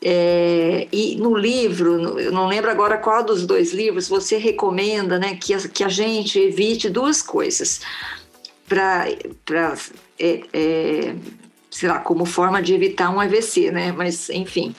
É, 0.00 0.86
e 0.92 1.16
no 1.16 1.36
livro, 1.36 2.20
eu 2.20 2.30
não 2.30 2.46
lembro 2.46 2.70
agora 2.70 2.96
qual 2.96 3.24
dos 3.24 3.44
dois 3.44 3.72
livros, 3.72 4.08
você 4.08 4.36
recomenda 4.36 5.18
né, 5.18 5.34
que, 5.34 5.52
a, 5.52 5.58
que 5.68 5.82
a 5.82 5.88
gente 5.88 6.38
evite 6.38 6.88
duas 6.88 7.20
coisas 7.22 7.80
para, 9.44 9.74
é, 10.22 10.40
é, 10.52 11.14
sei 11.68 11.88
lá, 11.88 11.98
como 11.98 12.24
forma 12.24 12.62
de 12.62 12.72
evitar 12.72 13.10
um 13.10 13.20
AVC, 13.20 13.72
né? 13.72 13.90
Mas, 13.90 14.30
enfim, 14.30 14.72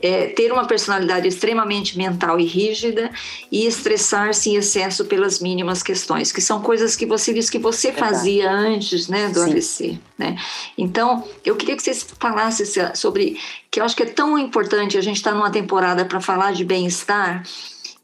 é, 0.00 0.26
ter 0.28 0.52
uma 0.52 0.66
personalidade 0.66 1.28
extremamente 1.28 1.96
mental 1.96 2.40
e 2.40 2.44
rígida 2.44 3.10
e 3.50 3.66
estressar-se 3.66 4.50
em 4.50 4.56
excesso 4.56 5.04
pelas 5.04 5.40
mínimas 5.40 5.82
questões, 5.82 6.32
que 6.32 6.40
são 6.40 6.60
coisas 6.60 6.96
que 6.96 7.06
você 7.06 7.32
disse 7.32 7.50
que 7.50 7.58
você 7.58 7.92
fazia 7.92 8.50
antes 8.50 9.08
né, 9.08 9.28
do 9.28 9.40
Sim. 9.40 9.50
AVC. 9.50 9.98
Né? 10.18 10.36
Então, 10.76 11.24
eu 11.44 11.54
queria 11.54 11.76
que 11.76 11.82
vocês 11.82 12.04
falassem 12.18 12.66
sobre, 12.94 13.38
que 13.70 13.80
eu 13.80 13.84
acho 13.84 13.94
que 13.94 14.02
é 14.02 14.06
tão 14.06 14.36
importante 14.36 14.98
a 14.98 15.00
gente 15.00 15.16
estar 15.16 15.30
tá 15.30 15.36
numa 15.36 15.50
temporada 15.50 16.04
para 16.04 16.20
falar 16.20 16.52
de 16.52 16.64
bem-estar 16.64 17.42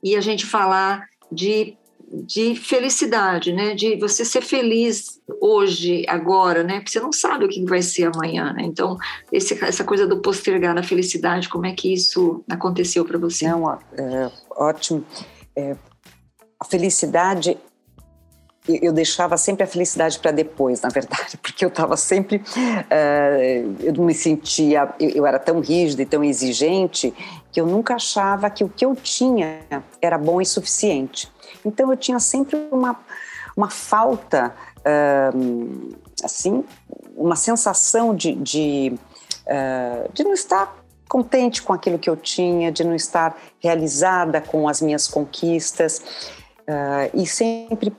e 0.03 0.15
a 0.15 0.21
gente 0.21 0.47
falar 0.47 1.09
de 1.31 1.77
de 2.13 2.55
felicidade, 2.55 3.53
né? 3.53 3.75
De 3.75 3.97
você 3.97 4.25
ser 4.25 4.43
feliz 4.43 5.21
hoje, 5.41 6.05
agora, 6.09 6.63
né? 6.63 6.77
Porque 6.77 6.91
você 6.91 7.01
não 7.01 7.13
sabe 7.13 7.45
o 7.45 7.49
que 7.49 7.65
vai 7.65 7.83
ser 7.83 8.11
amanhã, 8.15 8.53
né? 8.53 8.63
Então, 8.65 8.97
esse, 9.33 9.63
essa 9.65 9.85
coisa 9.85 10.07
do 10.07 10.21
postergar 10.21 10.77
a 10.77 10.83
felicidade, 10.83 11.49
como 11.49 11.67
é 11.67 11.73
que 11.73 11.93
isso 11.93 12.45
aconteceu 12.49 13.05
para 13.05 13.19
você? 13.19 13.49
Não, 13.49 13.71
é, 13.73 14.31
ótimo. 14.51 15.05
É, 15.57 15.77
a 16.59 16.65
felicidade 16.65 17.59
eu 18.67 18.93
deixava 18.93 19.37
sempre 19.37 19.63
a 19.63 19.67
felicidade 19.67 20.19
para 20.19 20.31
depois, 20.31 20.81
na 20.81 20.89
verdade, 20.89 21.37
porque 21.43 21.65
eu 21.65 21.69
estava 21.69 21.97
sempre, 21.97 22.39
uh, 22.39 23.77
eu 23.81 23.93
não 23.93 24.05
me 24.05 24.15
sentia, 24.15 24.89
eu, 24.99 25.11
eu, 25.11 25.27
era 25.27 25.39
tão 25.39 25.61
rígida 25.61 26.03
e 26.03 26.07
tão 26.07 26.25
exigente 26.25 27.13
que 27.53 27.61
eu 27.61 27.67
nunca 27.67 27.95
achava 27.95 28.49
que 28.49 28.65
o 28.65 28.69
que 28.69 28.85
eu 28.85 28.97
tinha 28.97 29.61
era 30.01 30.17
bom 30.17 30.41
e 30.41 30.47
suficiente. 30.47 31.31
Então 31.65 31.91
eu 31.91 31.97
tinha 31.97 32.19
sempre 32.19 32.57
uma, 32.71 32.99
uma 33.57 33.71
falta, 33.71 34.55
uh, 34.81 35.97
assim, 36.23 36.65
uma 37.17 37.37
sensação 37.37 38.15
de, 38.15 38.35
de, 38.35 38.99
uh, 39.47 40.13
de 40.13 40.25
não 40.25 40.33
estar 40.33 40.77
contente 41.09 41.63
com 41.63 41.73
aquilo 41.73 41.99
que 41.99 42.11
eu 42.11 42.17
tinha, 42.17 42.73
de 42.73 42.83
não 42.83 42.95
estar 42.95 43.37
realizada 43.61 44.41
com 44.41 44.69
as 44.69 44.81
minhas 44.81 45.07
conquistas. 45.07 46.03
e 47.13 47.27
sempre 47.27 47.95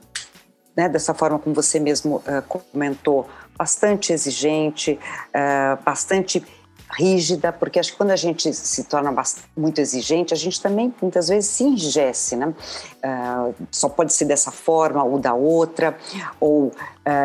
né, 0.76 0.88
dessa 0.88 1.14
forma 1.14 1.38
como 1.38 1.54
você 1.54 1.80
mesmo 1.80 2.16
uh, 2.16 2.42
comentou, 2.46 3.26
bastante 3.56 4.12
exigente, 4.12 4.98
uh, 5.28 5.82
bastante 5.82 6.44
rígida, 6.90 7.52
porque 7.52 7.78
acho 7.78 7.92
que 7.92 7.98
quando 7.98 8.10
a 8.10 8.16
gente 8.16 8.52
se 8.52 8.84
torna 8.84 9.12
muito 9.56 9.80
exigente, 9.80 10.32
a 10.32 10.36
gente 10.36 10.60
também 10.60 10.94
muitas 11.00 11.28
vezes 11.28 11.50
se 11.50 11.64
enrijece, 11.64 12.36
né? 12.36 12.46
Uh, 12.48 13.54
só 13.70 13.88
pode 13.88 14.12
ser 14.12 14.24
dessa 14.24 14.50
forma 14.50 15.02
ou 15.02 15.18
da 15.18 15.34
outra, 15.34 15.96
ou 16.38 16.66
uh, 16.66 16.72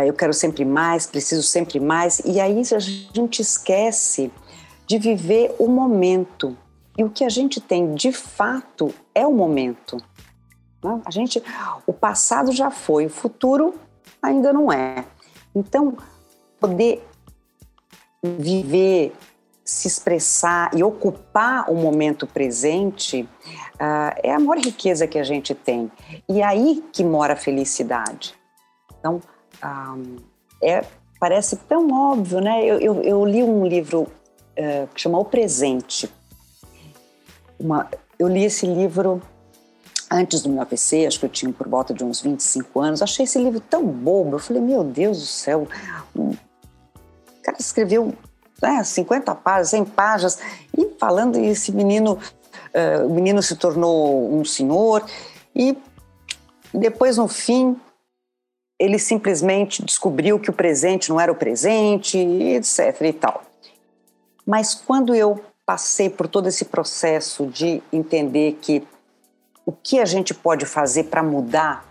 eu 0.05 0.13
quero 0.13 0.33
sempre 0.33 0.65
mais, 0.65 1.05
preciso 1.05 1.43
sempre 1.43 1.79
mais, 1.79 2.21
e 2.25 2.39
aí 2.39 2.61
a 2.73 2.79
gente 2.79 3.41
esquece 3.41 4.31
de 4.87 4.97
viver 4.97 5.55
o 5.59 5.67
momento. 5.67 6.57
E 6.97 7.03
o 7.03 7.09
que 7.09 7.23
a 7.23 7.29
gente 7.29 7.61
tem 7.61 7.93
de 7.93 8.11
fato 8.11 8.93
é 9.15 9.25
o 9.25 9.33
momento. 9.33 9.97
Né? 10.83 11.01
A 11.05 11.11
gente, 11.11 11.41
o 11.87 11.93
passado 11.93 12.51
já 12.51 12.69
foi, 12.69 13.05
o 13.05 13.09
futuro 13.09 13.75
ainda 14.21 14.51
não 14.51 14.71
é. 14.71 15.05
Então, 15.55 15.95
poder 16.59 17.05
viver, 18.21 19.13
se 19.71 19.87
expressar 19.87 20.69
e 20.75 20.83
ocupar 20.83 21.71
o 21.71 21.75
momento 21.75 22.27
presente 22.27 23.21
uh, 23.75 24.11
é 24.21 24.33
a 24.33 24.37
maior 24.37 24.57
riqueza 24.57 25.07
que 25.07 25.17
a 25.17 25.23
gente 25.23 25.55
tem. 25.55 25.89
E 26.27 26.43
aí 26.43 26.83
que 26.91 27.05
mora 27.05 27.33
a 27.33 27.37
felicidade. 27.37 28.35
Então, 28.99 29.15
um, 29.15 29.21
ah, 29.61 29.95
é, 30.61 30.83
parece 31.17 31.55
tão 31.55 31.89
óbvio, 31.89 32.41
né? 32.41 32.65
Eu, 32.65 32.79
eu, 32.79 33.01
eu 33.01 33.25
li 33.25 33.41
um 33.41 33.65
livro 33.65 34.01
uh, 34.01 34.87
que 34.93 34.99
chama 34.99 35.17
O 35.17 35.23
Presente. 35.23 36.11
Uma, 37.57 37.89
eu 38.19 38.27
li 38.27 38.43
esse 38.43 38.65
livro 38.65 39.21
antes 40.11 40.41
do 40.41 40.49
meu 40.49 40.61
AVC, 40.63 41.05
acho 41.05 41.17
que 41.17 41.25
eu 41.25 41.29
tinha 41.29 41.53
por 41.53 41.69
volta 41.69 41.93
de 41.93 42.03
uns 42.03 42.19
25 42.19 42.77
anos, 42.81 43.01
achei 43.01 43.23
esse 43.23 43.39
livro 43.41 43.61
tão 43.61 43.85
bobo. 43.85 44.35
Eu 44.35 44.39
falei, 44.39 44.61
meu 44.61 44.83
Deus 44.83 45.19
do 45.19 45.25
céu, 45.27 45.65
o 46.13 46.35
cara 47.41 47.57
escreveu 47.57 48.13
né, 48.61 48.83
50 48.83 49.33
páginas, 49.35 49.69
100 49.69 49.85
páginas, 49.85 50.39
e 50.77 50.87
falando, 50.99 51.39
e 51.39 51.47
esse 51.47 51.71
menino, 51.71 52.13
uh, 52.13 53.07
o 53.07 53.13
menino 53.13 53.41
se 53.41 53.55
tornou 53.55 54.33
um 54.33 54.45
senhor, 54.45 55.03
e 55.55 55.77
depois, 56.73 57.17
no 57.17 57.27
fim, 57.27 57.75
ele 58.79 58.97
simplesmente 58.97 59.83
descobriu 59.83 60.39
que 60.39 60.49
o 60.49 60.53
presente 60.53 61.09
não 61.09 61.19
era 61.19 61.31
o 61.31 61.35
presente, 61.35 62.17
etc 62.17 63.01
e 63.01 63.13
tal. 63.13 63.43
Mas 64.45 64.73
quando 64.73 65.13
eu 65.13 65.39
passei 65.65 66.09
por 66.09 66.27
todo 66.27 66.47
esse 66.47 66.65
processo 66.65 67.45
de 67.45 67.81
entender 67.93 68.57
que 68.61 68.85
o 69.65 69.71
que 69.71 69.99
a 69.99 70.05
gente 70.05 70.33
pode 70.33 70.65
fazer 70.65 71.05
para 71.05 71.21
mudar 71.21 71.90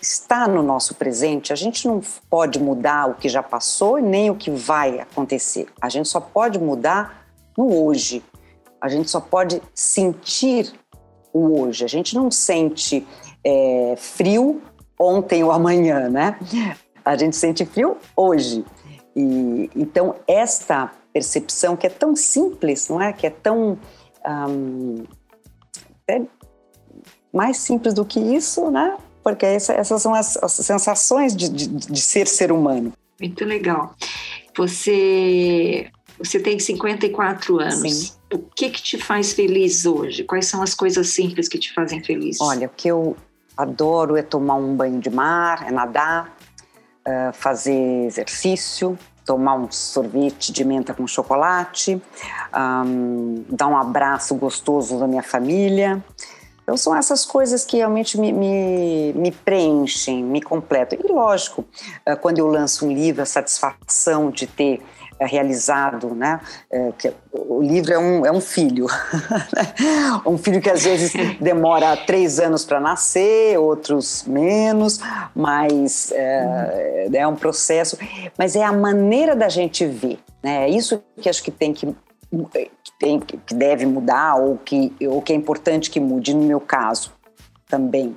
está 0.00 0.46
no 0.46 0.62
nosso 0.62 0.94
presente. 0.94 1.52
A 1.52 1.56
gente 1.56 1.86
não 1.86 2.00
pode 2.30 2.58
mudar 2.58 3.10
o 3.10 3.14
que 3.14 3.28
já 3.28 3.42
passou 3.42 3.98
nem 3.98 4.30
o 4.30 4.36
que 4.36 4.50
vai 4.50 5.00
acontecer. 5.00 5.66
A 5.80 5.88
gente 5.88 6.08
só 6.08 6.20
pode 6.20 6.58
mudar 6.58 7.26
no 7.56 7.84
hoje. 7.84 8.22
A 8.80 8.88
gente 8.88 9.10
só 9.10 9.20
pode 9.20 9.60
sentir 9.74 10.72
o 11.32 11.60
hoje. 11.60 11.84
A 11.84 11.88
gente 11.88 12.14
não 12.14 12.30
sente 12.30 13.06
é, 13.44 13.94
frio 13.96 14.62
ontem 14.98 15.42
ou 15.44 15.50
amanhã, 15.50 16.08
né? 16.08 16.38
A 17.04 17.16
gente 17.16 17.36
sente 17.36 17.64
frio 17.64 17.96
hoje. 18.16 18.64
E 19.16 19.70
então 19.74 20.14
esta 20.26 20.92
percepção 21.12 21.76
que 21.76 21.86
é 21.86 21.90
tão 21.90 22.14
simples, 22.14 22.88
não 22.88 23.00
é? 23.00 23.12
Que 23.12 23.26
é 23.26 23.30
tão 23.30 23.78
é 26.06 26.22
mais 27.32 27.58
simples 27.58 27.94
do 27.94 28.04
que 28.04 28.20
isso, 28.20 28.70
né? 28.70 28.96
Porque 29.34 29.46
essa, 29.46 29.72
essas 29.72 30.02
são 30.02 30.14
as, 30.14 30.36
as 30.36 30.52
sensações 30.52 31.36
de, 31.36 31.48
de, 31.48 31.68
de, 31.68 32.00
ser 32.00 32.26
ser 32.26 32.50
humano. 32.52 32.92
Muito 33.20 33.44
legal. 33.44 33.94
Você, 34.56 35.90
você 36.18 36.40
tem 36.40 36.58
54 36.58 37.60
anos. 37.60 37.92
Sim. 37.92 38.12
O 38.32 38.38
que 38.38 38.70
que 38.70 38.82
te 38.82 38.98
faz 38.98 39.32
feliz 39.32 39.86
hoje? 39.86 40.24
Quais 40.24 40.46
são 40.46 40.62
as 40.62 40.74
coisas 40.74 41.08
simples 41.08 41.48
que 41.48 41.58
te 41.58 41.72
fazem 41.72 42.02
feliz? 42.02 42.40
Olha, 42.40 42.66
o 42.66 42.70
que 42.70 42.88
eu 42.88 43.16
adoro 43.56 44.16
é 44.16 44.22
tomar 44.22 44.56
um 44.56 44.74
banho 44.76 45.00
de 45.00 45.10
mar, 45.10 45.66
é 45.66 45.70
nadar, 45.70 46.36
uh, 47.06 47.32
fazer 47.32 48.06
exercício, 48.06 48.98
tomar 49.24 49.56
um 49.56 49.70
sorvete 49.70 50.52
de 50.52 50.64
menta 50.64 50.94
com 50.94 51.06
chocolate, 51.06 52.00
um, 52.86 53.44
dar 53.48 53.66
um 53.66 53.76
abraço 53.76 54.34
gostoso 54.36 54.98
da 54.98 55.06
minha 55.06 55.22
família. 55.22 56.02
Então, 56.68 56.76
são 56.76 56.94
essas 56.94 57.24
coisas 57.24 57.64
que 57.64 57.78
realmente 57.78 58.20
me, 58.20 58.30
me, 58.30 59.14
me, 59.14 59.32
preenchem, 59.32 60.22
me 60.22 60.42
completam. 60.42 60.98
E, 61.02 61.10
lógico, 61.10 61.64
eh, 62.04 62.14
quando 62.14 62.40
eu 62.40 62.46
lanço 62.46 62.84
um 62.84 62.92
livro, 62.92 63.22
a 63.22 63.24
satisfação 63.24 64.30
de 64.30 64.46
ter 64.46 64.82
eh, 65.18 65.24
realizado, 65.24 66.14
né? 66.14 66.38
É, 66.70 66.92
que 66.98 67.10
o 67.32 67.62
livro 67.62 67.94
é 67.94 67.98
um, 67.98 68.26
é 68.26 68.30
um 68.30 68.40
filho, 68.42 68.84
né? 69.56 70.20
um 70.26 70.36
filho 70.36 70.60
que 70.60 70.68
às 70.68 70.84
vezes 70.84 71.14
demora 71.40 71.96
três 71.96 72.38
anos 72.38 72.66
para 72.66 72.78
nascer, 72.78 73.58
outros 73.58 74.24
menos, 74.24 75.00
mas 75.34 76.12
é, 76.12 77.08
é 77.14 77.26
um 77.26 77.34
processo. 77.34 77.96
Mas 78.36 78.54
é 78.54 78.62
a 78.62 78.72
maneira 78.74 79.34
da 79.34 79.48
gente 79.48 79.86
ver 79.86 80.18
Né? 80.42 80.64
É 80.64 80.68
isso 80.68 81.02
que 81.18 81.30
acho 81.30 81.42
que 81.42 81.50
tem 81.50 81.72
que, 81.72 81.96
tem, 82.98 83.20
que 83.20 83.54
deve 83.54 83.86
mudar 83.86 84.34
ou 84.36 84.56
que, 84.58 84.92
ou 85.02 85.22
que 85.22 85.32
é 85.32 85.36
importante 85.36 85.90
que 85.90 86.00
mude, 86.00 86.34
no 86.34 86.42
meu 86.42 86.60
caso 86.60 87.12
também. 87.68 88.16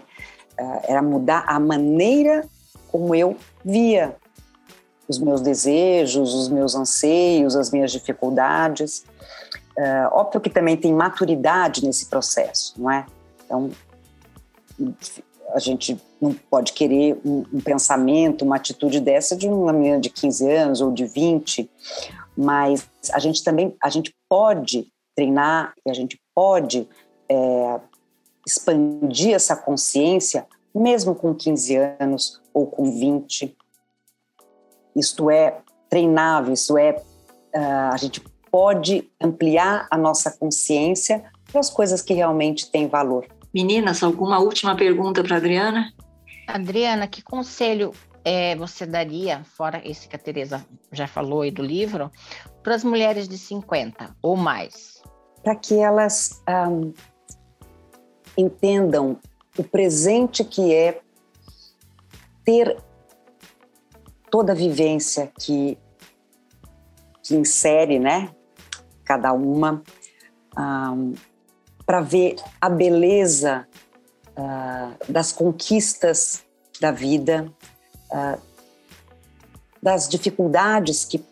Uh, 0.59 0.81
era 0.87 1.01
mudar 1.01 1.43
a 1.47 1.59
maneira 1.59 2.45
como 2.91 3.15
eu 3.15 3.37
via 3.63 4.15
os 5.07 5.19
meus 5.19 5.41
desejos, 5.41 6.33
os 6.33 6.49
meus 6.49 6.75
anseios, 6.75 7.55
as 7.55 7.71
minhas 7.71 7.91
dificuldades. 7.91 9.05
Uh, 9.77 10.07
óbvio 10.11 10.41
que 10.41 10.49
também 10.49 10.75
tem 10.75 10.93
maturidade 10.93 11.85
nesse 11.85 12.07
processo, 12.07 12.73
não 12.77 12.91
é? 12.91 13.05
Então, 13.45 13.69
a 15.53 15.59
gente 15.59 15.99
não 16.21 16.33
pode 16.49 16.73
querer 16.73 17.19
um, 17.25 17.43
um, 17.53 17.59
pensamento, 17.59 18.45
uma 18.45 18.55
atitude 18.55 18.99
dessa 18.99 19.35
de 19.35 19.47
uma 19.47 19.73
menina 19.73 19.99
de 19.99 20.09
15 20.09 20.49
anos 20.49 20.81
ou 20.81 20.91
de 20.91 21.05
20, 21.05 21.69
mas 22.37 22.87
a 23.11 23.19
gente 23.19 23.43
também, 23.43 23.75
a 23.81 23.89
gente 23.89 24.13
pode 24.31 24.87
treinar 25.13 25.73
e 25.85 25.91
a 25.91 25.93
gente 25.93 26.17
pode 26.33 26.87
é, 27.27 27.79
expandir 28.47 29.33
essa 29.33 29.57
consciência 29.57 30.47
mesmo 30.73 31.13
com 31.13 31.35
15 31.35 31.75
anos 31.99 32.41
ou 32.53 32.65
com 32.65 32.97
20. 32.97 33.53
Isto 34.95 35.29
é 35.29 35.59
treinável, 35.89 36.53
isso 36.53 36.77
é, 36.77 36.91
uh, 36.93 37.91
a 37.91 37.97
gente 37.97 38.21
pode 38.49 39.11
ampliar 39.19 39.85
a 39.91 39.97
nossa 39.97 40.31
consciência 40.31 41.29
para 41.51 41.59
as 41.59 41.69
coisas 41.69 42.01
que 42.01 42.13
realmente 42.13 42.71
têm 42.71 42.87
valor. 42.87 43.27
Meninas, 43.53 44.01
alguma 44.01 44.39
última 44.39 44.77
pergunta 44.77 45.21
para 45.21 45.35
Adriana? 45.35 45.91
Adriana, 46.47 47.05
que 47.05 47.21
conselho 47.21 47.91
é, 48.23 48.55
você 48.55 48.85
daria, 48.85 49.43
fora 49.43 49.81
esse 49.83 50.07
que 50.07 50.15
a 50.15 50.19
Tereza 50.19 50.65
já 50.91 51.07
falou 51.07 51.41
aí 51.41 51.51
do 51.51 51.61
livro, 51.61 52.09
para 52.63 52.75
as 52.75 52.83
mulheres 52.83 53.27
de 53.27 53.37
50 53.37 54.15
ou 54.21 54.35
mais? 54.35 55.01
Para 55.43 55.55
que 55.55 55.79
elas 55.79 56.41
um, 56.47 56.93
entendam 58.37 59.17
o 59.57 59.63
presente 59.63 60.43
que 60.43 60.73
é 60.73 61.01
ter 62.45 62.77
toda 64.29 64.53
a 64.53 64.55
vivência 64.55 65.31
que, 65.39 65.77
que 67.23 67.35
insere, 67.35 67.99
né? 67.99 68.33
Cada 69.03 69.33
uma. 69.33 69.83
Um, 70.57 71.13
para 71.85 72.01
ver 72.01 72.35
a 72.59 72.69
beleza 72.69 73.67
uh, 74.37 75.11
das 75.11 75.31
conquistas 75.31 76.43
da 76.79 76.91
vida, 76.91 77.51
uh, 78.11 78.41
das 79.81 80.07
dificuldades 80.07 81.03
que, 81.03 81.23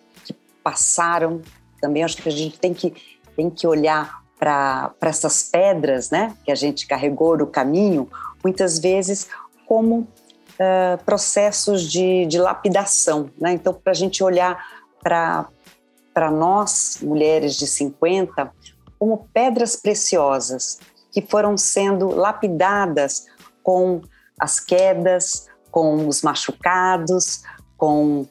passaram. 0.70 1.41
Também 1.82 2.03
acho 2.03 2.17
que 2.17 2.30
a 2.30 2.32
gente 2.32 2.59
tem 2.59 2.74
que, 2.74 2.93
tem 3.36 3.49
que 3.49 3.65
olhar 3.65 4.22
para 4.38 4.93
essas 5.01 5.43
pedras 5.43 6.11
né, 6.11 6.36
que 6.45 6.51
a 6.51 6.55
gente 6.55 6.88
carregou 6.88 7.38
no 7.38 7.47
caminho, 7.47 8.07
muitas 8.43 8.78
vezes 8.80 9.28
como 9.67 9.99
uh, 9.99 11.03
processos 11.03 11.84
de, 11.91 12.26
de 12.28 12.38
lapidação. 12.38 13.30
Né? 13.38 13.53
Então, 13.53 13.74
para 13.74 13.91
a 13.91 13.95
gente 13.95 14.24
olhar 14.24 14.63
para 15.01 16.32
nós, 16.32 16.99
mulheres 17.01 17.55
de 17.55 17.65
50, 17.65 18.51
como 18.97 19.28
pedras 19.34 19.76
preciosas 19.76 20.80
que 21.11 21.22
foram 21.22 21.57
sendo 21.57 22.09
lapidadas 22.09 23.26
com 23.63 24.01
as 24.39 24.59
quedas, 24.59 25.47
com 25.72 26.07
os 26.07 26.22
machucados, 26.22 27.41
com, 27.76 28.28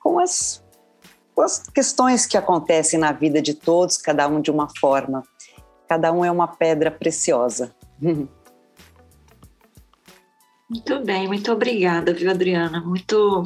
com, 0.00 0.18
as, 0.18 0.64
com 1.34 1.42
as 1.42 1.68
questões 1.68 2.26
que 2.26 2.36
acontecem 2.36 2.98
na 2.98 3.12
vida 3.12 3.40
de 3.40 3.54
todos, 3.54 3.96
cada 3.96 4.26
um 4.28 4.40
de 4.40 4.50
uma 4.50 4.68
forma. 4.78 5.22
Cada 5.88 6.12
um 6.12 6.24
é 6.24 6.30
uma 6.30 6.48
pedra 6.48 6.90
preciosa. 6.90 7.74
Muito 10.70 11.04
bem, 11.04 11.26
muito 11.26 11.50
obrigada, 11.50 12.14
viu, 12.14 12.30
Adriana? 12.30 12.80
Muito 12.80 13.42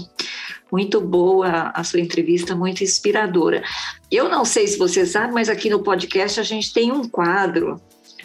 muito 0.71 1.01
boa 1.01 1.71
a 1.75 1.83
sua 1.85 2.01
entrevista, 2.01 2.55
muito 2.55 2.85
inspiradora. 2.85 3.63
Eu 4.11 4.29
não 4.29 4.45
sei 4.45 4.67
se 4.67 4.77
você 4.77 5.07
sabe, 5.07 5.33
mas 5.33 5.49
aqui 5.49 5.71
no 5.71 5.83
podcast 5.83 6.39
a 6.39 6.43
gente 6.43 6.73
tem 6.75 6.93
um 6.93 7.09
quadro 7.09 7.81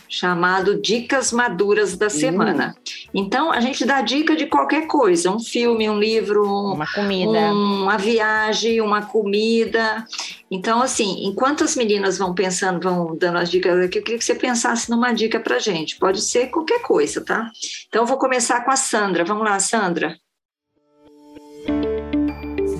chamado 0.09 0.81
Dicas 0.81 1.31
Maduras 1.31 1.95
da 1.95 2.09
Semana. 2.09 2.75
Então, 3.13 3.51
a 3.51 3.61
gente 3.61 3.85
dá 3.85 4.01
dica 4.01 4.35
de 4.35 4.47
qualquer 4.47 4.87
coisa, 4.87 5.29
um 5.29 5.39
filme, 5.39 5.87
um 5.87 5.99
livro, 5.99 6.43
uma 6.43 6.91
comida, 6.91 7.53
uma 7.53 7.95
viagem, 7.95 8.81
uma 8.81 9.05
comida. 9.05 10.03
Então, 10.49 10.81
assim, 10.81 11.27
enquanto 11.27 11.63
as 11.63 11.75
meninas 11.75 12.17
vão 12.17 12.33
pensando, 12.33 12.81
vão 12.81 13.15
dando 13.15 13.37
as 13.37 13.51
dicas 13.51 13.77
aqui, 13.85 13.99
eu 13.99 14.03
queria 14.03 14.17
que 14.17 14.25
você 14.25 14.33
pensasse 14.33 14.89
numa 14.89 15.13
dica 15.13 15.39
para 15.39 15.59
gente. 15.59 15.97
Pode 15.97 16.21
ser 16.21 16.47
qualquer 16.47 16.81
coisa, 16.81 17.23
tá? 17.23 17.51
Então, 17.87 18.01
eu 18.01 18.07
vou 18.07 18.17
começar 18.17 18.65
com 18.65 18.71
a 18.71 18.75
Sandra. 18.75 19.23
Vamos 19.23 19.43
lá, 19.43 19.59
Sandra. 19.59 20.17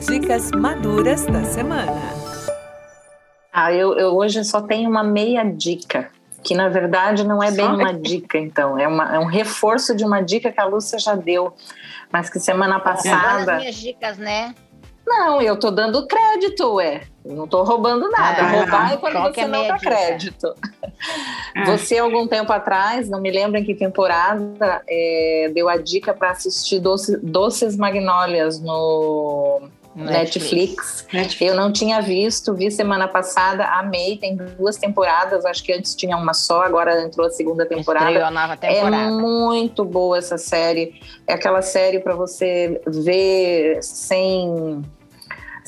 Dicas 0.08 0.50
maduras 0.52 1.26
da 1.28 1.44
semana. 1.44 2.20
Ah, 3.52 3.74
eu, 3.74 3.98
eu 3.98 4.16
hoje 4.16 4.44
só 4.44 4.62
tenho 4.62 4.90
uma 4.90 5.04
meia 5.04 5.44
dica, 5.44 6.12
que 6.44 6.56
na 6.56 6.70
verdade 6.70 7.24
não 7.24 7.42
é 7.44 7.52
bem 7.52 7.68
uma 7.68 7.94
dica, 7.94 8.38
então, 8.38 8.78
é, 8.78 8.88
uma, 8.88 9.16
é 9.16 9.20
um 9.20 9.26
reforço 9.26 9.96
de 9.96 10.04
uma 10.04 10.22
dica 10.22 10.52
que 10.52 10.60
a 10.60 10.66
Lúcia 10.66 10.98
já 11.00 11.16
deu, 11.16 11.54
mas 12.12 12.30
que 12.30 12.40
semana 12.40 12.80
passada. 12.80 13.54
As 13.54 13.60
minhas 13.60 13.76
dicas, 13.76 14.18
né? 14.18 14.54
Não, 15.10 15.42
eu 15.42 15.58
tô 15.58 15.72
dando 15.72 16.06
crédito, 16.06 16.76
ué. 16.76 17.02
Eu 17.26 17.36
não 17.36 17.48
tô 17.48 17.64
roubando 17.64 18.10
nada. 18.12 18.44
Ah, 18.44 18.52
Roubar 18.52 18.94
é 18.94 18.98
quando 18.98 19.20
você 19.22 19.42
é 19.42 19.48
não 19.48 19.68
dá 19.68 19.78
crédito. 19.80 20.54
Ah. 21.56 21.66
Você, 21.66 21.98
algum 21.98 22.28
tempo 22.28 22.52
atrás, 22.54 23.10
não 23.10 23.20
me 23.20 23.32
lembro 23.32 23.58
em 23.58 23.64
que 23.64 23.74
temporada, 23.74 24.84
é, 24.88 25.50
deu 25.54 25.68
a 25.68 25.78
dica 25.78 26.14
para 26.14 26.32
assistir 26.32 26.80
Doce, 26.80 27.18
Doces 27.24 27.76
Magnólias 27.76 28.60
no 28.62 29.70
Netflix. 30.06 31.06
Netflix. 31.12 31.52
Eu 31.52 31.56
não 31.56 31.72
tinha 31.72 32.02
visto, 32.02 32.54
vi 32.54 32.72
semana 32.72 33.08
passada, 33.08 33.66
amei, 33.66 34.18
tem 34.18 34.36
duas 34.36 34.78
temporadas, 34.78 35.45
acho 35.45 35.64
que 35.64 35.74
antes 35.74 35.95
tinha 35.95 36.16
uma 36.18 36.34
só, 36.34 36.64
agora 36.64 37.02
entrou 37.04 37.28
a 37.28 37.30
segunda 37.30 37.66
temporada. 37.66 38.06
Estreou 38.08 38.28
a 38.28 38.32
nova 38.32 38.58
temporada. 38.58 38.95
É 38.95 39.10
muito 39.10 39.84
boa 39.86 40.18
essa 40.18 40.38
série. 40.38 41.00
É 41.28 41.34
aquela 41.34 41.62
série 41.62 42.00
para 42.00 42.16
você 42.16 42.82
ver 42.88 43.82
sem 43.82 44.84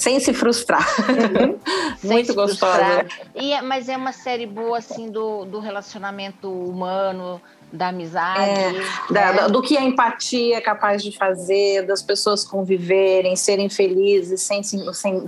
sem 0.01 0.19
se 0.19 0.33
frustrar. 0.33 0.83
Uhum. 1.07 1.59
Muito 2.03 2.31
se 2.31 2.33
gostosa. 2.33 2.73
Frustrar. 2.73 3.05
E, 3.35 3.53
é, 3.53 3.61
mas 3.61 3.87
é 3.87 3.95
uma 3.95 4.11
série 4.11 4.47
boa, 4.47 4.79
assim, 4.79 5.11
do, 5.11 5.45
do 5.45 5.59
relacionamento 5.59 6.51
humano, 6.51 7.39
da 7.71 7.87
amizade. 7.87 8.41
É, 8.41 8.71
né? 8.71 8.83
da, 9.09 9.47
do 9.47 9.61
que 9.61 9.77
a 9.77 9.83
empatia 9.83 10.57
é 10.57 10.61
capaz 10.61 11.03
de 11.03 11.15
fazer, 11.17 11.85
das 11.85 12.01
pessoas 12.01 12.43
conviverem, 12.43 13.35
serem 13.35 13.69
felizes, 13.69 14.41
sem, 14.41 14.61
sem. 14.63 15.27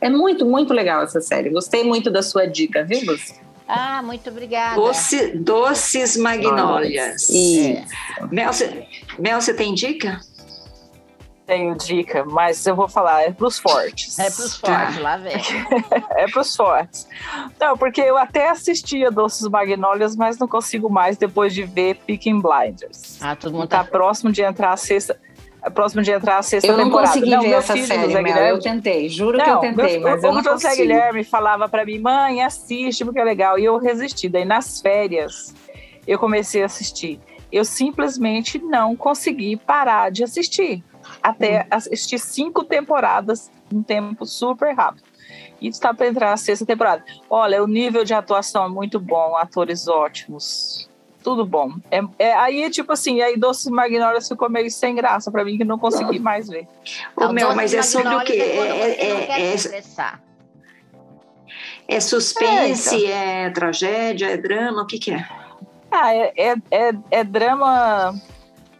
É 0.00 0.08
muito, 0.08 0.44
muito 0.44 0.72
legal 0.72 1.02
essa 1.02 1.20
série. 1.20 1.50
Gostei 1.50 1.84
muito 1.84 2.10
da 2.10 2.22
sua 2.22 2.46
dica, 2.46 2.84
viu, 2.84 3.00
Lúcia? 3.04 3.36
Ah, 3.66 4.02
muito 4.02 4.28
obrigada. 4.28 4.76
Doce, 4.76 5.38
doces 5.38 6.16
Magnólias. 6.16 7.30
É. 7.30 7.84
Mel, 8.30 8.52
você, 8.52 8.86
Mel, 9.18 9.40
você 9.40 9.54
tem 9.54 9.72
dica? 9.72 10.20
Tenho 11.46 11.74
dica, 11.76 12.24
mas 12.24 12.64
eu 12.66 12.74
vou 12.74 12.88
falar, 12.88 13.22
é 13.22 13.30
pros 13.30 13.58
fortes. 13.58 14.18
É 14.18 14.30
pros 14.30 14.56
fortes, 14.56 14.98
lá 14.98 15.16
vem. 15.16 15.34
é 16.16 16.26
pros 16.26 16.56
fortes. 16.56 17.06
Não, 17.60 17.76
porque 17.76 18.00
eu 18.00 18.16
até 18.16 18.48
assistia 18.48 19.10
Doces 19.10 19.48
Magnólias, 19.48 20.16
mas 20.16 20.38
não 20.38 20.48
consigo 20.48 20.88
mais 20.88 21.16
depois 21.16 21.52
de 21.52 21.62
ver 21.64 21.96
Picking 22.06 22.40
Blinders. 22.40 23.18
Ah, 23.22 23.36
todo 23.36 23.52
mundo 23.52 23.68
tá, 23.68 23.84
tá 23.84 23.90
próximo 23.90 24.32
de 24.32 24.42
entrar 24.42 24.72
a 24.72 24.76
sexta 24.76 25.18
próximo 25.72 26.02
de 26.02 26.10
entrar 26.10 26.36
a 26.36 26.42
sexta 26.42 26.68
eu 26.68 26.76
não 26.76 26.84
temporada. 26.84 27.08
Consegui 27.08 27.30
não 27.30 27.40
ver 27.40 27.52
essa 27.52 27.72
filho, 27.72 27.86
série, 27.86 28.22
Mel, 28.22 28.36
eu 28.36 28.60
tentei, 28.60 29.08
juro 29.08 29.38
não, 29.38 29.44
que 29.44 29.50
eu 29.50 29.58
tentei, 29.60 29.98
meu, 29.98 30.10
mas 30.10 30.22
eu 30.22 30.30
não 30.30 30.40
o 30.42 30.44
José 30.44 30.76
Guilherme 30.76 31.24
falava 31.24 31.66
para 31.70 31.86
mim, 31.86 31.98
mãe, 31.98 32.42
assiste 32.42 33.02
porque 33.02 33.18
é 33.18 33.24
legal, 33.24 33.58
e 33.58 33.64
eu 33.64 33.78
resisti. 33.78 34.28
Daí 34.28 34.44
nas 34.44 34.82
férias 34.82 35.54
eu 36.06 36.18
comecei 36.18 36.62
a 36.62 36.66
assistir. 36.66 37.18
Eu 37.50 37.64
simplesmente 37.64 38.58
não 38.58 38.94
consegui 38.94 39.56
parar 39.56 40.10
de 40.10 40.22
assistir 40.22 40.84
até 41.24 41.62
hum. 41.62 41.66
assistir 41.70 42.18
cinco 42.18 42.64
temporadas 42.64 43.50
em 43.72 43.82
tempo 43.82 44.26
super 44.26 44.74
rápido. 44.74 45.04
E 45.58 45.68
está 45.68 45.94
para 45.94 46.06
entrar 46.06 46.34
a 46.34 46.36
sexta 46.36 46.66
temporada. 46.66 47.02
Olha, 47.30 47.64
o 47.64 47.66
nível 47.66 48.04
de 48.04 48.12
atuação 48.12 48.66
é 48.66 48.68
muito 48.68 49.00
bom, 49.00 49.34
atores 49.34 49.88
ótimos, 49.88 50.90
tudo 51.22 51.46
bom. 51.46 51.72
É, 51.90 52.02
é 52.18 52.34
aí, 52.34 52.68
tipo 52.68 52.92
assim, 52.92 53.22
aí 53.22 53.38
Doces 53.38 53.68
Magnólias 53.68 54.28
ficou 54.28 54.50
meio 54.50 54.70
sem 54.70 54.94
graça 54.94 55.30
para 55.30 55.42
mim, 55.42 55.56
que 55.56 55.64
não 55.64 55.78
consegui 55.78 56.18
mais 56.18 56.46
ver. 56.46 56.68
Ô, 57.16 57.32
meu, 57.32 57.54
mas 57.54 57.72
é 57.72 57.80
sobre 57.80 58.14
o 58.14 58.20
quê? 58.22 58.34
É, 58.34 58.58
é, 58.58 59.10
é, 59.32 59.82
é, 61.88 62.00
suspense, 62.00 62.94
é, 62.94 62.98
então. 62.98 63.48
é 63.48 63.50
tragédia, 63.50 64.26
é 64.26 64.36
drama, 64.36 64.82
o 64.82 64.86
que, 64.86 64.98
que 64.98 65.12
é? 65.12 65.26
Ah, 65.90 66.14
é, 66.14 66.32
é, 66.36 66.54
é, 66.70 66.92
é 67.10 67.24
drama 67.24 68.14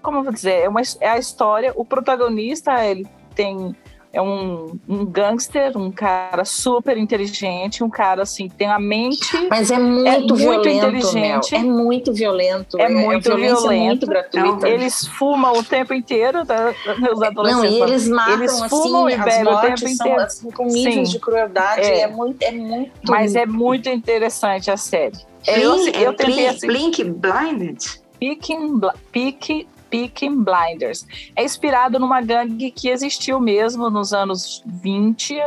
como 0.05 0.19
eu 0.19 0.23
vou 0.23 0.33
dizer, 0.33 0.63
é, 0.65 0.69
uma, 0.69 0.83
é 1.01 1.09
a 1.09 1.19
história, 1.19 1.73
o 1.75 1.85
protagonista, 1.85 2.85
ele 2.85 3.07
tem 3.35 3.75
é 4.15 4.23
um, 4.23 4.79
um 4.89 5.05
gangster, 5.05 5.77
um 5.77 5.91
cara 5.91 6.45
super 6.45 6.97
inteligente, 6.97 7.83
um 7.83 7.91
cara 7.91 8.23
assim, 8.23 8.49
tem 8.49 8.69
a 8.69 8.79
mente. 8.79 9.29
Mas 9.51 9.73
é 9.73 9.79
muito, 9.79 10.07
é 10.07 10.19
muito 10.19 10.35
violento, 10.37 10.87
inteligente. 10.87 11.51
Mel. 11.51 11.61
É 11.61 11.65
muito 11.65 12.13
violento. 12.13 12.79
É, 12.79 12.85
é 12.85 12.89
muito 12.89 13.33
é 13.33 13.37
violento. 13.37 13.85
muito 13.87 14.07
gratuita. 14.07 14.69
Eles 14.69 15.05
fumam 15.05 15.55
o 15.55 15.65
tempo 15.65 15.93
inteiro, 15.93 16.47
tá? 16.47 16.73
Os 17.13 17.23
adolescentes. 17.23 17.79
Não, 17.79 17.89
eles 17.89 18.09
matam 18.09 18.35
eles 18.35 18.53
assim, 18.53 18.69
fumam 18.69 19.07
assim, 19.07 19.17
e 19.17 19.25
bebem 19.25 19.53
o 19.53 19.61
tempo 19.61 19.89
inteiro. 19.89 20.21
Assim, 20.21 20.51
com 20.53 20.67
níveis 20.67 21.11
de 21.11 21.19
crueldade. 21.19 21.83
É. 21.83 22.01
é. 22.03 22.07
muito, 22.07 22.41
é 22.41 22.53
muito. 22.53 22.93
Mas 23.09 23.35
é 23.35 23.45
muito 23.45 23.89
interessante 23.89 24.71
a 24.71 24.77
série. 24.77 25.19
Blink, 25.45 25.97
eu, 25.97 26.03
eu 26.03 26.15
tentei 26.15 26.47
assim, 26.47 26.67
Blink 26.69 27.03
Blinded. 27.03 28.05
Peaking, 28.21 28.81
Peaking 29.11 29.67
Peaky 29.95 30.29
Blinders. 30.29 31.07
É 31.37 31.45
inspirado 31.45 32.01
numa 32.01 32.21
gangue 32.21 32.73
que 32.73 32.89
existiu 32.89 33.39
mesmo 33.39 33.89
nos 33.89 34.13
anos 34.13 34.61
20. 34.67 35.41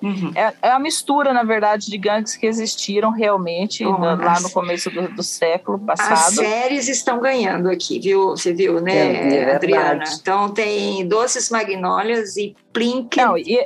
Uhum. 0.00 0.32
É, 0.34 0.54
é 0.62 0.70
a 0.70 0.78
mistura, 0.78 1.32
na 1.32 1.42
verdade, 1.42 1.90
de 1.90 1.98
gangues 1.98 2.36
que 2.36 2.46
existiram 2.46 3.10
realmente 3.10 3.84
oh, 3.84 3.98
lá 3.98 4.40
no 4.40 4.48
começo 4.50 4.88
do, 4.90 5.08
do, 5.08 5.22
século 5.22 5.78
passado. 5.78 6.12
As 6.12 6.34
séries 6.36 6.88
estão 6.88 7.20
ganhando 7.20 7.68
aqui, 7.68 7.98
viu? 7.98 8.30
Você 8.30 8.54
viu, 8.54 8.80
né, 8.80 8.94
é, 8.94 9.34
é 9.34 9.54
Adriana? 9.56 10.04
Então 10.20 10.48
tem 10.48 11.06
Doces 11.06 11.50
Magnólias 11.50 12.36
e 12.36 12.56
Plink. 12.72 13.16
Não, 13.18 13.36
e, 13.36 13.58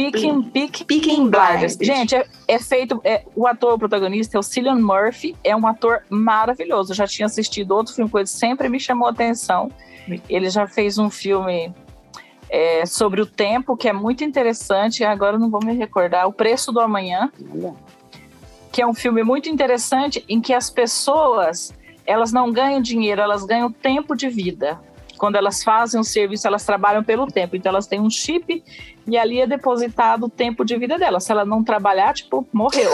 Peaking, 0.00 0.42
Peaking, 0.44 0.84
Peaking 0.84 1.28
Blinders. 1.28 1.76
Gente, 1.80 2.14
é, 2.14 2.26
é 2.48 2.58
feito. 2.58 3.00
É, 3.04 3.24
o 3.36 3.46
ator 3.46 3.78
protagonista 3.78 4.36
é 4.36 4.40
o 4.40 4.42
Cillian 4.42 4.76
Murphy, 4.76 5.36
é 5.44 5.54
um 5.54 5.66
ator 5.66 6.02
maravilhoso. 6.08 6.92
Eu 6.92 6.96
já 6.96 7.06
tinha 7.06 7.26
assistido 7.26 7.72
outro 7.72 7.94
filme 7.94 8.10
com 8.10 8.18
ele, 8.18 8.26
sempre 8.26 8.68
me 8.68 8.80
chamou 8.80 9.08
a 9.08 9.10
atenção. 9.10 9.70
Ele 10.28 10.48
já 10.48 10.66
fez 10.66 10.98
um 10.98 11.10
filme 11.10 11.72
é, 12.48 12.86
sobre 12.86 13.20
o 13.20 13.26
tempo, 13.26 13.76
que 13.76 13.88
é 13.88 13.92
muito 13.92 14.24
interessante. 14.24 15.04
Agora 15.04 15.38
não 15.38 15.50
vou 15.50 15.60
me 15.62 15.74
recordar. 15.74 16.26
O 16.26 16.32
Preço 16.32 16.72
do 16.72 16.80
Amanhã, 16.80 17.30
que 18.72 18.80
é 18.80 18.86
um 18.86 18.94
filme 18.94 19.22
muito 19.22 19.48
interessante 19.48 20.24
em 20.28 20.40
que 20.40 20.54
as 20.54 20.70
pessoas 20.70 21.74
elas 22.06 22.32
não 22.32 22.50
ganham 22.50 22.80
dinheiro, 22.80 23.20
elas 23.20 23.44
ganham 23.44 23.70
tempo 23.70 24.16
de 24.16 24.28
vida 24.28 24.80
quando 25.20 25.36
elas 25.36 25.62
fazem 25.62 26.00
um 26.00 26.02
serviço, 26.02 26.46
elas 26.46 26.64
trabalham 26.64 27.04
pelo 27.04 27.26
tempo. 27.26 27.54
Então 27.54 27.68
elas 27.68 27.86
têm 27.86 28.00
um 28.00 28.08
chip 28.08 28.64
e 29.06 29.18
ali 29.18 29.38
é 29.38 29.46
depositado 29.46 30.24
o 30.24 30.28
tempo 30.30 30.64
de 30.64 30.74
vida 30.78 30.98
dela. 30.98 31.20
Se 31.20 31.30
ela 31.30 31.44
não 31.44 31.62
trabalhar, 31.62 32.14
tipo, 32.14 32.48
morreu. 32.50 32.90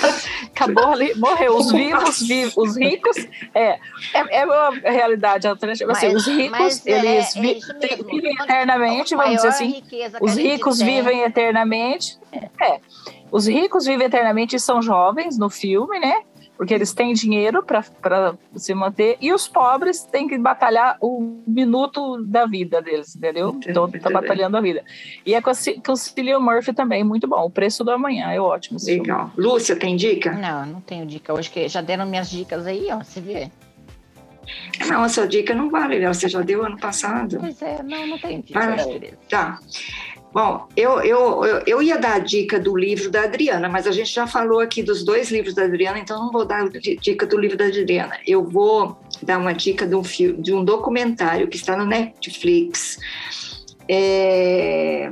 Acabou 0.56 0.86
ali, 0.86 1.14
morreu. 1.16 1.54
Os 1.54 1.70
vivos, 1.70 2.26
vivos 2.26 2.56
os 2.56 2.76
ricos, 2.78 3.16
é, 3.54 3.78
é, 4.14 4.40
é 4.40 4.46
uma 4.46 4.70
realidade 4.70 5.46
alternativa. 5.46 5.92
Assim, 5.92 6.16
os 6.16 6.26
ricos, 6.26 6.86
é, 6.86 6.92
eles 6.92 7.36
é, 7.36 7.40
vi, 7.42 7.60
vivem 8.10 8.34
eternamente, 8.40 9.14
vamos 9.14 9.36
dizer 9.36 9.48
assim. 9.48 9.82
Os 10.22 10.34
ricos 10.34 10.78
vivem 10.78 11.24
eternamente. 11.24 12.18
É. 12.58 12.80
Os 13.30 13.46
ricos 13.46 13.84
vivem 13.84 14.06
eternamente 14.06 14.56
e 14.56 14.60
são 14.60 14.80
jovens 14.80 15.36
no 15.36 15.50
filme, 15.50 15.98
né? 15.98 16.22
Porque 16.56 16.74
eles 16.74 16.92
têm 16.92 17.12
dinheiro 17.12 17.62
para 17.62 17.82
se 18.54 18.74
manter 18.74 19.16
e 19.20 19.32
os 19.32 19.46
pobres 19.46 20.02
têm 20.02 20.26
que 20.26 20.38
batalhar 20.38 20.96
o 21.00 21.42
minuto 21.46 22.22
da 22.24 22.46
vida 22.46 22.80
deles, 22.80 23.14
entendeu? 23.14 23.58
Então 23.66 23.90
tá 23.90 24.10
batalhando 24.10 24.56
a 24.56 24.60
vida. 24.60 24.82
E 25.24 25.34
é 25.34 25.40
com, 25.40 25.50
o 25.50 25.96
Cillian 25.96 26.40
Murphy 26.40 26.72
também, 26.72 27.04
muito 27.04 27.28
bom. 27.28 27.44
O 27.44 27.50
Preço 27.50 27.84
do 27.84 27.90
Amanhã 27.90 28.30
é 28.30 28.40
ótimo. 28.40 28.78
Legal. 28.82 29.30
Filme. 29.30 29.48
Lúcia, 29.48 29.76
tem 29.76 29.96
dica? 29.96 30.32
Não, 30.32 30.66
não 30.66 30.80
tenho 30.80 31.04
dica. 31.06 31.32
Hoje 31.32 31.50
que 31.50 31.68
já 31.68 31.80
deram 31.80 32.06
minhas 32.06 32.30
dicas 32.30 32.66
aí, 32.66 32.88
ó, 32.90 32.98
você 32.98 33.20
vê. 33.20 33.50
Não, 34.88 35.02
a 35.02 35.08
sua 35.08 35.26
dica 35.26 35.54
não 35.54 35.68
vale, 35.70 36.06
você 36.06 36.28
já 36.28 36.40
deu 36.40 36.64
ano 36.64 36.78
passado. 36.78 37.38
Pois 37.40 37.60
é, 37.62 37.82
não, 37.82 38.06
não 38.06 38.18
tem 38.18 38.40
dica. 38.40 38.60
Ah, 38.60 38.76
tá. 39.28 39.58
Bom, 40.36 40.68
eu, 40.76 41.00
eu, 41.00 41.42
eu 41.66 41.82
ia 41.82 41.96
dar 41.96 42.16
a 42.16 42.18
dica 42.18 42.60
do 42.60 42.76
livro 42.76 43.10
da 43.10 43.22
Adriana, 43.22 43.70
mas 43.70 43.86
a 43.86 43.90
gente 43.90 44.12
já 44.12 44.26
falou 44.26 44.60
aqui 44.60 44.82
dos 44.82 45.02
dois 45.02 45.30
livros 45.30 45.54
da 45.54 45.64
Adriana, 45.64 45.98
então 45.98 46.18
não 46.18 46.30
vou 46.30 46.44
dar 46.44 46.68
dica 46.68 47.24
do 47.24 47.38
livro 47.38 47.56
da 47.56 47.64
Adriana. 47.64 48.18
Eu 48.26 48.44
vou 48.44 49.00
dar 49.22 49.38
uma 49.38 49.54
dica 49.54 49.86
de 49.86 49.94
um, 49.94 50.04
filme, 50.04 50.42
de 50.42 50.52
um 50.52 50.62
documentário 50.62 51.48
que 51.48 51.56
está 51.56 51.74
no 51.74 51.86
Netflix. 51.86 52.98
É... 53.88 55.10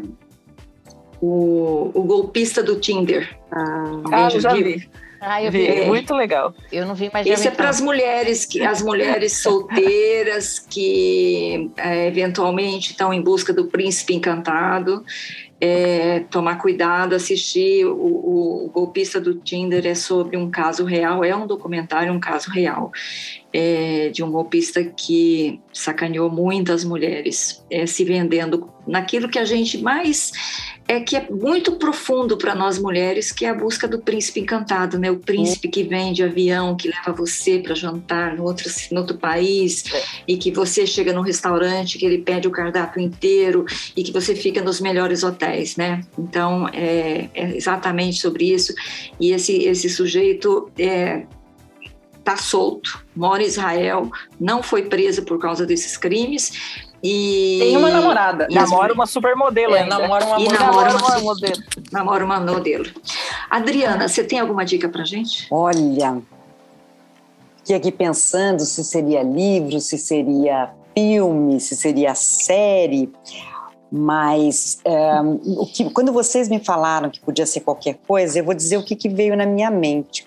O, 1.22 1.90
o 1.94 2.02
golpista 2.02 2.62
do 2.62 2.78
Tinder. 2.78 3.34
Ah, 3.50 4.02
ah 4.12 4.28
já 4.28 4.52
vi. 4.52 4.86
Ah, 5.26 5.42
eu 5.42 5.50
vi. 5.50 5.66
É. 5.66 5.86
Muito 5.86 6.14
legal. 6.14 6.54
Eu 6.70 6.86
não 6.86 6.94
vi 6.94 7.10
mais. 7.12 7.26
Esse 7.26 7.48
é 7.48 7.50
para 7.50 7.70
as 7.70 7.80
mulheres 7.80 8.44
que 8.44 8.62
as 8.62 8.82
mulheres 8.82 9.38
solteiras 9.38 10.58
que 10.58 11.70
é, 11.76 12.06
eventualmente 12.06 12.90
estão 12.90 13.12
em 13.12 13.22
busca 13.22 13.52
do 13.52 13.66
príncipe 13.66 14.14
encantado. 14.14 15.04
É, 15.60 16.20
tomar 16.30 16.56
cuidado, 16.56 17.14
assistir 17.14 17.86
o, 17.86 17.94
o, 17.94 18.66
o, 18.66 18.68
golpista 18.68 19.18
do 19.18 19.36
Tinder 19.36 19.86
é 19.86 19.94
sobre 19.94 20.36
um 20.36 20.50
caso 20.50 20.84
real, 20.84 21.24
é 21.24 21.34
um 21.34 21.46
documentário, 21.46 22.12
um 22.12 22.20
caso 22.20 22.50
real 22.50 22.92
é, 23.54 24.08
de 24.08 24.22
um 24.22 24.32
golpista 24.32 24.84
que 24.84 25.60
sacaneou 25.72 26.28
muitas 26.28 26.84
mulheres, 26.84 27.64
é, 27.70 27.86
se 27.86 28.04
vendendo 28.04 28.68
naquilo 28.84 29.28
que 29.28 29.38
a 29.38 29.44
gente 29.44 29.78
mais 29.78 30.32
é 30.86 31.00
que 31.00 31.16
é 31.16 31.26
muito 31.30 31.72
profundo 31.72 32.36
para 32.36 32.54
nós 32.54 32.78
mulheres, 32.78 33.32
que 33.32 33.46
é 33.46 33.50
a 33.50 33.54
busca 33.54 33.88
do 33.88 33.98
príncipe 33.98 34.40
encantado, 34.40 34.98
né? 34.98 35.10
O 35.10 35.18
príncipe 35.18 35.68
que 35.68 35.82
vem 35.82 36.12
de 36.12 36.22
avião, 36.22 36.76
que 36.76 36.88
leva 36.88 37.12
você 37.12 37.58
para 37.58 37.74
jantar 37.74 38.36
no 38.36 38.44
outro, 38.44 38.70
no 38.92 39.00
outro 39.00 39.16
país, 39.16 39.84
é. 39.92 40.02
e 40.28 40.36
que 40.36 40.50
você 40.50 40.86
chega 40.86 41.12
num 41.12 41.22
restaurante, 41.22 41.98
que 41.98 42.04
ele 42.04 42.18
pede 42.18 42.46
o 42.46 42.50
cardápio 42.50 43.00
inteiro 43.00 43.64
e 43.96 44.02
que 44.02 44.12
você 44.12 44.34
fica 44.34 44.62
nos 44.62 44.80
melhores 44.80 45.22
hotéis, 45.22 45.76
né? 45.76 46.02
Então, 46.18 46.68
é, 46.68 47.30
é 47.34 47.56
exatamente 47.56 48.20
sobre 48.20 48.52
isso. 48.52 48.74
E 49.18 49.32
esse, 49.32 49.64
esse 49.64 49.88
sujeito 49.88 50.70
é, 50.78 51.24
está 52.18 52.36
solto, 52.36 53.04
mora 53.16 53.42
em 53.42 53.46
Israel, 53.46 54.10
não 54.38 54.62
foi 54.62 54.82
preso 54.82 55.22
por 55.24 55.38
causa 55.38 55.64
desses 55.64 55.96
crimes 55.96 56.84
e... 57.06 57.58
Tem 57.60 57.76
uma 57.76 57.90
namorada. 57.90 58.46
E 58.48 58.54
namora 58.54 58.94
uma 58.94 59.04
supermodelo 59.04 59.74
é, 59.74 59.82
ainda. 59.82 59.98
Namora 59.98 60.24
uma, 60.24 60.40
e 60.40 60.48
namora 60.48 60.96
uma, 60.96 61.08
uma 61.08 61.20
modelo. 61.20 61.62
Namora 61.92 62.24
uma 62.24 62.40
modelo. 62.40 62.86
Adriana, 63.50 64.08
você 64.08 64.24
tem 64.24 64.40
alguma 64.40 64.64
dica 64.64 64.88
pra 64.88 65.04
gente? 65.04 65.46
Olha, 65.50 66.22
fiquei 67.58 67.76
aqui 67.76 67.92
pensando 67.92 68.60
se 68.60 68.82
seria 68.82 69.22
livro, 69.22 69.78
se 69.80 69.98
seria 69.98 70.70
filme, 70.94 71.60
se 71.60 71.76
seria 71.76 72.14
série, 72.14 73.12
mas 73.92 74.80
um, 74.86 75.60
o 75.60 75.66
que, 75.66 75.90
quando 75.90 76.10
vocês 76.10 76.48
me 76.48 76.58
falaram 76.58 77.10
que 77.10 77.20
podia 77.20 77.44
ser 77.44 77.60
qualquer 77.60 77.98
coisa, 78.06 78.38
eu 78.38 78.44
vou 78.44 78.54
dizer 78.54 78.78
o 78.78 78.82
que, 78.82 78.96
que 78.96 79.10
veio 79.10 79.36
na 79.36 79.44
minha 79.44 79.70
mente. 79.70 80.26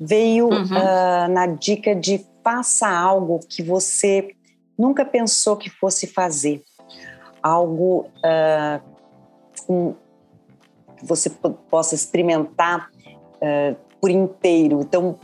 Veio 0.00 0.48
uhum. 0.48 0.64
uh, 0.64 1.28
na 1.30 1.46
dica 1.46 1.94
de 1.94 2.26
faça 2.42 2.88
algo 2.88 3.38
que 3.48 3.62
você 3.62 4.34
nunca 4.78 5.04
pensou 5.04 5.56
que 5.56 5.68
fosse 5.68 6.06
fazer. 6.06 6.62
Algo 7.42 8.06
uh, 8.24 8.80
um, 9.68 9.94
que 10.96 11.04
você 11.04 11.30
possa 11.70 11.94
experimentar 11.94 12.90
uh, 13.36 13.76
por 14.00 14.10
inteiro. 14.10 14.80
Então, 14.80 15.18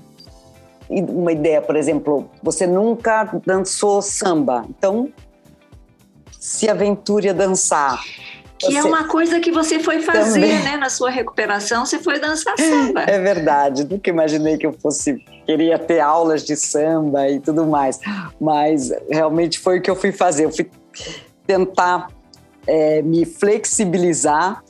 uma 0.88 1.32
ideia, 1.32 1.62
por 1.62 1.76
exemplo, 1.76 2.28
você 2.42 2.66
nunca 2.66 3.24
dançou 3.44 4.02
samba, 4.02 4.64
então 4.68 5.12
se 6.38 6.68
aventure 6.68 7.30
a 7.30 7.32
dançar. 7.32 8.02
Que 8.66 8.76
é 8.76 8.82
você... 8.82 8.88
é 8.88 8.90
uma 8.90 9.04
coisa 9.04 9.40
que 9.40 9.50
você 9.50 9.78
foi 9.78 10.00
fazer, 10.00 10.40
Também. 10.40 10.62
né? 10.62 10.76
Na 10.76 10.88
sua 10.88 11.10
recuperação, 11.10 11.84
você 11.84 11.98
foi 11.98 12.18
dançar 12.18 12.54
samba. 12.58 13.02
É 13.02 13.18
verdade, 13.18 13.84
nunca 13.84 14.10
imaginei 14.10 14.56
que 14.56 14.66
eu 14.66 14.72
fosse 14.72 15.22
queria 15.46 15.78
ter 15.78 16.00
aulas 16.00 16.42
de 16.44 16.56
samba 16.56 17.28
e 17.28 17.38
tudo 17.38 17.66
mais, 17.66 18.00
mas 18.40 18.90
realmente 19.10 19.58
foi 19.58 19.78
o 19.78 19.82
que 19.82 19.90
eu 19.90 19.96
fui 19.96 20.10
fazer. 20.10 20.46
Eu 20.46 20.52
fui 20.52 20.68
tentar 21.46 22.08
é, 22.66 23.02
me 23.02 23.24
flexibilizar 23.24 24.62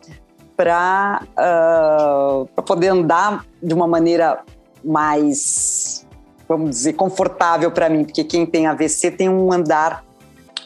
para 0.56 1.22
uh, 1.36 2.62
poder 2.62 2.88
andar 2.88 3.44
de 3.62 3.74
uma 3.74 3.86
maneira 3.86 4.40
mais, 4.84 6.06
vamos 6.48 6.70
dizer, 6.70 6.92
confortável 6.92 7.70
para 7.70 7.88
mim, 7.88 8.04
porque 8.04 8.22
quem 8.22 8.46
tem 8.46 8.66
AVC 8.66 9.10
tem 9.10 9.28
um 9.28 9.52
andar 9.52 10.04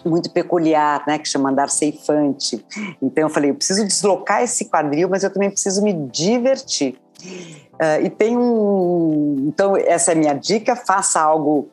muito 0.09 0.30
peculiar, 0.30 1.04
né, 1.06 1.18
que 1.18 1.28
chama 1.28 1.50
andar 1.50 1.68
ceifante. 1.68 2.64
Então 3.00 3.24
eu 3.24 3.30
falei, 3.30 3.50
eu 3.50 3.54
preciso 3.54 3.86
deslocar 3.86 4.42
esse 4.42 4.64
quadril, 4.64 5.09
mas 5.09 5.22
eu 5.22 5.32
também 5.32 5.50
preciso 5.50 5.82
me 5.82 5.92
divertir. 5.92 6.96
Uh, 7.24 8.04
e 8.04 8.11
tem 8.11 8.36
um. 8.36 9.44
Então, 9.48 9.76
essa 9.76 10.12
é 10.12 10.14
a 10.14 10.18
minha 10.18 10.34
dica: 10.34 10.74
faça 10.74 11.20
algo 11.20 11.68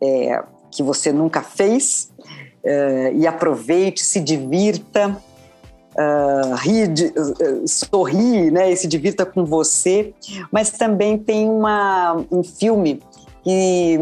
é, 0.00 0.42
que 0.70 0.82
você 0.82 1.12
nunca 1.12 1.42
fez 1.42 2.10
uh, 2.64 3.14
e 3.14 3.26
aproveite, 3.26 4.02
se 4.04 4.20
divirta, 4.20 5.16
uh, 5.94 6.54
ri, 6.56 6.84
uh, 6.84 7.68
sorri 7.68 8.50
né, 8.50 8.72
e 8.72 8.76
se 8.76 8.86
divirta 8.86 9.26
com 9.26 9.44
você. 9.44 10.14
Mas 10.50 10.70
também 10.70 11.18
tem 11.18 11.48
uma, 11.48 12.24
um 12.30 12.42
filme 12.42 13.02
que, 13.42 13.98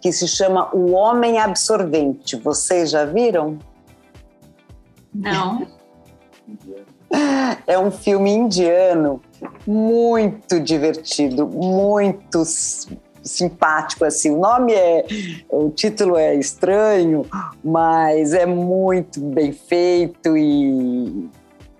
que 0.00 0.12
se 0.12 0.26
chama 0.26 0.74
O 0.74 0.92
Homem 0.92 1.38
Absorvente. 1.38 2.36
Vocês 2.36 2.90
já 2.90 3.04
viram? 3.04 3.58
Não. 5.14 5.66
É 7.66 7.78
um 7.78 7.90
filme 7.90 8.30
indiano 8.30 9.20
muito 9.66 10.58
divertido, 10.58 11.46
muito 11.46 12.42
simpático 13.22 14.04
assim. 14.04 14.30
O 14.30 14.38
nome 14.38 14.72
é, 14.72 15.04
o 15.50 15.68
título 15.68 16.16
é 16.16 16.34
estranho, 16.34 17.26
mas 17.62 18.32
é 18.32 18.46
muito 18.46 19.20
bem 19.20 19.52
feito 19.52 20.36
e 20.36 21.28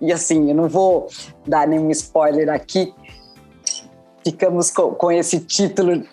e 0.03 0.11
assim, 0.11 0.49
eu 0.49 0.55
não 0.55 0.67
vou 0.67 1.07
dar 1.47 1.65
nenhum 1.65 1.89
spoiler 1.91 2.49
aqui. 2.49 2.93
Ficamos 4.21 4.69
com, 4.69 4.91
com 4.91 5.09
esse 5.09 5.39
título 5.39 6.03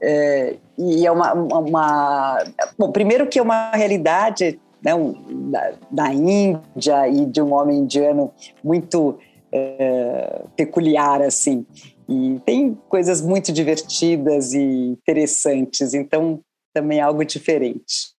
é, 0.00 0.56
e 0.78 1.06
é 1.06 1.10
uma, 1.10 1.32
uma, 1.32 2.44
bom, 2.78 2.92
primeiro 2.92 3.26
que 3.26 3.38
é 3.38 3.42
uma 3.42 3.70
realidade 3.72 4.58
né, 4.82 4.94
um, 4.94 5.50
da, 5.50 5.72
da, 5.90 6.12
Índia 6.12 7.08
e 7.08 7.26
de 7.26 7.42
um 7.42 7.52
homem 7.52 7.78
indiano 7.78 8.32
muito 8.62 9.18
é, 9.52 10.42
peculiar 10.56 11.20
assim. 11.20 11.66
E 12.08 12.40
tem 12.44 12.78
coisas 12.88 13.20
muito 13.20 13.52
divertidas 13.52 14.54
e 14.54 14.60
interessantes 14.60 15.94
então 15.94 16.40
também 16.72 16.98
é 16.98 17.02
algo 17.02 17.24
diferente. 17.24 18.16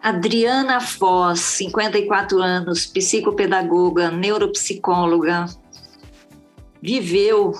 Adriana 0.00 0.80
Foz, 0.80 1.38
54 1.38 2.42
anos, 2.42 2.86
psicopedagoga, 2.86 4.10
neuropsicóloga, 4.10 5.46
viveu 6.82 7.52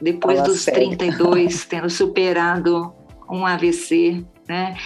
depois 0.00 0.38
Fala 0.38 0.48
dos 0.48 0.60
sério. 0.60 0.96
32, 0.96 1.64
tendo 1.68 1.90
superado 1.90 2.92
um 3.30 3.44
AVC, 3.44 4.24
né? 4.48 4.76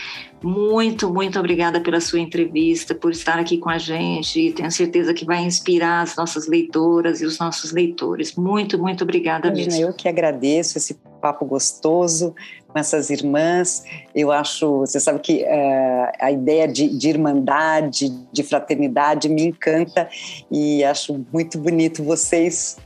Muito, 0.42 1.12
muito 1.12 1.38
obrigada 1.38 1.80
pela 1.80 2.00
sua 2.00 2.18
entrevista, 2.18 2.96
por 2.96 3.12
estar 3.12 3.38
aqui 3.38 3.58
com 3.58 3.70
a 3.70 3.78
gente. 3.78 4.52
Tenho 4.52 4.70
certeza 4.72 5.14
que 5.14 5.24
vai 5.24 5.44
inspirar 5.44 6.02
as 6.02 6.16
nossas 6.16 6.48
leitoras 6.48 7.20
e 7.20 7.24
os 7.24 7.38
nossos 7.38 7.70
leitores. 7.70 8.34
Muito, 8.34 8.76
muito 8.76 9.04
obrigada 9.04 9.46
Imagina, 9.46 9.70
mesmo. 9.70 9.86
Eu 9.86 9.94
que 9.94 10.08
agradeço 10.08 10.78
esse 10.78 10.94
papo 11.20 11.44
gostoso 11.44 12.34
com 12.66 12.76
essas 12.76 13.08
irmãs. 13.08 13.84
Eu 14.12 14.32
acho, 14.32 14.80
você 14.80 14.98
sabe 14.98 15.20
que 15.20 15.44
uh, 15.44 16.12
a 16.18 16.32
ideia 16.32 16.66
de, 16.66 16.88
de 16.88 17.08
irmandade, 17.08 18.10
de 18.32 18.42
fraternidade 18.42 19.28
me 19.28 19.44
encanta 19.44 20.08
e 20.50 20.82
acho 20.82 21.24
muito 21.32 21.56
bonito 21.56 22.02
vocês 22.02 22.78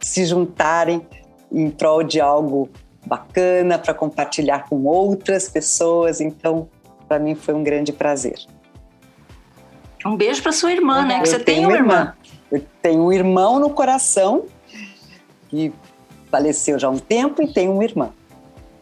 se 0.00 0.24
juntarem 0.24 1.06
em 1.52 1.70
prol 1.70 2.02
de 2.02 2.20
algo 2.20 2.68
bacana 3.06 3.78
para 3.78 3.92
compartilhar 3.92 4.68
com 4.68 4.84
outras 4.84 5.48
pessoas. 5.48 6.20
Então, 6.20 6.68
para 7.08 7.18
mim 7.18 7.34
foi 7.34 7.54
um 7.54 7.62
grande 7.62 7.92
prazer. 7.92 8.38
Um 10.04 10.16
beijo 10.16 10.42
para 10.42 10.52
sua 10.52 10.72
irmã, 10.72 11.04
né? 11.04 11.20
Que 11.20 11.28
você 11.28 11.38
tem 11.38 11.64
uma 11.64 11.74
irmã. 11.74 11.94
irmã. 11.94 12.14
Eu 12.50 12.64
tenho 12.80 13.02
um 13.02 13.12
irmão 13.12 13.58
no 13.58 13.70
coração 13.70 14.46
que 15.48 15.72
faleceu 16.30 16.78
já 16.78 16.88
há 16.88 16.90
um 16.90 16.98
tempo 16.98 17.42
e 17.42 17.52
tenho 17.52 17.72
uma 17.72 17.84
irmã. 17.84 18.10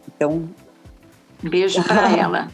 Então. 0.07 0.49
Beijo 1.43 1.83
para 1.83 2.09
ela. 2.17 2.51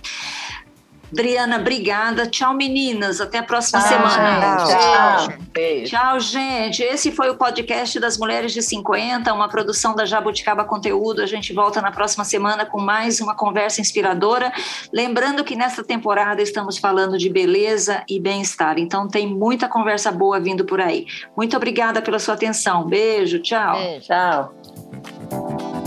Adriana, 1.11 1.57
obrigada. 1.57 2.27
Tchau, 2.27 2.53
meninas. 2.53 3.21
Até 3.21 3.39
a 3.39 3.43
próxima 3.43 3.79
tchau, 3.79 3.89
semana. 3.89 4.57
Tchau. 4.57 4.67
Tchau. 4.67 5.37
Beijo. 5.53 5.91
tchau, 5.91 6.19
gente. 6.19 6.83
Esse 6.83 7.11
foi 7.11 7.29
o 7.29 7.35
podcast 7.35 7.99
das 7.99 8.17
Mulheres 8.17 8.51
de 8.51 8.61
50, 8.61 9.33
uma 9.33 9.47
produção 9.47 9.95
da 9.95 10.05
Jabuticaba 10.05 10.63
Conteúdo. 10.63 11.21
A 11.21 11.25
gente 11.25 11.53
volta 11.53 11.81
na 11.81 11.91
próxima 11.91 12.23
semana 12.23 12.65
com 12.65 12.79
mais 12.79 13.19
uma 13.19 13.35
conversa 13.35 13.81
inspiradora. 13.81 14.51
Lembrando 14.91 15.43
que 15.43 15.55
nesta 15.55 15.83
temporada 15.83 16.41
estamos 16.41 16.77
falando 16.77 17.17
de 17.17 17.29
beleza 17.29 18.03
e 18.09 18.19
bem-estar. 18.19 18.77
Então 18.77 19.07
tem 19.07 19.27
muita 19.27 19.67
conversa 19.67 20.11
boa 20.11 20.39
vindo 20.39 20.65
por 20.65 20.81
aí. 20.81 21.05
Muito 21.35 21.55
obrigada 21.55 22.01
pela 22.01 22.19
sua 22.19 22.33
atenção. 22.33 22.85
Beijo, 22.85 23.39
tchau. 23.39 23.77
Beijo, 23.77 24.07
tchau. 24.07 25.86